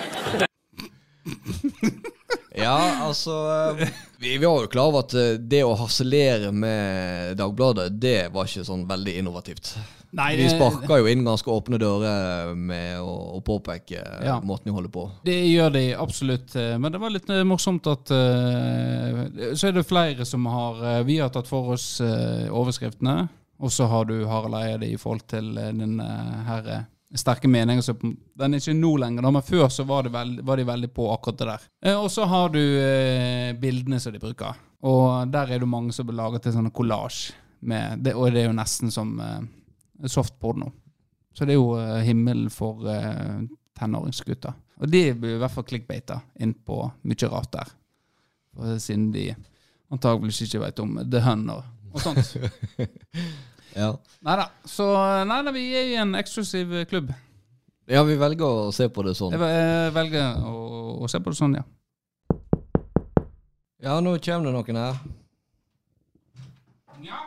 Ja, 2.57 3.05
altså 3.05 3.33
eh, 3.77 3.89
vi, 4.17 4.31
var 4.41 4.63
jo 4.63 4.69
klar 4.71 4.87
over 4.89 5.03
at 5.03 5.13
eh, 5.13 5.35
det 5.37 5.59
å 5.61 5.75
harselere 5.77 6.49
med 6.49 7.35
Dagbladet, 7.37 7.91
det 8.01 8.31
var 8.33 8.49
ikke 8.49 8.65
sånn 8.65 8.87
veldig 8.89 9.13
innovativt. 9.19 9.75
Nei, 10.15 10.35
De 10.39 10.45
sparka 10.49 10.97
jo 11.01 11.07
inn 11.11 11.25
ganske 11.27 11.51
åpne 11.51 11.77
dører 11.81 12.53
med 12.55 12.99
å, 13.03 13.11
å 13.37 13.41
påpeke 13.43 13.99
eh, 13.99 14.25
Ja. 14.29 14.37
måten 14.39 14.69
de 14.71 14.75
holder 14.77 14.89
på. 14.93 15.03
Det 15.27 15.35
gjør 15.51 15.73
de 15.75 15.81
absolutt, 15.99 16.55
eh, 16.55 16.77
men 16.79 16.91
det 16.95 17.01
var 17.03 17.11
litt 17.11 17.29
eh, 17.29 17.43
morsomt 17.43 17.87
at 17.91 18.11
eh, 18.15 19.53
Så 19.59 19.67
er 19.67 19.75
det 19.77 19.83
flere 19.87 20.25
som 20.25 20.45
har 20.49 20.79
eh, 20.93 21.01
Vi 21.07 21.17
har 21.19 21.29
tatt 21.35 21.49
for 21.49 21.73
oss 21.75 21.99
eh, 22.01 22.47
overskriftene, 22.49 23.27
og 23.59 23.71
så 23.73 23.87
har 23.91 24.05
du 24.07 24.19
Harald 24.29 24.55
Eide 24.61 24.87
i 24.93 24.97
forhold 25.01 25.25
til 25.31 25.51
eh, 25.57 25.73
den 25.75 25.99
eh, 25.99 26.37
her 26.47 26.69
eh, 26.77 26.85
sterke 27.17 27.47
meningen. 27.51 27.83
Så 27.83 27.95
den 27.99 28.53
er 28.53 28.59
ikke 28.61 28.75
nå 28.77 28.93
lenger, 29.01 29.23
da, 29.27 29.31
men 29.31 29.45
før 29.47 29.67
så 29.73 29.85
var, 29.87 30.03
det 30.07 30.11
veld, 30.15 30.39
var 30.47 30.59
de 30.59 30.65
veldig 30.67 30.89
på 30.95 31.09
akkurat 31.13 31.39
det 31.43 31.49
der. 31.51 31.67
Eh, 31.91 31.99
og 31.99 32.09
så 32.13 32.25
har 32.31 32.49
du 32.55 32.59
eh, 32.63 33.51
bildene 33.59 33.99
som 34.03 34.15
de 34.15 34.21
bruker, 34.23 34.55
og 34.87 35.27
der 35.33 35.51
er 35.55 35.63
det 35.63 35.69
mange 35.71 35.91
som 35.95 36.07
blir 36.07 36.19
laget 36.19 36.43
til 36.47 36.55
sånne 36.55 36.71
kollasj. 36.75 37.27
Og 37.67 38.27
det 38.31 38.43
er 38.43 38.51
jo 38.51 38.55
nesten 38.55 38.91
som 38.93 39.15
eh, 39.23 39.39
softporno. 40.05 40.71
Så 41.33 41.45
det 41.45 41.53
er 41.53 41.59
jo 41.59 41.75
eh, 41.77 41.99
himmelen 42.05 42.49
for 42.53 42.85
uh, 42.85 43.43
tenåringsgutter. 43.77 44.55
Og 44.81 44.89
de 44.89 45.03
blir 45.17 45.35
i 45.35 45.41
hvert 45.41 45.53
fall 45.53 45.65
clickbata 45.65 46.19
inn 46.41 46.53
på 46.53 46.79
mye 47.05 47.29
rart 47.29 47.51
der. 47.53 47.75
Og 48.57 48.81
siden 48.81 49.11
de 49.13 49.29
antageligvis 49.93 50.43
ikke 50.47 50.63
vet 50.65 50.81
om 50.81 50.97
The 51.05 51.21
Hun 51.25 51.45
og, 51.53 51.63
og 51.93 52.01
sånt. 52.01 52.33
Ja. 53.77 53.91
Neida. 54.25 54.47
Så 54.65 54.85
nei 55.29 55.35
da, 55.45 55.51
vi 55.53 55.67
er 55.77 55.91
i 55.91 55.97
en 56.01 56.15
eksklusiv 56.17 56.71
klubb. 56.89 57.11
ja, 57.85 58.01
vi 58.07 58.15
velger 58.17 58.45
å 58.47 58.71
se 58.73 58.87
på 58.89 59.03
det 59.05 59.13
sånn. 59.19 59.35
Jeg 59.35 59.51
jeg 59.53 59.91
velger 59.93 60.39
å, 60.49 60.53
å 61.05 61.09
se 61.11 61.21
på 61.21 61.29
det 61.29 61.37
sånn, 61.37 61.59
ja. 61.59 61.65
Ja, 63.85 63.99
nå 64.01 64.15
kommer 64.17 64.49
det 64.49 64.55
noen 64.55 64.79
her. 64.81 64.97
Ja. 67.05 67.21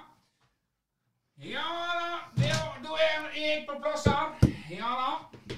Ja 1.43 1.65
da, 2.37 2.51
da 2.85 2.97
er 3.01 3.27
jeg 3.37 3.65
på 3.69 3.77
plass 3.81 4.05
her. 4.07 4.35
Ja 4.71 4.91
da. 4.99 5.57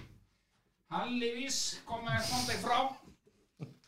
Heldigvis 0.92 1.58
kom 1.88 2.06
jeg 2.06 2.22
fant 2.28 2.50
jeg 2.52 2.60
fram. 2.62 2.92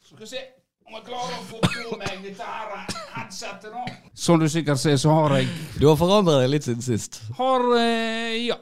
Så 0.02 0.14
skal 0.14 0.22
vi 0.24 0.30
se 0.33 0.42
om 0.85 0.96
jeg 0.98 1.04
klarer 1.07 1.37
å 1.38 1.44
få 1.48 1.61
på 1.64 1.96
meg 2.00 2.18
dette 2.24 2.44
her 2.48 2.72
headsetet 3.14 3.70
nå. 3.72 3.85
Som 4.20 4.40
du 4.42 4.48
sikkert 4.52 4.80
ser, 4.83 4.96
så 5.00 5.14
har 5.16 5.37
jeg 5.38 5.48
Du 5.80 5.87
har 5.88 5.96
forandret 6.00 6.42
deg 6.42 6.50
litt 6.52 6.66
siden 6.66 6.85
sist. 6.85 7.20
Har 7.38 7.64
eh, 7.78 8.35
Ja. 8.48 8.59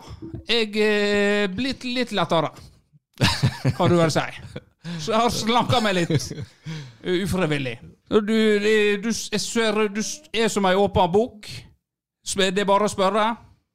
Jeg 0.49 0.77
er 0.85 1.49
blitt 1.57 1.85
litt 1.89 2.13
lettere, 2.15 2.53
kan 3.77 3.91
du 3.91 3.97
vel 3.99 4.13
si. 4.13 4.23
Så 5.03 5.13
jeg 5.15 5.19
har 5.23 5.33
slanka 5.35 5.81
meg 5.83 5.97
litt. 6.03 6.15
eh, 7.03 7.23
Ufrivillig. 7.25 7.79
Du, 8.11 8.21
Du, 8.21 9.09
du, 9.09 9.11
du 9.11 10.03
er 10.37 10.49
som 10.53 10.67
ei 10.69 10.75
åpen 10.79 11.13
bok. 11.15 11.49
Det 12.23 12.59
er 12.59 12.69
bare 12.69 12.87
å 12.87 12.93
spørre. 12.93 13.25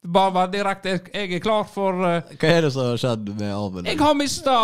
Bare 0.08 0.32
vær 0.32 0.48
direkte. 0.52 1.00
Jeg- 1.14 1.34
er 1.34 1.40
klar 1.40 1.66
for 1.68 1.94
uh, 1.94 2.22
Hva 2.40 2.48
er 2.48 2.62
det 2.62 2.72
som 2.74 2.86
har 2.86 2.98
skjedd 2.98 3.28
med 3.40 3.52
armen? 3.52 3.86
Jeg 3.86 4.00
har 4.00 4.14
mista 4.16 4.58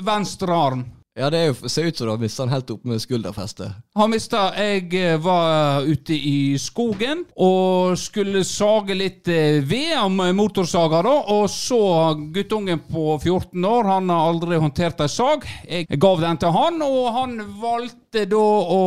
venstre 0.00 0.54
arm. 0.54 0.84
Ja, 1.18 1.26
det 1.28 1.38
er 1.38 1.48
jo, 1.50 1.68
ser 1.68 1.88
ut 1.90 1.96
som 1.98 2.06
du 2.06 2.10
har 2.12 2.20
mista 2.22 2.44
den 2.44 2.52
helt 2.54 2.70
opp 2.70 2.84
med 2.86 3.00
skulderfestet. 3.02 3.72
Har 3.98 4.08
mista 4.08 4.44
Jeg 4.54 4.94
eh, 4.94 5.16
var 5.18 5.82
ute 5.82 6.14
i 6.14 6.56
skogen 6.56 7.24
og 7.34 7.98
skulle 7.98 8.44
sage 8.46 8.94
litt 8.94 9.26
eh, 9.28 9.58
ved 9.58 9.98
med 10.14 10.36
motorsaga, 10.38 11.02
da. 11.02 11.16
Og 11.34 11.50
så 11.50 12.14
guttungen 12.32 12.78
på 12.86 13.18
14 13.18 13.64
år, 13.64 13.90
han 13.90 14.08
har 14.08 14.30
aldri 14.30 14.60
håndtert 14.62 15.02
ei 15.02 15.10
sag. 15.10 15.44
Jeg 15.66 15.98
gav 15.98 16.22
den 16.22 16.38
til 16.38 16.54
han, 16.54 16.78
og 16.86 17.10
han 17.18 17.36
valgte 17.58 18.24
da 18.30 18.46
å 18.78 18.80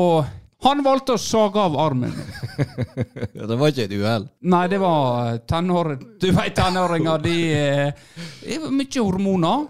Han 0.64 0.84
valgte 0.86 1.18
å 1.18 1.20
sage 1.20 1.60
av 1.60 1.76
armen. 1.80 2.14
Det 3.34 3.58
var 3.60 3.72
ikke 3.72 3.88
et 3.88 3.96
uhell. 3.98 4.28
Nei, 4.48 4.64
det 4.72 4.80
var 4.80 5.40
tenår... 5.50 5.96
Du 6.22 6.30
vet 6.32 6.56
tenåringer, 6.56 7.24
de 7.24 7.36
er 7.52 8.68
mye 8.72 9.04
hormoner. 9.04 9.66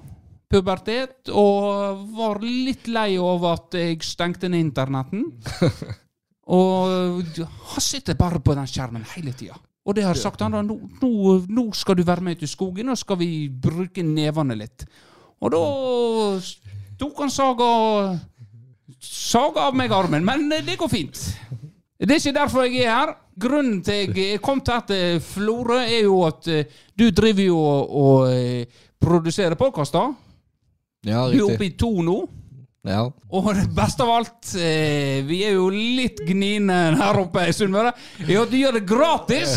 Pubertet. 0.53 1.31
Og 1.33 2.03
var 2.13 2.43
litt 2.45 2.89
lei 2.93 3.15
over 3.17 3.57
at 3.57 3.77
jeg 3.79 4.03
stengte 4.05 4.51
ned 4.51 4.67
internetten. 4.67 5.25
Og 6.53 7.39
han 7.39 7.83
sitter 7.83 8.19
bare 8.19 8.41
på 8.43 8.53
den 8.57 8.67
skjermen 8.69 9.05
hele 9.15 9.33
tida. 9.33 9.57
Og 9.83 9.95
det 9.97 10.05
har 10.05 10.19
sagt 10.19 10.43
han 10.43 10.53
da, 10.55 10.61
nå, 10.63 10.77
nå, 11.01 11.13
nå 11.51 11.63
skal 11.75 11.97
du 11.99 12.05
være 12.07 12.23
med 12.23 12.37
ut 12.37 12.45
i 12.45 12.51
skogen, 12.51 12.91
og 12.91 12.99
skal 12.99 13.19
vi 13.19 13.49
bruke 13.49 14.03
nevene 14.05 14.55
litt. 14.55 14.85
Og 15.43 15.51
da 15.51 15.63
tok 16.99 17.19
han 17.19 17.33
saga 17.33 17.67
Saga 19.03 19.67
av 19.67 19.75
meg 19.77 19.91
armen, 19.91 20.23
men 20.25 20.47
eh, 20.51 20.63
det 20.65 20.77
går 20.79 20.91
fint. 20.91 21.19
Det 22.03 22.11
er 22.11 22.19
ikke 22.19 22.35
derfor 22.35 22.67
jeg 22.67 22.83
er 22.83 22.91
her. 22.91 23.13
Grunnen 23.43 23.79
til 23.85 24.11
jeg 24.13 24.41
kom 24.43 24.59
til 24.61 24.75
at 24.75 24.87
til 24.91 25.19
Florø, 25.25 25.79
er 25.81 26.03
jo 26.05 26.19
at 26.27 26.47
eh, 26.51 26.69
du 26.99 27.09
driver 27.15 27.47
jo 27.47 27.59
og, 27.59 28.29
eh, 28.31 28.85
produserer 29.01 29.57
podkaster. 29.59 30.13
Ja, 31.03 31.27
Du 31.27 31.35
er 31.35 31.53
oppe 31.53 31.67
i 31.67 31.75
to 31.75 31.91
nå. 32.05 32.21
Ja. 32.83 33.05
Og 33.31 33.47
det 33.55 33.69
beste 33.75 34.03
av 34.03 34.09
alt, 34.11 34.49
eh, 34.59 35.21
vi 35.23 35.39
er 35.47 35.55
jo 35.55 35.69
litt 35.71 36.19
gniene 36.27 36.95
her 36.99 37.19
oppe 37.21 37.45
i 37.47 37.53
Sunnmøre, 37.55 37.93
er 38.27 38.41
at 38.41 38.51
du 38.51 38.57
gjør 38.59 38.75
det 38.75 38.83
gratis! 38.87 39.53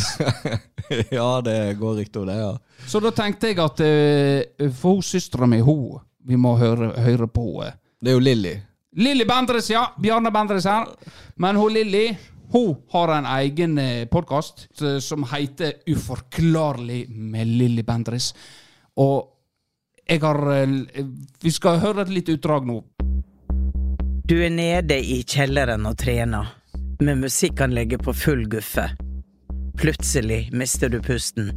ja, 1.19 1.41
det 1.43 1.75
går 1.81 1.97
riktig 2.05 2.23
om 2.23 2.29
det, 2.31 2.37
ja. 2.39 2.53
Så 2.87 3.03
da 3.03 3.11
tenkte 3.15 3.51
jeg 3.51 3.59
at 3.63 3.83
eh, 3.83 4.71
for 4.79 5.01
hun 5.01 5.03
søstera 5.03 5.49
mi, 5.51 5.59
hun 5.59 5.99
Vi 6.27 6.39
må 6.39 6.55
høre, 6.59 6.93
høre 7.03 7.27
på 7.27 7.49
henne. 7.65 7.75
Det 7.99 8.13
er 8.13 8.19
jo 8.19 8.23
Lilly. 8.23 8.55
Lilly 8.97 9.25
Bendriss, 9.29 9.71
ja. 9.71 9.87
Bjarne 10.01 10.33
Bendriss 10.33 10.67
her. 10.67 10.89
Men 11.37 11.57
hun 11.57 11.73
Lilly 11.73 12.09
hun 12.53 12.77
har 12.93 13.11
en 13.13 13.27
egen 13.27 13.81
podkast 14.11 14.69
som 15.03 15.25
heter 15.33 15.73
Uforklarlig 15.87 17.09
med 17.09 17.47
Lilly 17.47 17.83
Bendriss'. 17.83 18.35
Og 18.97 19.37
jeg 20.07 20.21
har 20.23 20.53
eh, 20.53 21.05
Vi 21.43 21.51
skal 21.51 21.81
høre 21.83 22.05
et 22.07 22.13
lite 22.15 22.37
utdrag 22.37 22.67
nå. 22.67 22.81
Du 24.27 24.37
er 24.43 24.51
nede 24.51 24.99
i 24.99 25.21
kjelleren 25.23 25.87
og 25.87 25.99
trener, 25.99 26.49
med 26.99 27.21
musikkanlegget 27.21 28.03
på 28.03 28.15
full 28.15 28.47
guffe. 28.51 28.89
Plutselig 29.79 30.49
mister 30.53 30.89
du 30.89 30.99
pusten. 31.03 31.53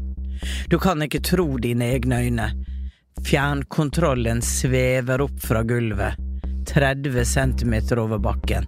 Du 0.70 0.78
kan 0.80 1.02
ikke 1.02 1.22
tro 1.26 1.58
dine 1.58 1.88
egne 1.96 2.20
øyne. 2.26 2.50
Fjernkontrollen 3.26 4.42
svever 4.46 5.24
opp 5.26 5.40
fra 5.42 5.64
gulvet, 5.64 6.20
30 6.74 7.26
centimeter 7.26 8.00
over 8.00 8.18
bakken. 8.20 8.68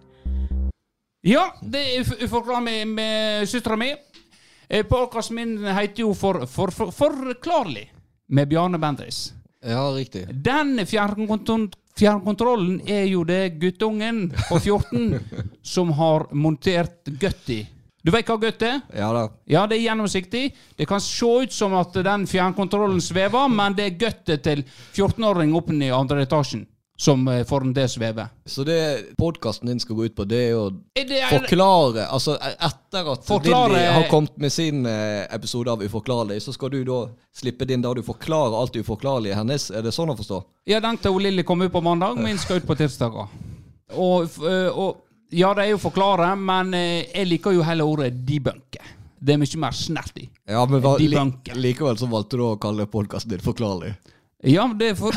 Ja, 1.21 1.51
det 1.61 1.79
er 1.81 1.99
uf- 2.01 2.23
Uforklarlig 2.25 2.63
med, 2.87 2.87
med 2.97 3.49
søstera 3.49 3.77
mi. 3.77 3.91
Eh, 4.69 4.83
Podkasten 4.87 5.35
min 5.37 5.57
heter 5.67 6.01
jo 6.05 6.13
For, 6.17 6.45
for, 6.47 6.71
for, 6.71 6.91
Forklarlig 6.91 7.91
med 8.31 8.47
Bjarne 8.49 8.79
Bendris. 8.79 9.33
Ja, 9.61 9.83
riktig. 9.93 10.23
Den 10.41 10.79
fjernkontrollen, 10.87 11.67
fjernkontrollen 11.99 12.79
er 12.89 13.03
jo 13.11 13.21
det 13.27 13.59
guttungen 13.61 14.31
på 14.49 14.57
14 14.63 15.19
som 15.75 15.91
har 15.99 16.25
montert 16.33 17.05
gutti. 17.21 17.59
Du 18.01 18.09
vet 18.09 18.25
hva 18.25 18.39
gutt 18.41 18.63
er? 18.65 18.79
Ja 18.97 19.11
da. 19.13 19.27
Ja, 19.45 19.67
det 19.69 19.77
er 19.77 19.83
gjennomsiktig. 19.91 20.47
Det 20.79 20.87
kan 20.89 21.03
se 21.05 21.27
ut 21.43 21.53
som 21.53 21.75
at 21.77 21.93
den 21.93 22.23
fjernkontrollen 22.25 23.03
svever, 23.03 23.45
men 23.53 23.75
det 23.77 23.85
er 23.91 23.99
guttet 24.07 24.41
til 24.47 24.63
14-åring 24.95 25.53
oppe 25.53 25.75
i 25.77 25.91
andre 25.93 26.23
etasjen 26.25 26.65
som 27.01 27.23
eh, 27.27 27.41
får 27.49 27.63
den 27.73 27.89
sveve. 27.89 28.27
Så 28.45 28.63
det 28.67 29.15
podkasten 29.17 29.67
din 29.71 29.79
skal 29.81 29.95
gå 29.97 30.05
ut 30.05 30.15
på, 30.15 30.25
det 30.29 30.41
er 30.51 30.55
å 30.59 30.67
det- 30.93 31.23
forklare 31.31 32.03
Altså 32.13 32.35
e- 32.37 32.55
etter 32.67 33.11
at 33.15 33.25
Forklare- 33.25 33.73
Lilly 33.73 33.85
har 33.95 34.05
kommet 34.11 34.37
med 34.37 34.51
sin 34.53 34.85
eh, 34.85 35.25
episode 35.33 35.71
av 35.71 35.81
Uforklarlig, 35.81 36.37
så 36.45 36.53
skal 36.53 36.69
du 36.69 36.83
da 36.85 36.99
slippe 37.33 37.65
din 37.65 37.81
der 37.81 37.95
du 37.97 38.03
forklarer 38.05 38.53
alt 38.59 38.73
det 38.73 38.83
uforklarlige 38.85 39.35
hennes. 39.39 39.69
Er 39.71 39.81
det 39.81 39.95
sånn 39.95 40.13
å 40.13 40.17
forstå? 40.19 40.43
Ja, 40.69 40.79
den 40.79 40.97
til 41.01 41.17
Lilly 41.17 41.43
kom 41.43 41.61
ut 41.65 41.71
på 41.73 41.81
mandag, 41.81 42.21
min 42.21 42.37
skal 42.37 42.61
ut 42.61 42.67
på 42.69 42.77
tirsdager. 42.77 43.27
Og, 43.97 44.29
øh, 44.45 44.69
og 44.77 45.01
ja, 45.31 45.53
det 45.57 45.65
er 45.65 45.69
jo 45.73 45.81
forklare, 45.81 46.35
men 46.37 46.73
eh, 46.77 47.07
jeg 47.15 47.27
liker 47.33 47.51
jo 47.57 47.63
heller 47.65 47.87
ordet 47.87 48.13
debunke. 48.27 48.83
Det 49.21 49.33
er 49.33 49.37
mye 49.41 49.57
mer 49.61 49.71
snert 49.77 50.17
i. 50.21 50.29
Ja, 50.49 50.65
men 50.65 50.81
hva, 50.81 50.95
li, 50.99 51.17
likevel 51.57 51.97
så 51.97 52.07
valgte 52.09 52.37
du 52.37 52.45
å 52.45 52.55
kalle 52.61 52.85
podkasten 52.89 53.29
din 53.33 53.39
Forklarlig. 53.41 53.95
Ja, 54.47 54.65
det 54.73 54.93
er 54.93 54.95
for, 54.97 55.13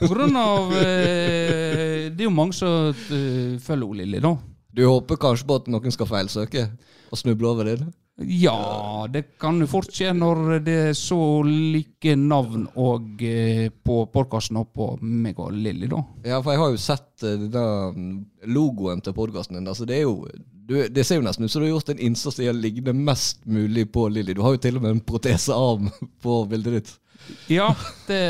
på 0.00 0.08
grunn 0.14 0.36
av 0.40 0.70
eh, 0.80 2.08
Det 2.08 2.22
er 2.22 2.28
jo 2.28 2.32
mange 2.32 2.56
som 2.56 2.88
eh, 2.92 3.58
følger 3.60 3.88
hun 3.88 3.98
Lilly, 4.00 4.22
da. 4.24 4.36
Du 4.72 4.86
håper 4.86 5.20
kanskje 5.20 5.48
på 5.48 5.58
at 5.60 5.68
noen 5.68 5.92
skal 5.92 6.08
feilsøke 6.08 6.70
og 7.12 7.20
snuble 7.20 7.50
over 7.50 7.68
det? 7.68 7.82
Ja, 8.20 9.06
det 9.10 9.22
kan 9.40 9.56
jo 9.60 9.66
fort 9.70 9.92
skje 9.92 10.12
når 10.14 10.58
det 10.64 10.74
er 10.90 10.96
så 10.96 11.16
like 11.46 12.12
navn 12.18 12.66
og 12.78 13.22
eh, 13.24 13.70
på 13.72 14.02
podkasten 14.12 14.60
og 14.60 14.68
på 14.76 14.88
meg 15.00 15.40
og 15.40 15.54
Lilly, 15.56 15.88
da. 15.90 16.02
Ja, 16.28 16.40
for 16.40 16.52
jeg 16.52 16.62
har 16.62 16.72
jo 16.74 16.80
sett 16.80 17.24
eh, 17.26 17.46
denne 17.52 18.52
logoen 18.52 19.00
til 19.04 19.16
podkasten 19.16 19.58
din. 19.58 19.68
Altså, 19.68 19.88
det 19.88 19.98
er 19.98 20.04
jo 20.04 20.26
du, 20.62 20.76
Det 20.92 21.04
ser 21.04 21.18
jo 21.18 21.24
nesten 21.26 21.44
ut 21.44 21.52
som 21.52 21.62
du 21.62 21.66
har 21.66 21.74
gjort 21.74 21.94
en 21.94 22.04
innsats 22.08 22.38
i 22.40 22.50
å 22.52 22.54
ligne 22.56 22.94
mest 22.94 23.40
mulig 23.48 23.88
på 23.92 24.06
Lilly. 24.12 24.36
Du 24.36 24.44
har 24.44 24.54
jo 24.54 24.62
til 24.62 24.78
og 24.78 24.84
med 24.84 24.96
en 24.96 25.04
protesearm 25.08 25.88
på 26.24 26.42
bildet 26.52 26.78
ditt. 26.78 26.92
Ja, 27.50 27.68
det, 28.06 28.20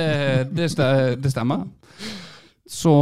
det, 0.52 0.70
stemmer. 1.32 1.66
Så 2.68 2.92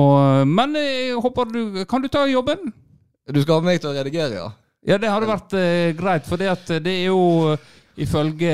Men 0.47 0.75
jeg 0.75 1.15
håper 1.23 1.51
du 1.53 1.85
Kan 1.87 2.03
du 2.03 2.09
ta 2.09 2.25
jobben? 2.27 2.73
Du 3.31 3.41
skal 3.43 3.61
ha 3.61 3.67
meg 3.67 3.81
til 3.81 3.93
å 3.93 3.95
redigere, 3.95 4.35
ja? 4.35 4.49
Ja, 4.87 4.97
det 4.99 5.11
hadde 5.13 5.29
vært 5.29 5.53
eh, 5.55 5.91
greit, 5.95 6.25
for 6.27 6.41
det, 6.41 6.55
det 6.83 6.95
er 7.03 7.11
jo 7.13 7.53
eh, 7.53 7.61
ifølge 8.01 8.49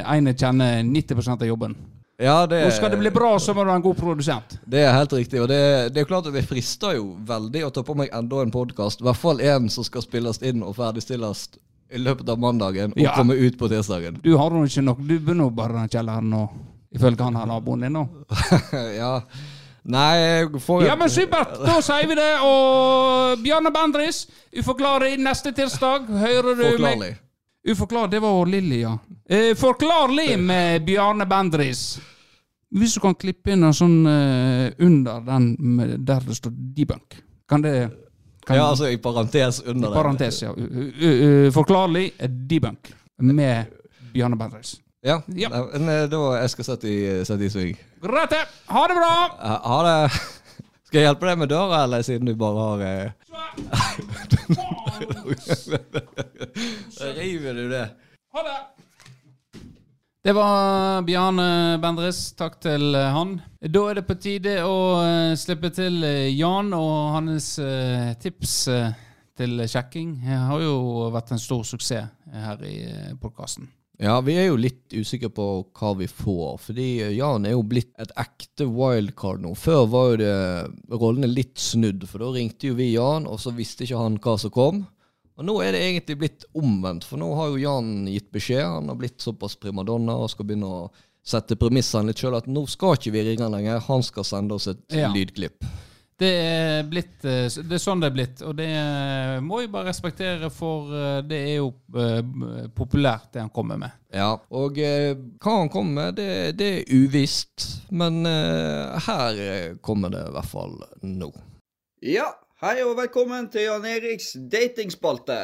en 0.00 0.30
jeg 0.32 0.38
kjenner 0.40 0.80
90% 0.82 1.44
av 1.44 1.50
jobben. 1.50 1.74
Ja, 2.16 2.46
det, 2.48 2.62
Og 2.64 2.72
skal 2.72 2.90
det 2.94 2.98
bli 3.02 3.10
bra, 3.12 3.34
så 3.38 3.52
må 3.54 3.60
du 3.62 3.68
ha 3.70 3.76
en 3.76 3.84
god 3.84 3.98
produsent. 4.00 4.56
det 4.64 4.80
er 4.86 4.94
helt 4.96 5.12
riktig. 5.12 5.42
Og 5.44 5.50
det, 5.52 5.60
det 5.92 6.00
er 6.00 6.08
klart 6.08 6.26
at 6.30 6.34
det 6.34 6.46
frister 6.48 6.96
jo 6.96 7.10
veldig 7.28 7.66
å 7.66 7.70
ta 7.76 7.84
på 7.84 7.94
meg 8.00 8.08
enda 8.16 8.40
en 8.40 8.50
podkast. 8.54 9.04
I 9.04 9.06
hvert 9.10 9.20
fall 9.20 9.42
en 9.44 9.68
som 9.70 9.84
skal 9.84 10.02
spilles 10.02 10.40
inn 10.40 10.64
og 10.64 10.72
ferdigstilles 10.80 11.44
i 11.92 12.00
løpet 12.00 12.32
av 12.32 12.40
mandagen 12.40 12.96
og 12.96 13.02
Ja. 13.04 13.12
komme 13.14 13.36
ut 13.36 13.58
på 13.60 13.68
tirsdagen. 13.70 14.16
Du 14.24 14.32
har 14.40 14.50
jo 14.50 14.64
ikke 14.64 14.82
nok 14.82 15.04
Du 15.04 15.18
begynner 15.20 15.52
bare 15.54 15.76
den 15.76 15.92
kjelleren 15.92 16.32
nå, 16.32 16.46
ifølge 16.96 17.28
han 17.28 17.36
her 17.38 17.46
naboen 17.50 17.84
din 17.86 17.94
nå. 17.96 18.06
ja. 19.00 19.12
Nei, 19.86 20.58
får 20.60 20.82
Ja, 20.88 20.96
men 20.98 21.10
supert! 21.10 21.60
Da 21.62 21.76
sier 21.84 22.08
vi 22.10 22.16
det. 22.18 22.32
Og 22.42 23.38
Bjarne 23.44 23.70
Bendris, 23.74 24.24
uforklarlig 24.56 25.14
neste 25.22 25.52
tirsdag. 25.54 26.08
Hører 26.10 26.56
du 26.56 26.64
Forklarlig. 26.64 26.98
meg? 27.04 27.22
Uforklarlig, 27.66 28.10
det 28.10 28.20
var 28.22 28.46
Lilly, 28.46 28.80
ja. 28.82 28.96
Eh, 29.28 29.52
forklarlig 29.58 30.38
med 30.38 30.84
Bjarne 30.86 31.26
Bendris. 31.26 31.98
Hvis 32.70 32.94
du 32.94 33.00
kan 33.00 33.14
klippe 33.14 33.54
inn 33.54 33.62
en 33.66 33.74
sånn 33.74 34.00
uh, 34.06 34.66
under 34.82 35.22
den 35.26 35.52
der 36.06 36.26
det 36.26 36.34
står 36.34 36.54
debunk. 36.76 37.16
Kan 37.48 37.62
det 37.62 37.76
kan, 38.46 38.58
Ja, 38.58 38.68
altså 38.70 38.90
i 38.90 38.98
parentes 39.02 39.60
under 39.62 39.90
det. 39.90 39.94
Parentes, 39.94 40.42
ja. 40.42 40.50
Uh, 40.50 40.90
uh, 41.02 41.52
Forklarlig 41.54 42.12
eh, 42.18 42.30
debunk 42.30 42.92
med 43.18 43.70
Bjarne 44.14 44.38
Bendris. 44.38 44.76
Ja, 45.04 45.22
Ja. 45.26 45.48
Men 45.72 45.88
eh, 45.88 46.08
da 46.10 46.18
jeg 46.40 46.50
skal 46.54 46.64
sette 46.70 46.88
i, 46.88 47.24
sette 47.26 47.44
i 47.46 47.50
sving. 47.52 47.76
Greit, 48.02 48.30
det. 48.32 48.44
Ha 48.72 48.86
det 48.88 48.96
bra! 48.96 49.12
Ha 49.66 49.76
det. 49.86 49.98
Skal 50.86 51.00
jeg 51.00 51.08
hjelpe 51.08 51.26
deg 51.26 51.38
med 51.40 51.50
døra, 51.50 51.82
eller 51.82 52.02
siden 52.06 52.28
du 52.28 52.34
bare 52.38 52.62
har 52.62 52.78
eh... 52.86 53.10
River 57.18 57.54
du 57.58 57.64
det? 57.72 57.86
Ha 58.32 58.44
det! 58.46 58.56
Det 60.26 60.34
var 60.34 61.02
Bjarne 61.06 61.78
Bendris. 61.82 62.32
Takk 62.38 62.60
til 62.62 62.94
eh, 62.94 63.10
han. 63.14 63.36
Da 63.60 63.82
er 63.90 63.94
det 64.00 64.06
på 64.08 64.14
tide 64.18 64.58
å 64.66 64.76
eh, 65.02 65.34
slippe 65.38 65.70
til 65.74 66.02
Jan 66.38 66.70
og 66.74 67.18
hans 67.18 67.52
tips 68.22 68.54
til 69.36 69.66
sjekking. 69.68 70.16
Det 70.22 70.38
har 70.50 70.62
jo 70.64 71.10
vært 71.14 71.34
en 71.34 71.42
stor 71.42 71.66
suksess 71.66 72.08
her 72.46 72.62
i 72.66 72.78
podkasten. 73.20 73.66
Ja, 73.98 74.18
vi 74.20 74.34
er 74.36 74.50
jo 74.50 74.58
litt 74.60 74.92
usikre 74.92 75.30
på 75.32 75.44
hva 75.78 75.94
vi 75.96 76.04
får, 76.10 76.58
fordi 76.66 76.88
Jan 77.16 77.46
er 77.48 77.54
jo 77.54 77.62
blitt 77.64 77.94
et 78.02 78.10
ekte 78.20 78.66
wildcard 78.68 79.40
nå. 79.40 79.54
Før 79.56 79.86
var 79.88 80.10
jo 80.10 80.18
det 80.20 80.98
rollene 81.00 81.30
litt 81.32 81.56
snudd, 81.56 82.04
for 82.10 82.20
da 82.20 82.28
ringte 82.34 82.68
jo 82.68 82.76
vi 82.76 82.90
Jan, 82.92 83.24
og 83.30 83.40
så 83.40 83.54
visste 83.56 83.86
ikke 83.86 84.02
han 84.02 84.18
hva 84.20 84.34
som 84.42 84.52
kom. 84.52 84.82
Og 85.36 85.44
nå 85.48 85.54
er 85.64 85.72
det 85.76 85.80
egentlig 85.86 86.18
blitt 86.20 86.44
omvendt, 86.56 87.04
for 87.08 87.20
nå 87.20 87.30
har 87.36 87.50
jo 87.54 87.62
Jan 87.64 87.90
gitt 88.08 88.28
beskjed. 88.32 88.62
Han 88.64 88.92
har 88.92 89.00
blitt 89.00 89.20
såpass 89.24 89.56
primadonna 89.60 90.14
og 90.24 90.30
skal 90.32 90.48
begynne 90.48 90.68
å 90.68 90.86
sette 91.26 91.56
premissene 91.58 92.12
litt 92.12 92.20
sjøl 92.20 92.36
at 92.38 92.46
nå 92.52 92.62
skal 92.70 92.94
ikke 92.96 93.12
vi 93.16 93.24
ringe 93.32 93.48
lenger, 93.50 93.80
han 93.88 94.04
skal 94.06 94.24
sende 94.28 94.54
oss 94.60 94.68
et 94.70 94.84
Ja. 94.92 95.08
lydklipp. 95.12 95.64
Det 96.16 96.30
er, 96.32 96.86
blitt, 96.88 97.18
eh, 97.28 97.44
det 97.68 97.76
er 97.76 97.80
sånn 97.82 98.00
det 98.00 98.08
er 98.08 98.14
blitt, 98.14 98.38
og 98.40 98.54
det 98.56 98.70
eh, 98.72 99.34
må 99.44 99.58
jeg 99.60 99.68
bare 99.74 99.90
respektere, 99.90 100.48
for 100.48 100.88
eh, 100.88 101.18
det 101.28 101.40
er 101.50 101.58
jo 101.58 101.66
populært, 102.72 103.34
det 103.34 103.42
han 103.42 103.52
kommer 103.52 103.76
med. 103.82 103.92
Ja, 104.16 104.30
og 104.48 104.80
hva 104.80 105.56
han 105.58 105.68
kommer 105.72 106.06
med, 106.06 106.16
det, 106.16 106.56
det 106.56 106.70
er 106.78 107.02
uvisst. 107.04 107.66
Men 107.92 108.24
her 108.24 109.76
kommer 109.84 110.14
det 110.14 110.22
i 110.24 110.32
hvert 110.38 110.48
fall 110.48 110.78
nå. 111.04 111.28
Ja, 112.04 112.30
hei 112.64 112.78
og 112.86 112.96
velkommen 112.96 113.50
til 113.52 113.68
Jan 113.68 113.84
Eriks 113.88 114.32
datingspalte. 114.52 115.38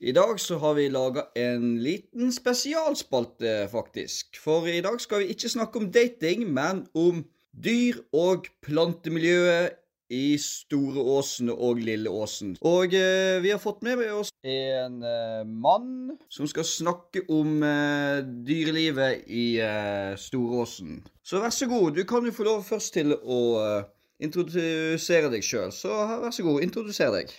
I 0.00 0.16
dag 0.16 0.40
så 0.40 0.56
har 0.64 0.78
vi 0.80 0.88
laga 0.90 1.28
en 1.38 1.76
liten 1.84 2.32
spesialspalte, 2.32 3.68
faktisk. 3.70 4.40
For 4.40 4.66
i 4.72 4.80
dag 4.84 4.96
skal 5.04 5.22
vi 5.22 5.36
ikke 5.36 5.52
snakke 5.52 5.84
om 5.84 5.92
dating, 5.92 6.48
men 6.48 6.86
om 6.96 7.22
dyr- 7.52 8.00
og 8.16 8.48
plantemiljøet 8.64 9.81
i 10.12 10.36
Store 10.40 11.00
Åsen 11.16 11.50
og 11.52 11.80
Lille 11.80 12.10
Åsen. 12.12 12.56
Og 12.68 12.92
eh, 12.96 13.38
vi 13.42 13.52
har 13.52 13.60
fått 13.62 13.82
med 13.86 14.02
oss 14.12 14.32
en 14.44 15.00
eh, 15.06 15.40
mann 15.48 16.12
som 16.32 16.48
skal 16.50 16.66
snakke 16.68 17.24
om 17.32 17.62
eh, 17.64 18.20
dyrelivet 18.48 19.24
i 19.32 19.46
eh, 19.64 20.12
Store 20.20 20.62
Åsen. 20.66 21.00
Så 21.24 21.40
vær 21.40 21.54
så 21.54 21.68
god, 21.70 21.96
du 21.96 22.04
kan 22.08 22.26
jo 22.28 22.34
få 22.36 22.46
lov 22.48 22.64
først 22.68 22.98
til 22.98 23.16
å 23.16 23.40
eh, 23.62 23.88
introdusere 24.26 25.32
deg 25.32 25.46
sjøl. 25.46 25.72
Så 25.72 25.90
vær 26.22 26.34
så 26.34 26.44
god, 26.46 26.60
introduser 26.66 27.14
deg. 27.16 27.32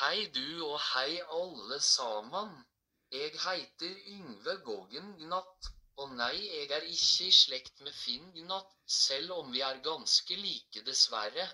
Hei 0.00 0.24
du 0.32 0.64
og 0.64 0.78
hei 0.94 1.20
alle 1.28 1.80
sammen. 1.84 2.54
Jeg 3.12 3.34
heter 3.36 3.92
Yngve 4.10 4.56
Goggen 4.64 5.12
Gnatt. 5.20 5.74
Og 6.02 6.10
nei, 6.18 6.34
jeg 6.40 6.72
er 6.74 6.86
ikke 6.90 7.28
i 7.28 7.34
slekt 7.34 7.84
med 7.86 7.94
Finn 7.94 8.32
Gnatt, 8.34 8.72
selv 8.90 9.36
om 9.36 9.52
vi 9.54 9.60
er 9.62 9.76
ganske 9.84 10.38
like, 10.40 10.82
dessverre. 10.88 11.44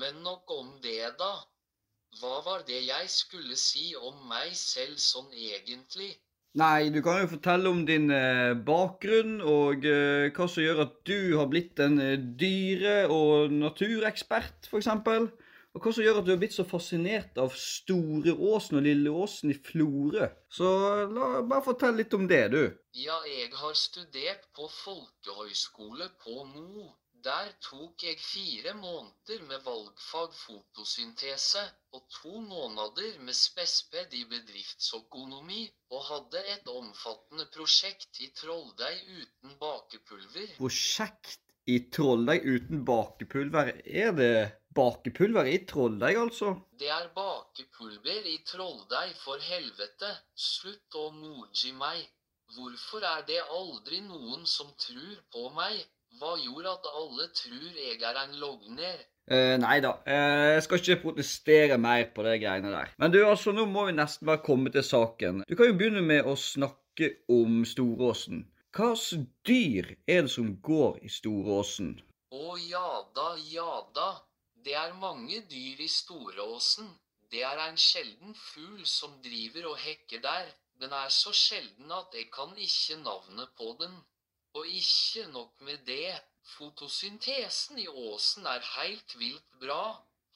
Men 0.00 0.22
nok 0.24 0.50
om 0.52 0.72
det, 0.84 1.14
da. 1.20 1.32
Hva 2.20 2.40
var 2.44 2.64
det 2.68 2.82
jeg 2.84 3.08
skulle 3.12 3.56
si 3.60 3.90
om 3.96 4.22
meg 4.28 4.52
selv 4.56 5.00
sånn 5.00 5.32
egentlig? 5.32 6.10
Nei, 6.56 6.88
du 6.88 7.02
kan 7.04 7.18
jo 7.20 7.28
fortelle 7.28 7.68
om 7.68 7.82
din 7.88 8.08
eh, 8.12 8.54
bakgrunn 8.68 9.42
og 9.44 9.84
eh, 9.84 10.28
hva 10.36 10.46
som 10.48 10.64
gjør 10.64 10.86
at 10.86 10.94
du 11.08 11.36
har 11.36 11.50
blitt 11.52 11.82
en 11.84 11.98
eh, 12.00 12.14
dyre- 12.40 13.10
og 13.12 13.52
naturekspert, 13.52 14.70
f.eks. 14.70 14.88
Og 15.76 15.84
hva 15.84 15.92
som 15.92 16.06
gjør 16.06 16.22
at 16.22 16.28
du 16.28 16.32
har 16.32 16.40
blitt 16.40 16.56
så 16.56 16.64
fascinert 16.64 17.36
av 17.40 17.52
Store 17.60 18.32
Åsen 18.32 18.78
og 18.80 18.86
Lille 18.86 19.12
Åsen 19.12 19.52
i 19.52 19.58
Florø. 19.68 20.30
Så 20.48 20.70
la, 21.12 21.42
bare 21.44 21.64
fortell 21.66 22.00
litt 22.00 22.16
om 22.16 22.24
det, 22.30 22.44
du. 22.54 22.62
Ja, 22.96 23.18
jeg 23.28 23.52
har 23.60 23.76
studert 23.76 24.48
på 24.56 24.70
folkehøyskole 24.72 26.08
på 26.24 26.46
Mo. 26.54 26.94
Der 27.26 27.48
tok 27.58 28.02
jeg 28.06 28.18
fire 28.22 28.72
måneder 28.78 29.40
med 29.48 29.62
valgfag 29.64 30.34
fotosyntese 30.38 31.62
og 31.96 32.04
to 32.16 32.34
måneder 32.40 33.16
med 33.26 33.34
spesped 33.34 34.12
i 34.14 34.20
bedriftsøkonomi, 34.30 35.64
og 35.90 36.04
hadde 36.10 36.42
et 36.52 36.70
omfattende 36.70 37.48
prosjekt 37.56 38.20
i 38.22 38.28
trolldeig 38.40 39.00
uten 39.16 39.56
bakepulver. 39.64 40.52
Prosjekt 40.60 41.42
i 41.66 41.80
trolldeig 41.96 42.46
uten 42.46 42.84
bakepulver. 42.92 43.72
Er 44.04 44.14
det 44.20 44.30
bakepulver 44.78 45.50
i 45.50 45.58
trolldeig, 45.72 46.14
altså? 46.22 46.54
Det 46.78 46.92
er 47.00 47.10
bakepulver 47.18 48.30
i 48.36 48.38
trolldeig, 48.52 49.16
for 49.24 49.42
helvete. 49.50 50.14
Slutt 50.46 51.00
å 51.02 51.10
moji 51.18 51.74
meg. 51.74 52.06
Hvorfor 52.54 53.02
er 53.02 53.26
det 53.26 53.42
aldri 53.50 53.98
noen 54.06 54.46
som 54.46 54.70
tror 54.78 55.18
på 55.34 55.48
meg? 55.58 55.82
Hva 56.16 56.32
gjorde 56.40 56.72
at 56.72 56.86
alle 56.96 57.28
tror 57.36 57.76
jeg 57.76 58.00
er 58.00 58.18
en 58.22 58.34
logner? 58.40 58.98
Uh, 59.26 59.56
nei 59.60 59.80
da, 59.84 59.90
uh, 60.06 60.52
jeg 60.54 60.62
skal 60.64 60.80
ikke 60.80 61.02
protestere 61.02 61.76
mer 61.82 62.06
på 62.14 62.24
de 62.24 62.36
greiene 62.40 62.70
der. 62.72 62.92
Men 63.02 63.12
du, 63.12 63.18
altså, 63.26 63.52
nå 63.52 63.66
må 63.68 63.88
vi 63.88 63.96
nesten 63.96 64.28
bare 64.28 64.44
komme 64.46 64.72
til 64.72 64.86
saken. 64.86 65.42
Du 65.48 65.56
kan 65.58 65.68
jo 65.68 65.76
begynne 65.76 66.04
med 66.06 66.24
å 66.24 66.36
snakke 66.40 67.10
om 67.32 67.64
Storåsen. 67.68 68.46
Hva 68.76 68.92
slags 68.94 69.28
dyr 69.48 69.92
er 70.06 70.24
det 70.24 70.32
som 70.32 70.54
går 70.70 71.02
i 71.04 71.10
Storåsen? 71.12 71.94
Å 72.32 72.56
ja 72.60 72.88
da, 73.16 73.28
ja 73.50 73.72
da. 73.96 74.08
Det 74.64 74.74
er 74.76 74.96
mange 75.00 75.42
dyr 75.50 75.84
i 75.84 75.90
Storåsen. 75.90 76.88
Det 77.32 77.44
er 77.44 77.60
en 77.66 77.78
sjelden 77.80 78.34
fugl 78.38 78.84
som 78.88 79.18
driver 79.24 79.72
og 79.72 79.80
hekker 79.84 80.22
der. 80.24 80.48
Den 80.80 80.92
er 80.92 81.08
så 81.12 81.32
sjelden 81.32 81.92
at 81.92 82.12
jeg 82.16 82.30
kan 82.32 82.52
ikke 82.56 83.00
navnet 83.04 83.52
på 83.58 83.72
den. 83.80 83.94
Og 84.56 84.66
ikke 84.72 85.26
nok 85.34 85.52
med 85.66 85.82
det, 85.86 86.14
fotosyntesen 86.56 87.78
i 87.82 87.86
åsen 87.88 88.46
er 88.48 88.62
helt 88.76 89.16
vilt 89.20 89.48
bra. 89.60 89.82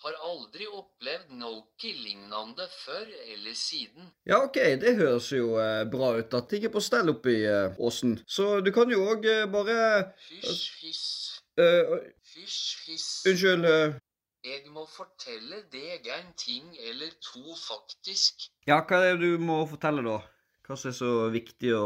Har 0.01 0.14
aldri 0.25 0.64
opplevd 0.64 1.33
noe 1.37 1.61
lignende 1.85 2.66
før 2.73 3.05
eller 3.35 3.55
siden. 3.57 4.07
Ja, 4.29 4.39
OK, 4.47 4.57
det 4.81 4.95
høres 4.97 5.27
jo 5.33 5.59
eh, 5.61 5.85
bra 5.93 6.14
ut. 6.16 6.35
at 6.35 6.49
ting 6.49 6.64
er 6.64 6.73
på 6.73 6.81
stell 6.81 7.12
oppe 7.12 7.35
i 7.35 7.43
eh, 7.45 7.77
åsen. 7.79 8.14
Så 8.27 8.61
du 8.64 8.71
kan 8.73 8.89
jo 8.93 9.03
òg 9.12 9.27
eh, 9.29 9.45
bare 9.53 9.77
Hysj, 10.31 10.62
hysj. 10.81 11.43
eh, 11.61 11.93
Hysj, 12.33 12.62
hysj. 12.87 13.11
Unnskyld. 13.29 13.64
eh, 13.68 13.99
Jeg 14.49 14.71
må 14.73 14.87
fortelle 14.89 15.62
deg 15.73 16.09
en 16.16 16.33
ting 16.37 16.73
eller 16.89 17.12
to, 17.21 17.45
faktisk. 17.61 18.49
ja, 18.66 18.81
hva 18.81 19.03
er 19.05 19.18
det 19.21 19.29
du 19.37 19.45
må 19.45 19.66
fortelle, 19.68 20.01
da? 20.07 20.23
Hva 20.64 20.79
som 20.81 20.89
er 20.89 20.97
så 20.97 21.12
viktig 21.35 21.75
å 21.77 21.85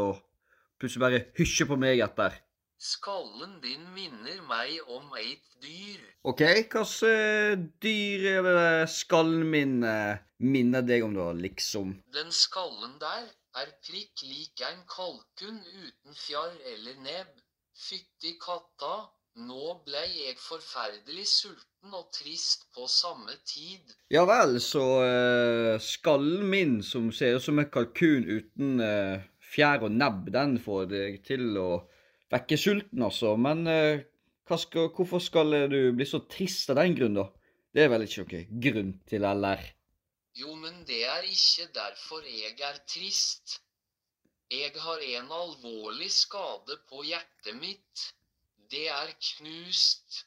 plutselig 0.79 1.05
bare 1.05 1.21
hysje 1.37 1.67
på 1.69 1.77
meg 1.79 2.03
etter? 2.05 2.41
Skallen 2.85 3.61
din 3.63 3.85
minner 3.95 4.41
meg 4.49 4.91
om 4.91 5.13
et 5.17 5.45
dyr. 5.63 6.01
OK, 6.27 6.43
hva 6.73 6.83
slags 6.83 7.69
dyr 7.81 8.25
er 8.33 8.49
det 8.49 8.89
skallen 8.91 9.45
min 9.49 9.79
eh, 9.87 10.19
minner 10.43 10.83
deg 10.85 11.05
om, 11.07 11.15
da, 11.15 11.31
liksom? 11.39 11.95
Den 12.13 12.31
skallen 12.35 12.97
der 13.01 13.25
er 13.61 13.71
prikk 13.87 14.25
lik 14.27 14.63
en 14.67 14.83
kalkun 14.91 15.61
uten 15.63 16.19
fjarr 16.19 16.55
eller 16.73 16.99
nebb. 17.05 17.31
Fytti 17.75 18.35
katta, 18.39 19.07
nå 19.47 19.77
blei 19.87 20.07
jeg 20.25 20.37
forferdelig 20.39 21.25
sulten 21.27 21.95
og 21.95 22.11
trist 22.15 22.67
på 22.75 22.87
samme 22.91 23.35
tid. 23.47 23.95
Ja 24.11 24.23
vel, 24.27 24.59
så 24.63 24.83
uh, 25.03 25.71
skallen 25.83 26.45
min, 26.51 26.77
som 26.83 27.11
ser 27.15 27.39
ut 27.39 27.47
som 27.47 27.59
en 27.59 27.71
kalkun 27.71 28.27
uten 28.27 28.83
eh, 28.83 29.23
fjær 29.55 29.85
og 29.87 29.95
nebb, 29.95 30.29
den 30.35 30.57
får 30.61 30.89
deg 30.91 31.21
til 31.27 31.55
å 31.61 31.69
vekke 32.33 32.59
sulten, 32.59 33.05
altså. 33.07 33.35
Men 33.39 33.65
eh, 33.71 34.03
skal, 34.45 34.91
hvorfor 34.95 35.23
skal 35.23 35.55
du 35.71 35.79
bli 35.95 36.07
så 36.09 36.21
trist 36.31 36.71
av 36.73 36.81
den 36.81 36.97
grunn, 36.97 37.19
da? 37.21 37.29
Det 37.75 37.83
er 37.83 37.91
vel 37.91 38.05
ikke 38.05 38.23
noen 38.23 38.61
grunn 38.63 38.93
til, 39.09 39.27
eller? 39.27 39.63
Jo, 40.35 40.53
men 40.59 40.83
det 40.87 41.01
er 41.07 41.23
ikke 41.27 41.69
derfor 41.75 42.23
jeg 42.27 42.59
er 42.59 42.77
trist. 42.91 43.61
Jeg 44.51 44.71
har 44.77 45.01
en 45.17 45.31
alvorlig 45.31 46.11
skade 46.11 46.77
på 46.89 47.03
hjertet 47.07 47.55
mitt. 47.57 48.05
Det 48.71 48.85
er 48.91 49.13
knust. 49.29 50.25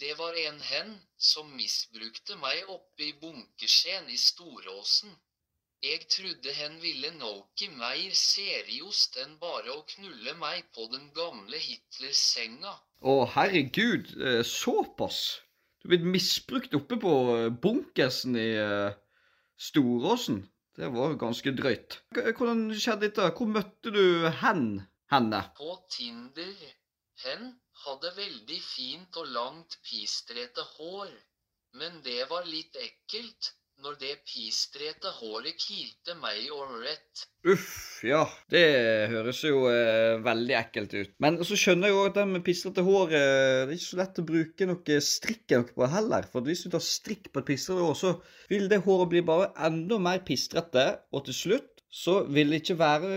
Det 0.00 0.14
var 0.18 0.38
en 0.46 0.60
hen 0.62 0.92
som 1.18 1.50
misbrukte 1.58 2.38
meg 2.38 2.70
oppe 2.70 3.08
i 3.08 3.12
bunkeskjeen 3.20 4.06
i 4.14 4.18
Storåsen. 4.22 5.14
Jeg 5.86 6.08
trodde 6.10 6.52
hen 6.58 6.72
ville 6.82 7.10
noe 7.20 7.66
mer 7.78 8.14
seriøst 8.20 9.18
enn 9.22 9.36
bare 9.38 9.70
å 9.70 9.84
knulle 9.92 10.32
meg 10.40 10.64
på 10.74 10.88
den 10.90 11.04
gamle 11.14 11.60
Hitler-senga. 11.62 12.72
Å, 12.98 13.12
herregud, 13.36 14.10
eh, 14.18 14.42
såpass? 14.42 15.20
Du 15.78 15.86
er 15.86 15.92
blitt 15.92 16.08
misbrukt 16.16 16.74
oppe 16.74 16.98
på 17.04 17.12
eh, 17.36 17.46
bunkersen 17.66 18.34
i 18.34 18.48
eh, 18.58 18.98
Storåsen? 19.68 20.40
Det 20.74 20.90
var 20.96 21.14
ganske 21.20 21.54
drøyt. 21.54 22.00
Hvordan 22.10 22.66
skjedde 22.74 23.06
dette? 23.06 23.30
Hvor 23.38 23.54
møtte 23.54 23.94
du 23.94 24.26
hen? 24.42 24.66
Henne? 25.14 25.44
På 25.60 25.78
Tinder. 25.94 26.58
Hen 27.22 27.52
hadde 27.84 28.12
veldig 28.18 28.58
fint 28.66 29.22
og 29.22 29.30
langt 29.38 29.78
pistrete 29.86 30.66
hår. 30.74 31.14
Men 31.78 32.02
det 32.02 32.24
var 32.34 32.50
litt 32.50 32.74
ekkelt 32.82 33.52
når 33.84 33.98
det 34.00 34.14
pistrete 34.26 35.10
håret 35.20 35.58
kilte 35.60 36.14
meg 36.18 36.48
ålreit. 36.54 37.24
Uff, 37.46 38.02
ja. 38.06 38.24
Det 38.50 38.62
høres 39.12 39.42
jo 39.46 39.64
eh, 39.70 40.18
veldig 40.24 40.56
ekkelt 40.58 40.96
ut. 40.96 41.12
Men 41.22 41.38
så 41.46 41.58
skjønner 41.58 41.90
jeg 41.90 41.96
jo 41.96 42.04
at 42.08 42.16
det 42.18 42.26
med 42.32 42.44
pistrete 42.46 42.84
hår 42.86 43.14
eh, 43.14 43.62
Det 43.62 43.70
er 43.70 43.74
ikke 43.76 43.86
så 43.86 44.00
lett 44.00 44.20
å 44.22 44.26
bruke 44.32 44.68
noe 44.70 45.00
strikk 45.08 45.54
noe 45.54 45.76
på 45.76 45.90
heller. 45.94 46.26
For 46.32 46.46
hvis 46.46 46.64
du 46.66 46.72
tar 46.74 46.84
strikk 46.84 47.30
på 47.32 47.42
et 47.42 47.50
pistrete 47.52 47.86
hår, 47.86 47.98
så 47.98 48.14
vil 48.50 48.66
det 48.72 48.82
håret 48.86 49.12
bli 49.14 49.24
bare 49.30 49.52
enda 49.68 50.00
mer 50.02 50.24
pistrete. 50.26 50.88
Og 51.14 51.28
til 51.28 51.38
slutt 51.42 51.84
så 51.88 52.20
vil 52.28 52.50
det 52.52 52.62
ikke 52.64 52.80
være 52.82 53.12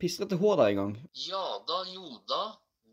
pistrete 0.00 0.38
hår 0.40 0.62
der 0.62 0.72
engang. 0.72 0.94
Ja 1.26 1.46
da, 1.68 1.82
jo 1.90 2.22
da. 2.30 2.44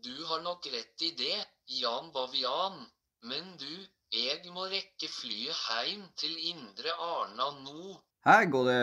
Du 0.04 0.14
har 0.28 0.42
nok 0.44 0.66
rett 0.68 1.06
i 1.06 1.14
det, 1.16 1.38
Jan 1.80 2.10
Bavian. 2.12 2.82
Men 3.24 3.54
du, 3.56 3.70
jeg 4.14 4.50
må 4.54 4.66
rekke 4.70 5.08
flyet 5.10 5.56
heim 5.68 6.04
til 6.20 6.34
Indre 6.52 6.92
Arna 7.02 7.48
nå. 7.64 7.94
Her 8.24 8.46
går 8.48 8.68
det 8.70 8.82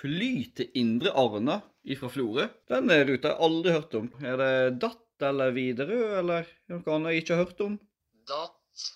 fly 0.00 0.30
til 0.58 0.78
Indre 0.80 1.12
Arna 1.20 1.60
ifra 1.86 2.08
Florø. 2.10 2.46
Den 2.70 2.90
eh, 2.90 3.04
ruta 3.06 3.30
har 3.30 3.36
jeg 3.36 3.46
aldri 3.48 3.74
hørt 3.76 3.96
om. 4.00 4.08
Er 4.24 4.38
det 4.40 4.52
Datt 4.82 5.26
eller 5.28 5.52
Widerøe 5.54 6.06
eller 6.20 6.48
noe 6.72 6.94
annet 6.96 7.14
jeg 7.14 7.22
ikke 7.22 7.36
har 7.36 7.44
hørt 7.44 7.60
om? 7.66 7.76
Datt, 8.26 8.86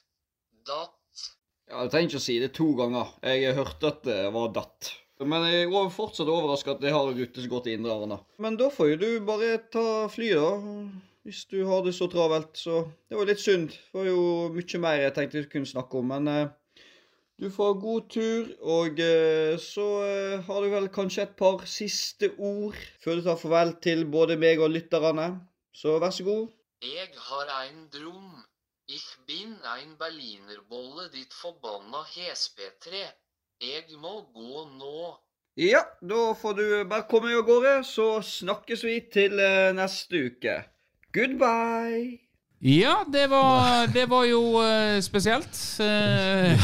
datt. 0.66 1.26
Ja, 1.68 1.82
Jeg 1.84 1.92
trenger 1.92 2.10
ikke 2.10 2.22
å 2.22 2.26
si 2.26 2.38
det 2.42 2.50
to 2.56 2.70
ganger. 2.78 3.12
Jeg 3.28 3.58
hørte 3.58 3.92
at 3.92 4.00
det 4.08 4.22
var 4.34 4.54
datt. 4.56 4.94
Men 5.18 5.44
jeg 5.50 5.66
er 5.66 5.90
fortsatt 5.92 6.30
overraska 6.30 6.76
at 6.76 6.84
jeg 6.86 6.94
har 6.94 7.10
en 7.10 7.18
rute 7.18 7.42
som 7.42 7.52
går 7.52 7.64
til 7.66 7.78
Indre 7.78 7.94
Arna. 8.00 8.18
Men 8.42 8.56
da 8.58 8.70
får 8.72 8.94
jo 8.94 8.98
du 9.02 9.08
bare 9.26 9.56
ta 9.70 9.84
flyet, 10.10 10.42
da. 10.42 11.04
Hvis 11.28 11.42
du 11.44 11.58
har 11.68 11.82
det 11.84 11.92
så 11.92 12.06
travelt. 12.08 12.54
Så 12.56 12.86
det 13.10 13.16
var 13.18 13.26
litt 13.28 13.42
synd. 13.42 13.68
Det 13.68 13.92
var 13.98 14.06
jo 14.08 14.20
mye 14.54 14.78
mer 14.80 15.00
jeg 15.02 15.12
tenkte 15.12 15.42
vi 15.42 15.48
kunne 15.52 15.68
snakke 15.68 15.98
om. 16.00 16.06
Men 16.08 16.28
eh, 16.32 16.84
du 17.36 17.50
får 17.52 17.74
god 17.82 18.06
tur, 18.14 18.46
og 18.76 19.02
eh, 19.04 19.58
så 19.60 19.84
eh, 20.06 20.46
har 20.46 20.64
du 20.64 20.68
vel 20.72 20.88
kanskje 20.94 21.26
et 21.26 21.34
par 21.36 21.66
siste 21.68 22.30
ord 22.38 22.78
før 23.02 23.20
du 23.20 23.26
tar 23.26 23.36
farvel 23.42 23.74
til 23.84 24.06
både 24.14 24.38
meg 24.40 24.62
og 24.64 24.72
lytterne. 24.72 25.26
Så 25.76 25.98
vær 26.00 26.16
så 26.16 26.24
god. 26.30 26.48
Jeg 26.86 27.12
har 27.26 27.52
ein 27.58 27.84
drom. 27.92 28.32
Ich 28.88 29.04
bin 29.28 29.52
ein 29.74 29.98
berlinerbolle, 30.00 31.10
ditt 31.12 31.36
forbanna 31.36 32.06
hespetre. 32.14 33.04
Jeg 33.60 34.00
må 34.00 34.14
gå 34.32 34.64
nå. 34.78 35.12
Ja, 35.60 35.84
da 36.00 36.24
får 36.40 36.56
du 36.56 36.66
bare 36.88 37.04
komme 37.12 37.36
av 37.36 37.44
gårde, 37.44 37.76
så 37.84 38.10
snakkes 38.24 38.88
vi 38.88 38.96
til 39.12 39.36
neste 39.76 40.24
uke. 40.30 40.58
Goodbye! 41.14 42.18
Ja, 42.61 43.04
det 43.12 43.30
var, 43.30 43.86
det 43.86 44.04
var 44.11 44.24
jo 44.28 44.40
uh, 44.61 45.00
spesielt. 45.00 45.56
Uh, 45.80 46.59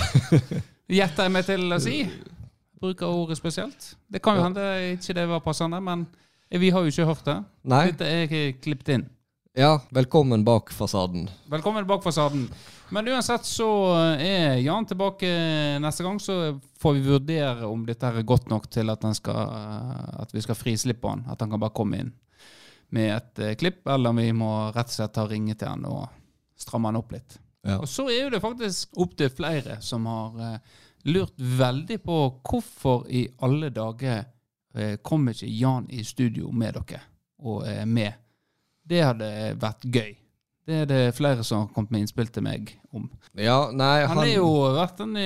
Gjetter 0.92 1.24
jeg 1.24 1.32
meg 1.32 1.47
til 1.49 1.72
å 1.72 1.78
si. 1.80 2.03
Bruker 2.76 3.09
ordet 3.09 3.38
spesielt. 3.38 3.86
Det 4.05 4.20
kan 4.20 4.36
jo 4.36 4.42
hende 4.45 4.66
ikke 4.99 5.16
det 5.16 5.24
var 5.30 5.40
passende, 5.40 5.80
men 5.80 6.03
vi 6.53 6.68
har 6.74 6.84
jo 6.84 6.92
ikke 6.92 7.07
hørt 7.09 7.24
det. 7.24 7.38
Nei. 7.72 7.86
Dette 7.95 8.11
er 8.11 8.59
klippet 8.61 8.90
inn. 8.99 9.07
Ja, 9.57 9.78
velkommen 9.97 10.45
bak 10.45 10.74
fasaden. 10.76 11.24
Velkommen 11.49 11.86
bak 11.88 12.05
fasaden. 12.05 12.45
Men 12.92 13.09
uansett 13.14 13.49
så 13.49 13.70
er 14.20 14.59
Jan 14.61 14.84
tilbake 14.90 15.30
neste 15.80 16.05
gang, 16.05 16.18
så 16.20 16.59
får 16.82 16.99
vi 16.99 17.07
vurdere 17.07 17.70
om 17.70 17.86
dette 17.88 18.12
er 18.12 18.28
godt 18.28 18.53
nok 18.53 18.68
til 18.68 18.92
at, 18.92 19.09
han 19.09 19.16
skal, 19.16 19.57
at 20.20 20.36
vi 20.36 20.45
skal 20.45 20.59
frislippe 20.59 21.09
han. 21.09 21.24
At 21.32 21.40
han 21.40 21.55
kan 21.55 21.64
bare 21.64 21.76
komme 21.80 22.03
inn 22.03 22.12
med 22.95 23.11
et 23.16 23.38
eh, 23.42 23.55
klipp, 23.59 23.82
eller 23.90 24.14
om 24.14 24.20
vi 24.22 24.30
må 24.36 24.51
rett 24.74 24.90
og 24.92 24.97
slett 24.99 25.14
ta 25.16 25.26
ringe 25.30 25.57
til 25.59 25.70
han 25.70 25.86
og 25.90 26.07
stramme 26.59 26.92
han 26.92 27.01
opp 27.01 27.14
litt. 27.16 27.38
Ja. 27.64 27.80
Og 27.80 27.88
så 27.90 28.07
er 28.12 28.26
jo 28.26 28.32
det 28.34 28.42
faktisk 28.45 28.99
opptil 29.01 29.32
flere 29.34 29.80
som 29.82 30.07
har 30.11 30.42
eh, 30.47 30.74
lurt 31.11 31.34
veldig 31.36 31.99
på 32.05 32.18
hvorfor 32.45 33.09
i 33.11 33.24
alle 33.45 33.72
dager 33.74 34.20
eh, 34.76 34.99
kommer 35.03 35.34
ikke 35.34 35.51
Jan 35.51 35.88
i 35.90 36.05
studio 36.07 36.53
med 36.53 36.78
dere 36.78 37.03
og 37.45 37.64
er 37.68 37.82
med. 37.88 38.20
Det 38.84 39.01
hadde 39.03 39.30
vært 39.61 39.84
gøy. 39.88 40.12
Det 40.64 40.76
er 40.84 40.86
det 40.88 41.01
flere 41.16 41.45
som 41.45 41.64
har 41.64 41.72
kommet 41.74 41.90
med 41.92 42.05
innspill 42.05 42.30
til 42.32 42.45
meg 42.47 42.70
om. 42.95 43.11
Ja, 43.36 43.66
nei, 43.74 44.07
Han, 44.09 44.22
er 44.22 44.38
jo 44.38 44.49
vært 44.78 45.03
den, 45.03 45.18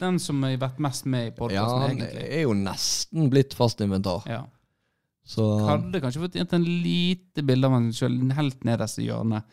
den 0.00 0.20
som 0.22 0.40
har 0.46 0.54
vært 0.62 0.78
mest 0.80 1.04
med 1.04 1.26
i 1.26 1.28
Ja, 1.28 1.34
podkasten, 1.36 1.82
han 1.82 1.98
egentlig. 1.98 2.24
er 2.38 2.44
jo 2.46 2.54
nesten 2.56 3.28
blitt 3.32 3.56
fast 3.58 3.82
inventar. 3.84 4.24
Ja. 4.30 4.46
Så 5.24 5.44
Hadde 5.68 6.00
kanskje 6.02 6.22
fått 6.24 6.36
gitt 6.40 6.52
en 6.56 6.64
lite 6.66 7.44
bilde 7.46 7.68
av 7.68 7.76
han 7.76 7.90
sjøl 7.94 8.18
helt 8.36 8.64
nederst 8.66 8.98
i 8.98 9.06
hjørnet. 9.06 9.46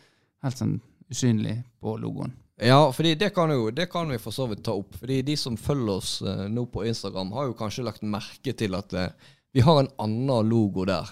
Helt 0.43 0.59
sånn 0.59 0.78
usynlig 1.09 1.59
på 1.82 1.95
logoen. 2.01 2.34
Ja, 2.59 2.89
fordi 2.91 3.13
det 3.15 3.30
kan, 3.36 3.51
jo, 3.53 3.70
det 3.72 3.88
kan 3.91 4.09
vi 4.11 4.17
for 4.20 4.36
så 4.36 4.49
vidt 4.49 4.65
ta 4.65 4.74
opp. 4.76 4.97
Fordi 4.99 5.22
de 5.26 5.36
som 5.39 5.55
følger 5.57 5.93
oss 6.01 6.17
eh, 6.22 6.47
nå 6.51 6.65
på 6.74 6.84
Instagram, 6.89 7.32
har 7.38 7.47
jo 7.47 7.57
kanskje 7.59 7.86
lagt 7.88 8.03
merke 8.03 8.53
til 8.57 8.76
at 8.76 8.95
eh, 8.97 9.13
vi 9.55 9.63
har 9.63 9.80
en 9.80 9.93
annen 10.03 10.49
logo 10.49 10.84
der. 10.89 11.07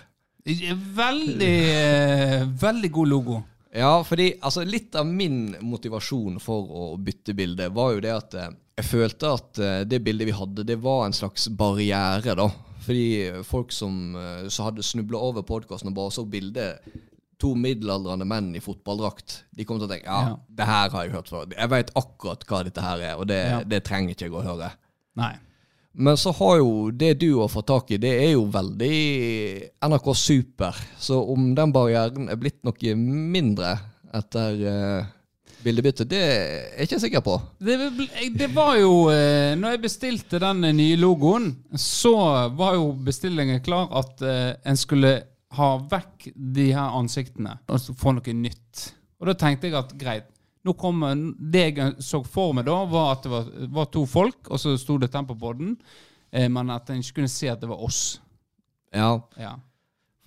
Veldig, 0.98 1.56
eh, 1.76 2.44
veldig 2.62 2.92
god 2.92 3.08
logo. 3.14 3.40
Ja, 3.78 4.04
fordi 4.04 4.34
altså, 4.42 4.64
litt 4.64 4.96
av 4.96 5.08
min 5.08 5.56
motivasjon 5.62 6.40
for 6.42 6.72
å 6.72 6.86
bytte 6.98 7.36
bilde 7.38 7.70
var 7.76 7.96
jo 7.96 8.04
det 8.04 8.14
at 8.16 8.38
eh, 8.38 8.54
jeg 8.78 8.90
følte 8.92 9.34
at 9.34 9.60
eh, 9.60 9.82
det 9.90 10.00
bildet 10.06 10.30
vi 10.30 10.36
hadde, 10.38 10.66
det 10.68 10.80
var 10.84 11.06
en 11.06 11.16
slags 11.16 11.48
barriere, 11.50 12.36
da. 12.38 12.48
Fordi 12.88 13.44
folk 13.48 13.74
som 13.76 14.16
eh, 14.16 14.48
så 14.54 14.70
hadde 14.70 14.86
snubla 14.86 15.20
over 15.30 15.44
podkasten 15.48 15.92
og 15.92 15.98
bare 16.00 16.14
så 16.16 16.24
bildet 16.28 16.80
to 17.38 17.52
middelaldrende 17.54 18.26
menn 18.26 18.48
i 18.58 18.62
fotballdrakt, 18.64 19.44
de 19.54 19.66
kom 19.68 19.78
til 19.78 19.86
å 19.86 19.92
tenke 19.92 20.08
ja, 20.10 20.22
Ja. 20.32 20.38
det 20.58 20.66
her 20.66 20.90
har 20.96 21.04
jeg 21.06 21.14
hørt 21.14 21.28
før. 21.30 21.44
Jeg 21.54 21.70
vet 21.70 21.92
akkurat 22.00 22.46
hva 22.50 22.64
dette 22.66 22.82
her 22.82 23.04
er, 23.12 23.18
og 23.20 23.28
det, 23.30 23.42
Ja. 23.52 23.60
det 23.64 23.84
trenger 23.86 24.16
ikke 24.16 24.26
jeg 24.26 24.34
å 24.40 24.42
høre. 24.46 24.72
Nei. 25.20 25.36
Men 25.94 26.18
så 26.18 26.32
har 26.38 26.58
jo 26.58 26.90
det 26.94 27.20
du 27.22 27.40
har 27.40 27.50
fått 27.50 27.68
tak 27.70 27.92
i, 27.94 27.98
det 28.02 28.10
er 28.24 28.32
jo 28.36 28.46
veldig 28.54 29.70
NRK 29.86 30.10
Super. 30.18 30.76
Så 30.98 31.18
om 31.34 31.54
den 31.58 31.72
barrieren 31.74 32.30
er 32.30 32.38
blitt 32.42 32.60
noe 32.66 32.96
mindre 32.98 33.76
etter 34.18 34.60
uh, 34.66 35.06
bildebyttet, 35.68 36.10
det 36.10 36.20
er 36.24 36.78
jeg 36.80 36.88
ikke 36.88 37.00
sikker 37.04 37.24
på. 37.26 37.38
Det, 37.60 37.78
det 38.40 38.48
var 38.56 38.78
jo 38.80 39.08
eh, 39.14 39.54
Når 39.60 39.76
jeg 39.76 39.84
bestilte 39.84 40.40
den 40.42 40.64
nye 40.78 40.98
logoen, 41.00 41.52
så 41.78 42.16
var 42.58 42.78
jo 42.80 42.94
bestillingen 43.08 43.62
klar 43.66 43.92
at 44.00 44.24
eh, 44.26 44.54
en 44.68 44.80
skulle 44.80 45.14
ha 45.58 45.70
vekk 45.92 46.32
de 46.36 46.72
her 46.76 46.98
ansiktene 46.98 47.58
og 47.72 47.94
få 48.00 48.16
noe 48.18 48.36
nytt. 48.36 48.88
Og 49.22 49.30
da 49.30 49.38
tenkte 49.38 49.70
jeg 49.70 49.78
at 49.80 49.96
greit. 50.00 50.28
Nå 50.68 50.74
kommer, 50.76 51.16
det 51.40 51.64
jeg 51.78 52.04
så 52.04 52.20
for 52.28 52.56
meg 52.56 52.66
da, 52.68 52.82
var 52.92 53.14
at 53.14 53.24
det 53.24 53.32
var, 53.32 53.48
var 53.78 53.88
to 53.94 54.04
folk, 54.10 54.50
og 54.50 54.60
så 54.60 54.74
sto 54.80 54.98
det 55.00 55.12
Tempopodden, 55.14 55.78
eh, 56.32 56.50
men 56.52 56.74
at 56.74 56.92
en 56.92 57.00
ikke 57.00 57.22
kunne 57.22 57.32
se 57.32 57.48
at 57.52 57.62
det 57.64 57.70
var 57.72 57.84
oss. 57.88 58.18
Ja. 58.96 59.14
Ja. 59.40 59.56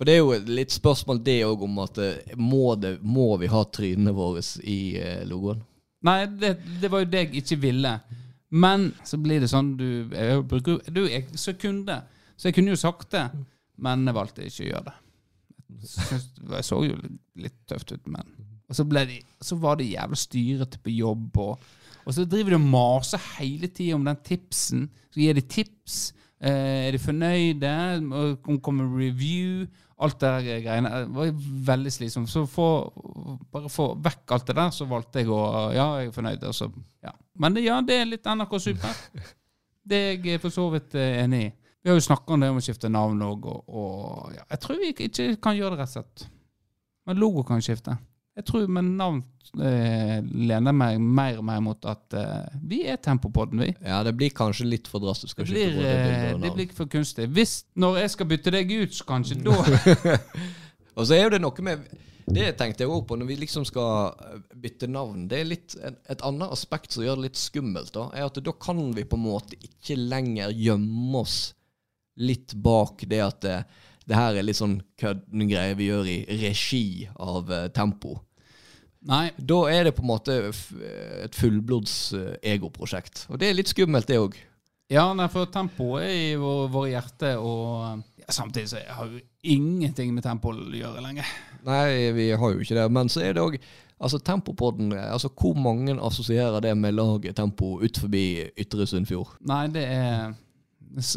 For 0.01 0.09
det 0.09 0.13
er 0.15 0.23
jo 0.23 0.53
litt 0.57 0.73
spørsmål 0.73 1.19
det 1.21 1.35
òg 1.45 1.61
om 1.61 1.75
at 1.83 1.99
eh, 2.01 2.31
må, 2.41 2.71
det, 2.73 2.95
må 3.05 3.35
vi 3.37 3.45
ha 3.51 3.59
trynene 3.69 4.09
våre 4.17 4.41
i 4.65 4.95
eh, 4.97 5.19
logoen? 5.29 5.59
Nei, 6.09 6.23
det, 6.41 6.55
det 6.81 6.89
var 6.89 7.03
jo 7.03 7.09
det 7.13 7.19
jeg 7.21 7.43
ikke 7.43 7.57
ville. 7.61 7.91
Men 8.49 8.87
så 9.05 9.19
blir 9.21 9.43
det 9.43 9.51
sånn 9.51 9.75
Du, 9.77 9.85
jeg 10.09 10.39
bruker 10.49 10.79
du, 10.89 11.03
jeg 11.05 11.27
så 11.37 11.53
så 11.53 12.49
jeg 12.49 12.55
kunne 12.57 12.73
jo 12.73 12.79
sagt 12.81 13.11
det, 13.13 13.27
men 13.77 14.07
jeg 14.09 14.17
valgte 14.17 14.47
ikke 14.47 14.63
å 14.63 14.69
gjøre 14.71 14.87
det. 14.87 14.95
Synes- 15.91 16.25
Jeg 16.49 16.65
så 16.65 16.79
jo 16.87 16.95
litt 17.45 17.59
tøft 17.69 17.93
ut, 17.93 18.07
men 18.09 18.25
Og 18.65 18.75
så, 18.79 18.87
ble 18.89 19.05
de, 19.05 19.19
så 19.37 19.59
var 19.61 19.77
det 19.77 19.91
jævla 19.91 20.17
styrete 20.17 20.81
på 20.81 20.95
jobb, 20.95 21.37
og, 21.45 21.69
og 22.07 22.17
så 22.17 22.25
driver 22.25 22.55
de 22.55 22.57
og 22.57 22.65
maser 22.73 23.21
hele 23.37 23.69
tida 23.69 23.99
om 23.99 24.09
den 24.09 24.17
tipsen. 24.25 24.89
Så 25.13 25.21
gir 25.21 25.37
de 25.37 25.45
tips. 25.45 25.99
Eh, 26.41 26.87
er 26.87 26.97
de 26.97 27.03
fornøyde? 27.05 27.71
Kommer 28.65 28.89
review? 28.97 29.67
Alt 30.01 30.17
det 30.21 30.31
der 30.33 30.61
greiene. 30.65 30.91
Var 31.13 31.31
veldig 31.67 31.91
slitsomt. 31.93 32.29
Så 32.31 32.45
for, 32.49 32.89
bare 33.53 33.69
få 33.69 33.91
vekk 34.01 34.33
alt 34.35 34.47
det 34.49 34.57
der, 34.57 34.73
så 34.73 34.87
valgte 34.89 35.21
jeg 35.21 35.29
å 35.29 35.41
Ja, 35.75 35.87
jeg 36.01 36.09
er 36.09 36.15
fornøyd. 36.15 36.45
Altså, 36.49 36.71
ja. 37.05 37.13
Men 37.41 37.59
ja, 37.61 37.79
det 37.85 37.99
er 38.01 38.09
litt 38.09 38.29
NRK 38.29 38.57
Super. 38.63 39.01
Det 39.81 39.97
er 39.97 40.27
jeg 40.33 40.41
for 40.41 40.53
så 40.53 40.67
vidt 40.73 40.93
eh, 40.97 41.23
enig 41.23 41.41
i. 41.47 41.49
Vi 41.81 41.89
har 41.89 41.95
jo 41.97 42.03
snakka 42.05 42.35
om 42.35 42.43
det 42.43 42.51
om 42.53 42.59
å 42.59 42.61
skifte 42.61 42.89
navn 42.93 43.23
òg, 43.25 43.47
og, 43.49 43.61
og 43.73 44.35
ja, 44.35 44.43
jeg 44.53 44.61
tror 44.61 44.77
vi 44.77 44.91
ikke 44.93 45.29
kan 45.41 45.55
gjøre 45.57 45.73
det 45.73 45.81
rett 45.81 45.89
og 45.89 45.95
slett. 45.95 46.25
Men 47.09 47.17
logo 47.17 47.41
kan 47.47 47.63
skifte. 47.65 47.95
Jeg 48.39 48.45
tror 48.47 48.67
med 48.71 48.87
navn 48.95 49.23
eh, 49.59 50.19
lener 50.23 50.75
meg 50.75 50.99
mer 51.03 51.39
og 51.41 51.45
mer 51.49 51.59
mot 51.63 51.87
at 51.89 52.15
eh, 52.15 52.59
vi 52.63 52.83
er 52.87 52.99
Tempopodden, 53.03 53.59
vi. 53.65 53.73
Ja, 53.83 53.99
det 54.07 54.13
blir 54.15 54.31
kanskje 54.35 54.69
litt 54.69 54.87
for 54.87 55.03
drastisk. 55.03 55.41
å 55.41 55.43
Det 55.43 55.51
blir, 55.51 55.73
både 55.75 55.89
bilde 55.89 56.13
eh, 56.13 56.29
det 56.29 56.39
blir 56.39 56.55
blir 56.61 56.77
for 56.77 56.91
kunstig. 56.91 57.27
Hvis 57.35 57.57
når 57.75 57.99
jeg 58.05 58.13
skal 58.15 58.29
bytte 58.31 58.55
deg 58.55 58.71
ut, 58.71 58.95
så 58.95 59.09
kanskje 59.09 59.41
da 59.43 59.57
Og 60.99 61.05
så 61.07 61.15
er 61.15 61.23
jo 61.23 61.31
det 61.31 61.39
noe 61.39 61.63
med 61.63 61.83
Det 62.31 62.49
tenkte 62.59 62.83
jeg 62.83 62.91
òg 62.91 63.05
på 63.07 63.15
når 63.19 63.29
vi 63.29 63.37
liksom 63.43 63.67
skal 63.67 64.15
eh, 64.15 64.41
bytte 64.63 64.87
navn. 64.87 65.27
Det 65.27 65.41
er 65.41 65.51
litt 65.51 65.75
et, 65.75 65.99
et 66.15 66.27
annet 66.27 66.55
aspekt 66.55 66.95
som 66.95 67.03
gjør 67.03 67.19
det 67.19 67.31
litt 67.31 67.41
skummelt. 67.41 67.91
Da 67.97 68.07
er 68.15 68.29
at 68.29 68.39
da 68.39 68.55
kan 68.55 68.79
vi 68.95 69.03
på 69.03 69.19
en 69.19 69.27
måte 69.27 69.59
ikke 69.59 69.99
lenger 69.99 70.55
gjemme 70.55 71.25
oss 71.25 71.41
litt 72.21 72.53
bak 72.55 73.03
det 73.07 73.21
at 73.23 73.43
det, 73.43 73.59
det 74.09 74.17
her 74.17 74.35
er 74.39 74.45
litt 74.47 74.57
sånn 74.59 74.79
kødden 74.99 75.47
greie 75.49 75.75
vi 75.77 75.89
gjør 75.91 76.07
i 76.09 76.19
regi 76.41 76.83
av 77.21 77.49
uh, 77.51 77.67
Tempo. 77.75 78.17
Nei. 79.09 79.31
Da 79.37 79.59
er 79.73 79.87
det 79.89 79.95
på 79.97 80.03
en 80.03 80.09
måte 80.11 80.37
f- 80.51 80.75
et 81.25 81.35
fullblods 81.37 81.93
uh, 82.13 82.31
egoprosjekt. 82.45 83.25
Og 83.33 83.39
det 83.41 83.49
er 83.49 83.57
litt 83.57 83.71
skummelt, 83.71 84.09
det 84.09 84.19
òg. 84.21 84.35
Ja, 84.91 85.05
nei, 85.15 85.29
for 85.31 85.47
tempo 85.47 85.93
er 86.01 86.09
i 86.11 86.33
vår, 86.35 86.65
vår 86.73 86.89
hjerte, 86.91 87.29
og 87.39 88.01
ja, 88.19 88.25
samtidig 88.35 88.67
så 88.73 88.81
har 88.91 89.07
jo 89.07 89.21
ingenting 89.47 90.11
med 90.11 90.25
tempo 90.25 90.51
å 90.51 90.65
gjøre 90.75 90.99
lenger. 91.05 91.29
Nei, 91.63 92.09
vi 92.17 92.25
har 92.35 92.51
jo 92.51 92.59
ikke 92.59 92.75
det. 92.75 92.89
Men 92.91 93.07
så 93.09 93.23
er 93.23 93.37
det 93.37 93.45
òg 93.45 93.57
Altså, 94.01 94.17
Tempopodden 94.25 94.95
altså 94.97 95.29
Hvor 95.37 95.53
mange 95.61 95.93
assosierer 96.01 96.57
det 96.65 96.71
med 96.73 96.95
laget 96.97 97.35
Tempo 97.37 97.75
ut 97.85 97.99
forbi 98.01 98.47
Ytre 98.57 98.87
Sunnfjord? 98.89 99.35
Nei, 99.45 99.67
det 99.69 99.83
er, 99.93 100.31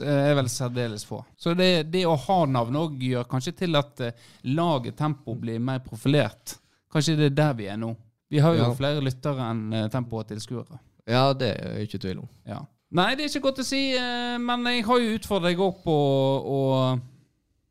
er 0.05 0.35
vel 0.39 0.49
særdeles 0.49 1.05
få. 1.09 1.19
Så 1.37 1.55
det, 1.59 1.91
det 1.93 2.05
å 2.07 2.15
ha 2.17 2.41
navn 2.47 2.77
òg 2.77 3.01
gjør 3.03 3.25
kanskje 3.31 3.53
til 3.65 3.77
at 3.81 4.01
eh, 4.01 4.13
laget 4.45 4.97
Tempo 4.99 5.35
blir 5.35 5.59
mer 5.61 5.81
profilert. 5.85 6.57
Kanskje 6.93 7.17
det 7.19 7.31
er 7.33 7.35
der 7.41 7.55
vi 7.59 7.67
er 7.73 7.77
nå. 7.81 7.95
Vi 8.31 8.39
har 8.43 8.55
jo 8.55 8.63
Ja. 8.69 8.75
flere 8.75 9.03
lyttere 9.05 9.49
enn 9.51 9.73
eh, 9.73 9.89
Tempo 9.93 10.21
og 10.23 10.29
tilskuere. 10.31 10.79
Ja, 11.07 11.33
det 11.37 11.51
er 11.59 11.75
jeg 11.79 11.89
ikke 11.89 11.99
i 12.01 12.05
tvil 12.07 12.23
om. 12.23 12.29
Ja. 12.49 12.61
Nei, 12.95 13.11
det 13.19 13.25
er 13.25 13.33
ikke 13.33 13.49
godt 13.49 13.59
å 13.65 13.67
si, 13.67 13.83
eh, 13.99 14.39
men 14.39 14.65
jeg 14.71 14.85
har 14.87 15.01
jo 15.03 15.17
utfordret 15.19 15.51
deg 15.53 15.61
opp 15.61 15.87
og, 15.91 16.47
og 16.55 17.11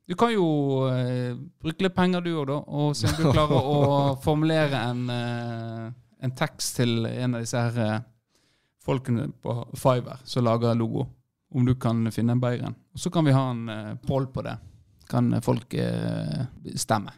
Du 0.06 0.16
kan 0.20 0.34
jo 0.34 0.45
eh, 0.91 1.32
bruke 1.64 1.86
litt 1.86 1.95
penger 1.95 2.22
du 2.26 2.34
òg, 2.36 2.47
da, 2.49 2.58
og 2.68 2.95
se 2.99 3.08
om 3.08 3.16
du 3.22 3.30
klarer 3.32 3.56
å 3.72 3.78
formulere 4.26 4.82
en, 4.91 5.06
eh, 5.10 5.86
en 6.28 6.34
tekst 6.36 6.76
til 6.82 7.06
en 7.08 7.38
av 7.38 7.45
disse 7.45 7.56
her 7.64 7.80
eh, 7.86 8.01
folkene 8.84 9.30
på 9.41 9.56
Fiverr 9.80 10.20
som 10.28 10.43
lager 10.43 10.76
logo. 10.76 11.06
Om 11.54 11.68
du 11.68 11.76
kan 11.80 12.06
finne 12.12 12.34
en 12.34 12.41
bedre 12.41 12.72
en. 12.72 12.78
Så 12.97 13.12
kan 13.14 13.26
vi 13.26 13.36
ha 13.36 13.49
en 13.51 13.68
uh, 13.70 13.93
poll 14.08 14.26
på 14.34 14.41
det. 14.45 14.56
Kan 15.10 15.30
folk 15.45 15.76
uh, 15.78 16.45
stemme 16.76 17.14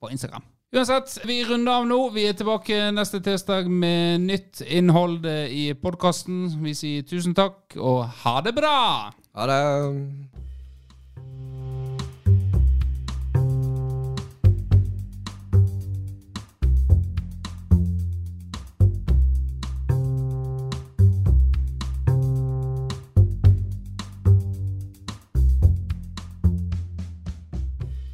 på 0.00 0.10
Instagram. 0.10 0.42
Uansett, 0.72 1.18
vi 1.28 1.44
runder 1.44 1.72
av 1.72 1.86
nå. 1.86 1.98
Vi 2.14 2.22
er 2.24 2.36
tilbake 2.36 2.76
neste 2.96 3.18
tirsdag 3.20 3.66
med 3.68 4.22
nytt 4.24 4.62
innhold 4.64 5.26
eh, 5.28 5.52
i 5.52 5.64
podkasten. 5.76 6.46
Vi 6.64 6.72
sier 6.72 7.04
tusen 7.04 7.36
takk, 7.36 7.76
og 7.76 8.06
ha 8.22 8.38
det 8.40 8.54
bra! 8.56 8.78
Ha 9.36 9.50
det. 9.50 9.60